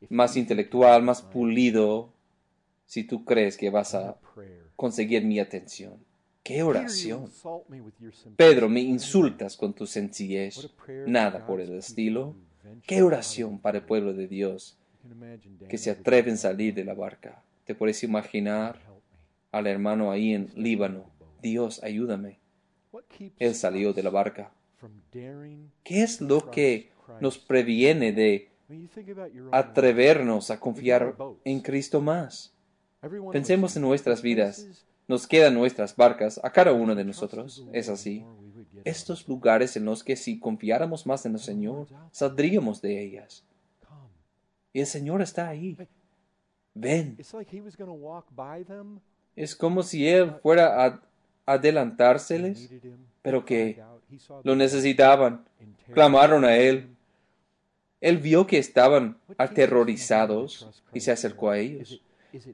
más 0.08 0.38
intelectual, 0.38 1.04
más 1.04 1.22
pulido, 1.22 2.14
si 2.86 3.04
tú 3.04 3.26
crees 3.26 3.58
que 3.58 3.70
vas 3.70 3.94
a 3.94 4.18
conseguir 4.78 5.26
mi 5.26 5.42
atención. 5.42 5.96
¡Qué 6.44 6.64
oración! 6.64 7.30
Pedro, 8.38 8.70
me 8.70 8.80
insultas 8.80 9.58
con 9.58 9.74
tu 9.74 9.86
sencillez. 9.86 10.70
Nada 11.06 11.46
por 11.46 11.60
el 11.60 11.74
estilo. 11.74 12.34
¡Qué 12.88 13.04
oración 13.04 13.60
para 13.60 13.80
el 13.80 13.84
pueblo 13.84 14.14
de 14.14 14.30
Dios 14.30 14.78
que 15.68 15.78
se 15.78 15.92
atreven 15.92 16.36
a 16.36 16.38
salir 16.38 16.74
de 16.74 16.86
la 16.86 16.94
barca! 16.94 17.44
¿Te 17.66 17.76
puedes 17.76 18.02
imaginar 18.02 18.80
al 19.52 19.68
hermano 19.68 20.10
ahí 20.10 20.34
en 20.34 20.50
Líbano? 20.56 21.12
Dios, 21.42 21.84
ayúdame. 21.84 22.41
Él 23.40 23.56
salió 23.56 23.94
de 23.94 24.04
la 24.04 24.10
barca. 24.10 24.52
¿Qué 25.84 26.04
es 26.04 26.22
lo 26.22 26.50
que 26.52 26.92
nos 27.20 27.38
previene 27.38 28.12
de 28.12 28.50
atrevernos 29.52 30.50
a 30.50 30.60
confiar 30.60 31.16
en 31.44 31.60
Cristo 31.62 32.02
más? 32.02 32.54
Pensemos 33.32 33.76
en 33.76 33.84
nuestras 33.84 34.22
vidas. 34.22 34.86
Nos 35.08 35.28
quedan 35.28 35.54
nuestras 35.56 35.96
barcas 35.96 36.40
a 36.44 36.52
cada 36.52 36.72
uno 36.72 36.96
de 36.96 37.04
nosotros. 37.04 37.66
Es 37.74 37.90
así. 37.90 38.26
Estos 38.86 39.28
lugares 39.28 39.76
en 39.76 39.86
los 39.86 40.04
que 40.04 40.16
si 40.16 40.40
confiáramos 40.40 41.06
más 41.06 41.26
en 41.26 41.34
el 41.34 41.40
Señor, 41.40 41.88
saldríamos 42.12 42.82
de 42.82 43.04
ellas. 43.04 43.44
Y 44.74 44.80
el 44.80 44.88
Señor 44.88 45.22
está 45.22 45.50
ahí. 45.50 45.78
Ven. 46.74 47.18
Es 49.36 49.56
como 49.56 49.84
si 49.84 50.08
Él 50.08 50.34
fuera 50.42 50.86
a 50.86 51.02
adelantárseles, 51.46 52.70
pero 53.22 53.46
que 53.46 53.82
lo 54.44 54.56
necesitaban. 54.56 55.46
Clamaron 55.94 56.46
a 56.46 56.56
Él. 56.58 56.88
Él 58.00 58.18
vio 58.18 58.48
que 58.48 58.58
estaban 58.58 59.18
aterrorizados 59.38 60.68
y 60.94 61.02
se 61.02 61.12
acercó 61.12 61.52
a 61.52 61.60
ellos. 61.60 62.02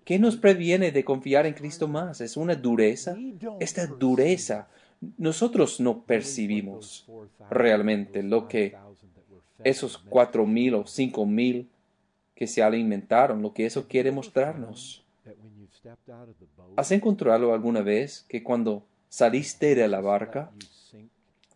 ¿Qué 0.04 0.20
nos 0.20 0.36
previene 0.36 0.92
de 0.92 1.06
confiar 1.06 1.46
en 1.46 1.54
Cristo 1.54 1.88
más? 1.88 2.20
¿Es 2.20 2.36
una 2.36 2.56
dureza? 2.56 3.16
Esta 3.60 3.86
dureza 3.86 4.68
nosotros 5.18 5.80
no 5.80 6.02
percibimos 6.04 7.06
realmente 7.50 8.24
lo 8.24 8.48
que 8.48 8.76
esos 9.64 9.98
cuatro 9.98 10.46
mil 10.46 10.76
o 10.76 10.88
cinco 10.88 11.26
mil 11.26 11.68
que 12.36 12.48
se 12.48 12.62
alimentaron, 12.62 13.42
lo 13.42 13.54
que 13.54 13.66
eso 13.66 13.88
quiere 13.88 14.12
mostrarnos. 14.12 15.04
¿Has 16.76 16.92
encontrado 16.92 17.54
alguna 17.54 17.82
vez 17.82 18.26
que 18.28 18.44
cuando 18.44 18.86
saliste 19.10 19.76
de 19.76 19.88
la 19.88 20.02
barca, 20.02 20.52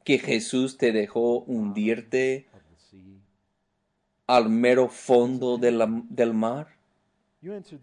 que 0.04 0.20
Jesús 0.20 0.78
te 0.78 0.92
dejó 0.92 1.40
hundirte 1.42 2.48
al 4.28 4.50
mero 4.50 4.88
fondo 4.90 5.58
del 5.58 6.34
mar? 6.34 6.68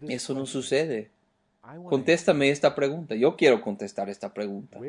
Eso 0.07 0.33
no 0.33 0.45
sucede. 0.45 1.11
Contéstame 1.85 2.49
esta 2.49 2.73
pregunta. 2.73 3.15
Yo 3.15 3.35
quiero 3.35 3.61
contestar 3.61 4.09
esta 4.09 4.33
pregunta. 4.33 4.79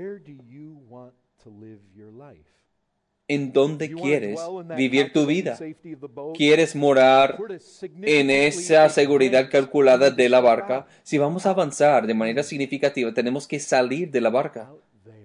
¿En 3.30 3.52
dónde 3.52 3.92
quieres 3.92 4.40
vivir 4.76 5.12
tu 5.12 5.24
vida? 5.24 5.56
¿Quieres 6.34 6.74
morar 6.74 7.38
en 8.02 8.28
esa 8.28 8.88
seguridad 8.88 9.48
calculada 9.48 10.10
de 10.10 10.28
la 10.28 10.40
barca? 10.40 10.88
Si 11.04 11.16
vamos 11.16 11.46
a 11.46 11.50
avanzar 11.50 12.08
de 12.08 12.14
manera 12.14 12.42
significativa, 12.42 13.14
tenemos 13.14 13.46
que 13.46 13.60
salir 13.60 14.10
de 14.10 14.20
la 14.20 14.30
barca. 14.30 14.72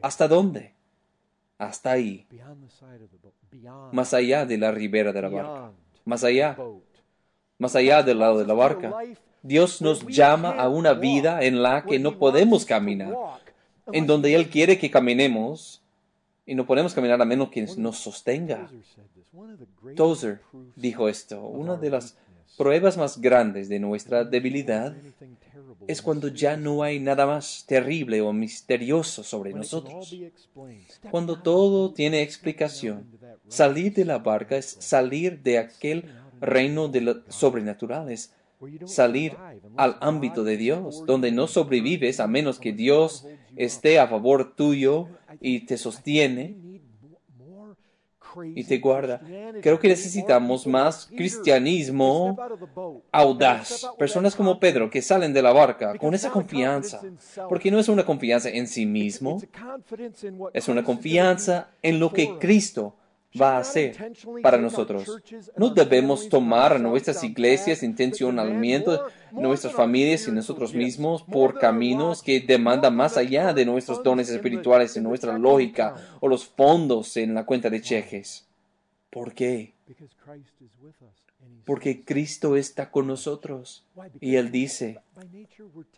¿Hasta 0.03 0.27
dónde? 0.27 0.73
Hasta 1.57 1.93
ahí. 1.93 2.27
Más 3.91 4.13
allá 4.13 4.45
de 4.45 4.59
la 4.59 4.69
ribera 4.69 5.11
de 5.11 5.21
la 5.23 5.29
barca. 5.29 5.71
Más 6.05 6.23
allá. 6.23 6.55
Más 7.57 7.75
allá 7.75 8.03
del 8.03 8.19
lado 8.19 8.37
de 8.37 8.45
la 8.45 8.53
barca. 8.53 8.93
Dios 9.41 9.81
nos 9.81 10.05
llama 10.05 10.51
a 10.51 10.69
una 10.69 10.93
vida 10.93 11.41
en 11.41 11.63
la 11.63 11.83
que 11.83 11.97
no 11.97 12.19
podemos 12.19 12.65
caminar, 12.65 13.15
en 13.91 14.05
donde 14.05 14.35
Él 14.35 14.47
quiere 14.49 14.77
que 14.77 14.91
caminemos 14.91 15.81
y 16.45 16.55
no 16.55 16.65
podemos 16.65 16.93
caminar 16.93 17.21
a 17.21 17.25
menos 17.25 17.49
que 17.49 17.65
nos 17.77 17.97
sostenga. 17.97 18.69
Tozer 19.95 20.41
dijo 20.75 21.09
esto, 21.09 21.41
una 21.41 21.75
de 21.75 21.89
las 21.89 22.17
pruebas 22.57 22.97
más 22.97 23.19
grandes 23.19 23.67
de 23.69 23.79
nuestra 23.79 24.23
debilidad 24.23 24.95
es 25.87 26.01
cuando 26.01 26.27
ya 26.27 26.55
no 26.57 26.83
hay 26.83 26.99
nada 26.99 27.25
más 27.25 27.65
terrible 27.67 28.21
o 28.21 28.31
misterioso 28.31 29.23
sobre 29.23 29.53
nosotros. 29.53 30.15
Cuando 31.11 31.41
todo 31.41 31.93
tiene 31.93 32.21
explicación, 32.21 33.05
salir 33.47 33.93
de 33.93 34.05
la 34.05 34.19
barca 34.19 34.57
es 34.57 34.77
salir 34.79 35.41
de 35.41 35.57
aquel 35.57 36.05
reino 36.39 36.87
de 36.87 37.01
lo 37.01 37.23
sobrenatural, 37.29 38.09
es 38.11 38.33
salir 38.85 39.35
al 39.77 39.97
ámbito 40.01 40.43
de 40.43 40.57
Dios, 40.57 41.03
donde 41.05 41.31
no 41.31 41.47
sobrevives 41.47 42.19
a 42.19 42.27
menos 42.27 42.59
que 42.59 42.73
Dios 42.73 43.25
esté 43.55 43.99
a 43.99 44.07
favor 44.07 44.55
tuyo 44.55 45.07
y 45.39 45.61
te 45.61 45.77
sostiene 45.77 46.55
y 48.43 48.63
te 48.65 48.79
guarda. 48.79 49.21
Creo 49.61 49.79
que 49.79 49.87
necesitamos 49.87 50.67
más 50.67 51.07
cristianismo 51.07 52.37
audaz. 53.11 53.87
Personas 53.97 54.35
como 54.35 54.59
Pedro 54.59 54.89
que 54.89 55.01
salen 55.01 55.33
de 55.33 55.41
la 55.41 55.53
barca 55.53 55.97
con 55.97 56.13
esa 56.13 56.31
confianza. 56.31 57.01
Porque 57.47 57.71
no 57.71 57.79
es 57.79 57.87
una 57.87 58.05
confianza 58.05 58.49
en 58.49 58.67
sí 58.67 58.85
mismo, 58.85 59.41
es 60.53 60.67
una 60.67 60.83
confianza 60.83 61.69
en 61.81 61.99
lo 61.99 62.11
que 62.11 62.37
Cristo 62.39 62.95
va 63.39 63.57
a 63.57 63.59
hacer 63.59 64.13
para 64.41 64.57
nosotros. 64.57 65.21
No 65.57 65.69
debemos 65.69 66.29
tomar 66.29 66.73
a 66.73 66.79
nuestras 66.79 67.23
iglesias 67.23 67.83
intencionalmente, 67.83 68.99
nuestras 69.31 69.73
familias 69.73 70.27
y 70.27 70.31
nosotros 70.31 70.73
mismos 70.73 71.23
por 71.23 71.59
caminos 71.59 72.21
que 72.21 72.39
demandan 72.39 72.95
más 72.95 73.17
allá 73.17 73.53
de 73.53 73.65
nuestros 73.65 74.03
dones 74.03 74.29
espirituales 74.29 74.95
y 74.95 75.01
nuestra 75.01 75.37
lógica 75.37 75.95
o 76.19 76.27
los 76.27 76.45
fondos 76.45 77.17
en 77.17 77.33
la 77.33 77.45
cuenta 77.45 77.69
de 77.69 77.81
cheques. 77.81 78.45
¿Por 79.09 79.33
qué? 79.33 79.73
Porque 81.65 82.03
Cristo 82.03 82.55
está 82.55 82.91
con 82.91 83.07
nosotros. 83.07 83.85
Y 84.19 84.35
Él 84.35 84.51
dice, 84.51 84.99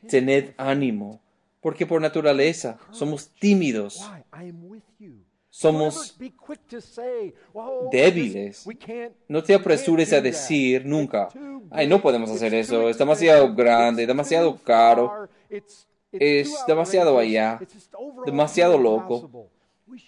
tened 0.08 0.54
ánimo, 0.58 1.20
porque 1.62 1.86
por 1.86 2.02
naturaleza 2.02 2.80
somos 2.92 3.30
tímidos 3.30 4.10
somos 5.58 6.16
débiles. 7.92 8.68
No 9.28 9.42
te 9.42 9.56
apresures 9.56 10.14
a 10.14 10.22
decir 10.22 10.86
nunca, 10.86 11.30
ay, 11.72 11.88
no 11.88 12.00
podemos 12.00 12.30
hacer 12.30 12.54
eso, 12.54 12.88
es 12.90 12.98
demasiado 13.00 13.56
grande, 13.56 14.06
demasiado 14.06 14.56
caro, 14.64 15.28
es 15.50 16.64
demasiado 16.68 17.18
allá, 17.18 17.60
demasiado 18.24 18.78
loco. 18.78 19.50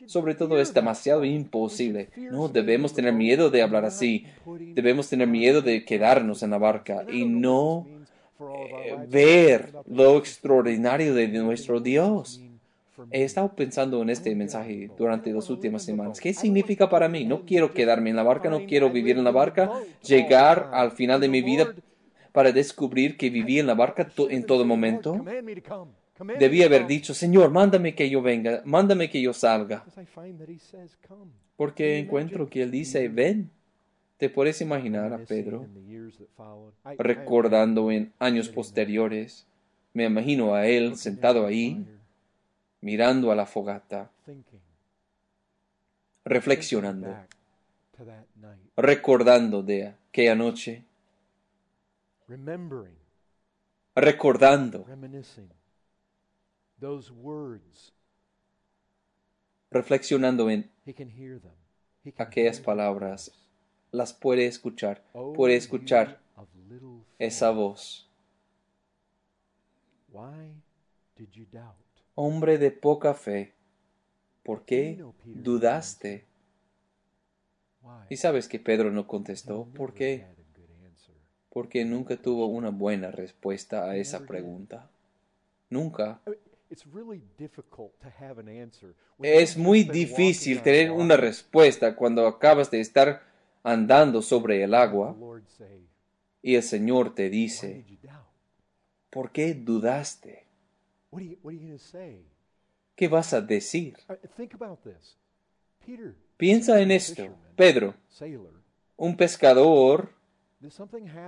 Sobre 0.06 0.36
todo 0.36 0.60
es 0.60 0.72
demasiado 0.72 1.24
imposible. 1.26 2.10
No 2.16 2.47
debemos 2.50 2.93
tener 2.93 3.14
miedo 3.14 3.50
de 3.50 3.62
hablar 3.64 3.86
así. 3.86 4.26
Debemos 4.45 5.08
tener 5.08 5.28
miedo 5.28 5.62
de 5.62 5.84
quedarnos 5.84 6.43
en 6.43 6.52
la 6.52 6.58
barca 6.58 7.06
y 7.10 7.26
no 7.26 7.88
eh, 8.39 8.97
ver 9.08 9.74
lo 9.88 10.18
extraordinario 10.18 11.16
de 11.16 11.30
nuestro 11.30 11.80
Dios. 11.80 12.41
He 13.12 13.24
estado 13.24 13.56
pensando 13.56 14.02
en 14.02 14.10
este 14.10 14.36
mensaje 14.36 14.89
durante 14.97 15.32
las 15.32 15.50
últimas 15.50 15.84
semanas. 15.84 16.20
¿Qué 16.20 16.34
significa 16.34 16.89
para 16.89 17.08
mí? 17.08 17.26
No 17.26 17.45
quiero 17.45 17.74
quedarme 17.74 18.10
en 18.10 18.16
la 18.16 18.24
barca, 18.24 18.50
no 18.50 18.66
quiero 18.66 18.89
vivir 18.89 19.18
en 19.18 19.24
la 19.24 19.32
barca, 19.32 19.72
llegar 20.04 20.70
al 20.74 20.91
final 20.91 21.20
de 21.20 21.30
mi 21.30 21.41
vida 21.41 21.74
para 22.32 22.52
descubrir 22.52 23.18
que 23.18 23.30
viví 23.30 23.60
en 23.60 23.68
la 23.68 23.74
barca 23.74 24.12
en 24.30 24.45
todo 24.45 24.66
momento. 24.66 25.24
Debí 26.38 26.64
haber 26.64 26.86
dicho, 26.86 27.14
Señor, 27.14 27.50
mándame 27.50 27.95
que 27.95 28.10
yo 28.10 28.22
venga, 28.22 28.62
mándame 28.66 29.10
que 29.10 29.22
yo 29.22 29.34
salga. 29.34 29.86
Porque 31.56 31.97
encuentro 32.00 32.50
que 32.50 32.64
Él 32.64 32.72
dice, 32.72 33.08
ven. 33.08 33.52
¿Te 34.18 34.30
puedes 34.30 34.60
imaginar 34.60 35.14
a 35.14 35.20
Pedro 35.20 35.66
recordando 36.97 37.89
en 37.89 38.12
años 38.20 38.50
posteriores? 38.50 39.47
Me 39.93 40.04
imagino 40.04 40.54
a 40.54 40.68
Él 40.68 40.97
sentado 40.97 41.45
ahí 41.45 41.86
mirando 42.82 43.32
a 43.32 43.36
la 43.36 43.45
fogata, 43.45 44.11
reflexionando, 46.25 47.15
recordando 48.75 49.63
de 49.63 49.95
aquella 50.09 50.36
noche, 50.36 50.86
recordando 53.95 54.86
reflexionando 59.71 60.49
en 60.49 60.69
aquellas 62.17 62.59
palabras, 62.59 63.32
las 63.91 64.13
puede 64.13 64.45
escuchar, 64.47 65.03
puede 65.36 65.55
escuchar 65.55 66.19
esa 67.17 67.51
voz 67.51 68.07
hombre 72.20 72.57
de 72.57 72.72
poca 72.72 73.13
fe, 73.13 73.53
¿por 74.43 74.65
qué 74.65 75.01
dudaste? 75.24 76.26
Y 78.09 78.17
sabes 78.17 78.49
que 78.49 78.59
Pedro 78.59 78.91
no 78.91 79.07
contestó, 79.07 79.70
¿por 79.74 79.93
qué? 79.93 80.26
Porque 81.49 81.86
nunca 81.86 82.17
tuvo 82.17 82.47
una 82.47 82.72
buena 82.72 83.09
respuesta 83.09 83.89
a 83.89 83.95
esa 83.95 84.26
pregunta. 84.26 84.89
Nunca. 85.70 86.20
Es 89.22 89.55
muy 89.55 89.86
difícil 89.86 90.61
tener 90.61 90.91
una 90.91 91.15
respuesta 91.15 91.95
cuando 91.95 92.28
acabas 92.28 92.70
de 92.70 92.82
estar 92.82 93.24
andando 93.63 94.22
sobre 94.22 94.61
el 94.61 94.74
agua 94.74 95.15
y 96.41 96.55
el 96.55 96.63
Señor 96.63 97.15
te 97.15 97.30
dice, 97.30 97.86
¿por 99.09 99.32
qué 99.32 99.53
dudaste? 99.53 100.49
¿Qué 102.95 103.07
vas 103.07 103.34
a 103.34 103.41
decir? 103.41 103.95
Think 104.36 104.53
about 104.55 104.80
this. 104.84 105.18
Peter, 105.86 106.16
Piensa 106.38 106.82
en 106.82 106.91
esto. 106.91 107.28
Pedro, 107.55 107.95
sailor, 108.10 108.53
un 108.95 109.18
pescador 109.18 110.14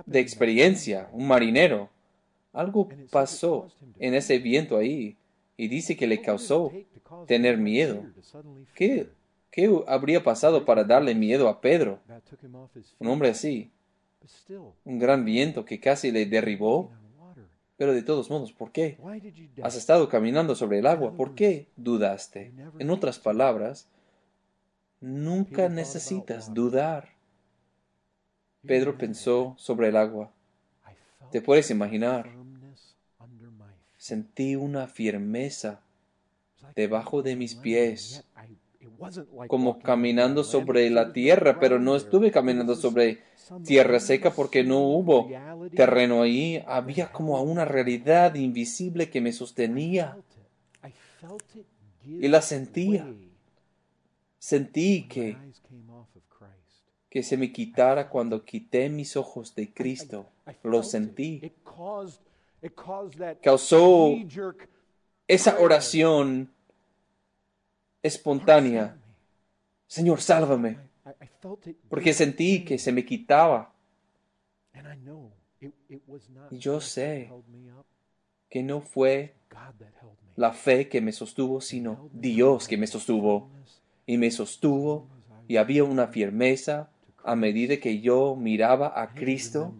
de 0.06 0.20
experiencia, 0.20 1.08
un 1.12 1.26
marinero. 1.26 1.90
Algo 2.52 2.88
pasó 3.10 3.68
en 3.98 4.14
ese 4.14 4.38
viento 4.38 4.76
ahí 4.76 5.16
y 5.56 5.68
dice 5.68 5.96
que 5.96 6.06
le 6.06 6.20
causó 6.20 6.72
tener 7.26 7.58
miedo. 7.58 8.04
¿Qué, 8.74 9.08
qué 9.50 9.82
habría 9.86 10.22
pasado 10.22 10.64
para 10.64 10.84
darle 10.84 11.14
miedo 11.14 11.48
a 11.48 11.60
Pedro? 11.60 12.00
Un 12.98 13.08
hombre 13.08 13.30
así, 13.30 13.70
un 14.84 14.98
gran 14.98 15.24
viento 15.24 15.64
que 15.64 15.80
casi 15.80 16.10
le 16.10 16.26
derribó. 16.26 16.90
Pero 17.82 17.94
de 17.94 18.02
todos 18.04 18.30
modos, 18.30 18.52
¿por 18.52 18.70
qué? 18.70 18.96
Has 19.60 19.74
estado 19.74 20.08
caminando 20.08 20.54
sobre 20.54 20.78
el 20.78 20.86
agua. 20.86 21.16
¿Por 21.16 21.34
qué 21.34 21.66
dudaste? 21.74 22.52
En 22.78 22.90
otras 22.90 23.18
palabras, 23.18 23.88
nunca 25.00 25.68
necesitas 25.68 26.54
dudar. 26.54 27.08
Pedro 28.64 28.96
pensó 28.96 29.56
sobre 29.58 29.88
el 29.88 29.96
agua. 29.96 30.30
Te 31.32 31.42
puedes 31.42 31.72
imaginar, 31.72 32.30
sentí 33.96 34.54
una 34.54 34.86
firmeza 34.86 35.80
debajo 36.76 37.20
de 37.24 37.34
mis 37.34 37.56
pies, 37.56 38.24
como 39.48 39.78
caminando 39.78 40.44
sobre 40.44 40.88
la 40.90 41.12
tierra, 41.12 41.58
pero 41.60 41.78
no 41.78 41.96
estuve 41.96 42.30
caminando 42.30 42.74
sobre 42.74 43.22
tierra 43.64 44.00
seca 44.00 44.32
porque 44.32 44.64
no 44.64 44.80
hubo 44.80 45.28
terreno 45.74 46.22
ahí. 46.22 46.62
Había 46.66 47.12
como 47.12 47.40
una 47.42 47.64
realidad 47.64 48.34
invisible 48.34 49.10
que 49.10 49.20
me 49.20 49.32
sostenía. 49.32 50.16
Y 52.04 52.28
la 52.28 52.42
sentía. 52.42 53.06
Sentí 54.38 55.06
que, 55.08 55.36
que 57.08 57.22
se 57.22 57.36
me 57.36 57.52
quitara 57.52 58.08
cuando 58.08 58.44
quité 58.44 58.88
mis 58.88 59.16
ojos 59.16 59.54
de 59.54 59.72
Cristo. 59.72 60.26
Lo 60.62 60.82
sentí. 60.82 61.52
Causó 63.40 64.14
esa 65.28 65.58
oración 65.60 66.50
espontánea. 68.02 68.96
Señor, 69.86 70.20
sálvame. 70.20 70.78
Porque 71.88 72.12
sentí 72.12 72.64
que 72.64 72.78
se 72.78 72.92
me 72.92 73.04
quitaba, 73.04 73.72
Y 76.50 76.58
yo 76.58 76.80
sé 76.80 77.30
que 78.48 78.62
no 78.62 78.80
fue 78.80 79.34
la 80.36 80.52
fe 80.52 80.88
que 80.88 81.00
me 81.00 81.12
sostuvo, 81.12 81.60
sino 81.60 82.10
Dios 82.12 82.68
que 82.68 82.76
me 82.76 82.86
sostuvo. 82.86 83.50
Y 84.06 84.18
me 84.18 84.30
sostuvo 84.30 85.06
y 85.46 85.56
había 85.56 85.84
una 85.84 86.08
firmeza 86.08 86.90
a 87.24 87.36
medida 87.36 87.76
que 87.78 88.00
yo 88.00 88.34
miraba 88.36 89.00
a 89.00 89.14
Cristo 89.14 89.74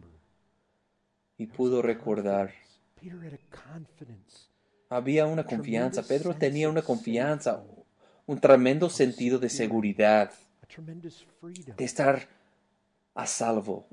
y 1.36 1.46
pudo 1.46 1.82
recordar. 1.82 2.52
Había 4.88 5.26
una 5.26 5.44
confianza. 5.44 6.02
Pedro 6.02 6.36
tenía 6.36 6.68
una 6.68 6.82
confianza, 6.82 7.64
un 8.26 8.40
tremendo 8.40 8.88
sentido 8.88 9.38
de 9.38 9.48
seguridad, 9.48 10.32
de 11.76 11.84
estar 11.84 12.28
a 13.14 13.26
salvo, 13.26 13.86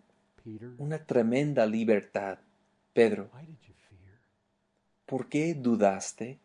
una 0.77 0.97
tremenda 1.03 1.65
libertad. 1.65 2.39
Pedro? 2.93 3.29
¿por 5.05 5.27
qué 5.29 5.53
dudaste? 5.53 6.39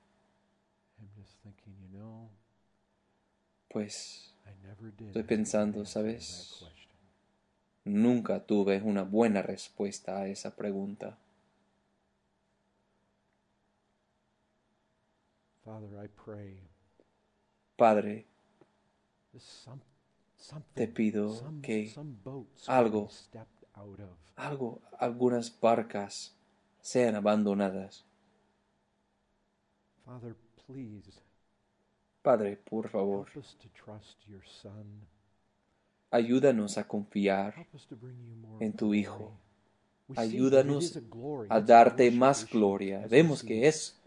Pues. 3.68 4.35
Estoy 5.07 5.22
pensando, 5.24 5.85
¿sabes? 5.85 6.64
nunca 7.85 8.41
tuve 8.41 8.80
una 8.82 9.03
buena 9.03 9.43
respuesta 9.43 10.18
a 10.18 10.28
esa 10.28 10.57
pregunta. 10.57 11.18
Father, 15.64 16.05
I 16.05 16.09
pray. 16.09 16.74
Padre, 17.77 18.27
te 20.75 20.87
pido 20.89 21.29
que 21.62 21.93
algo- 22.66 23.09
algo, 24.37 24.81
algunas 24.99 25.59
barcas 25.61 26.37
sean 26.81 27.14
abandonadas. 27.16 28.05
Padre, 32.22 32.57
por 32.57 32.89
favor, 32.89 33.27
ayúdanos 36.11 36.79
a 36.79 36.87
confiar 36.87 37.55
en 38.61 38.72
tu. 38.72 38.95
Hijo. 38.95 39.33
Ayúdanos 40.17 40.99
a 41.49 41.61
darte 41.61 42.11
más 42.11 42.49
gloria. 42.49 43.07
Vemos 43.09 43.43
que 43.43 43.67
es 43.67 43.99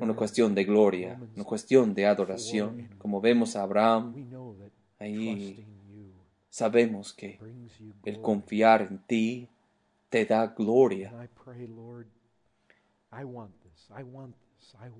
una 0.00 0.14
cuestión 0.14 0.54
de 0.54 0.64
gloria, 0.64 1.20
una 1.36 1.44
cuestión 1.44 1.94
de 1.94 2.02
4 2.02 2.10
adoración. 2.10 2.88
Como 2.98 3.20
vemos 3.20 3.54
a 3.54 3.62
Abraham, 3.62 4.14
ahí 4.98 5.64
sabemos 6.50 7.12
que 7.12 7.38
el 8.04 8.20
confiar 8.20 8.82
en 8.82 8.98
ti 8.98 9.48
te 10.08 10.24
da 10.24 10.46
gloria. 10.48 11.12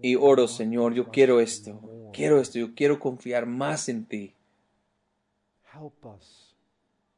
Y 0.01 0.15
oro, 0.15 0.47
Señor, 0.47 0.95
yo 0.95 1.09
quiero 1.09 1.41
esto, 1.41 1.81
quiero 2.13 2.41
esto, 2.41 2.59
yo 2.59 2.75
quiero 2.75 3.01
confiar 3.01 3.45
más 3.45 3.89
en 3.89 4.07
ti. 4.07 4.35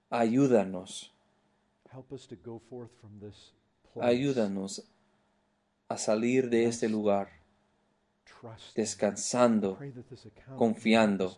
Ayúdanos, 0.09 1.12
ayúdanos 4.01 4.84
a 5.88 5.97
salir 5.99 6.49
de 6.49 6.66
este 6.66 6.88
lugar 6.88 7.41
descansando. 8.74 9.78
Confiando. 10.57 11.36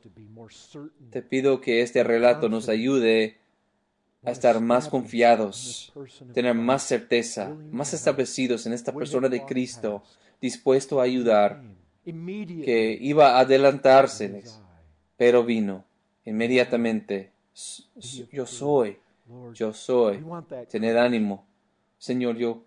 Te 1.11 1.23
pido 1.23 1.61
que 1.61 1.83
este 1.83 2.05
relato 2.05 2.49
nos 2.49 2.69
ayude 2.69 3.39
a 4.25 4.31
estar 4.31 4.61
más 4.61 4.89
confiados, 4.89 5.93
tener 6.33 6.55
más 6.55 6.85
certeza, 6.85 7.49
más 7.71 7.93
establecidos 7.93 8.67
en 8.67 8.73
esta 8.73 8.93
persona 8.93 9.29
de 9.29 9.45
Cristo, 9.45 10.05
dispuesto 10.41 11.01
a 11.01 11.05
ayudar, 11.05 11.63
que 12.05 12.99
iba 13.01 13.37
a 13.37 13.41
adelantárseles, 13.41 14.45
desire. 14.45 14.63
pero 15.17 15.45
vino 15.45 15.85
inmediatamente. 16.25 17.33
Yo 18.31 18.47
soy, 18.47 18.99
yo 19.55 19.73
soy. 19.73 20.25
Tener 20.69 20.99
ánimo. 20.99 21.47
Señor, 21.99 22.37
yo 22.37 22.65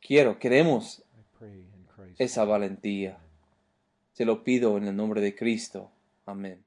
quiero, 0.00 0.38
queremos 0.38 1.02
esa 2.18 2.44
valentía. 2.44 3.18
Te 4.14 4.24
lo 4.24 4.44
pido 4.44 4.76
en 4.76 4.88
el 4.88 4.96
nombre 4.96 5.20
de 5.20 5.34
Cristo. 5.34 5.90
Amén. 6.26 6.62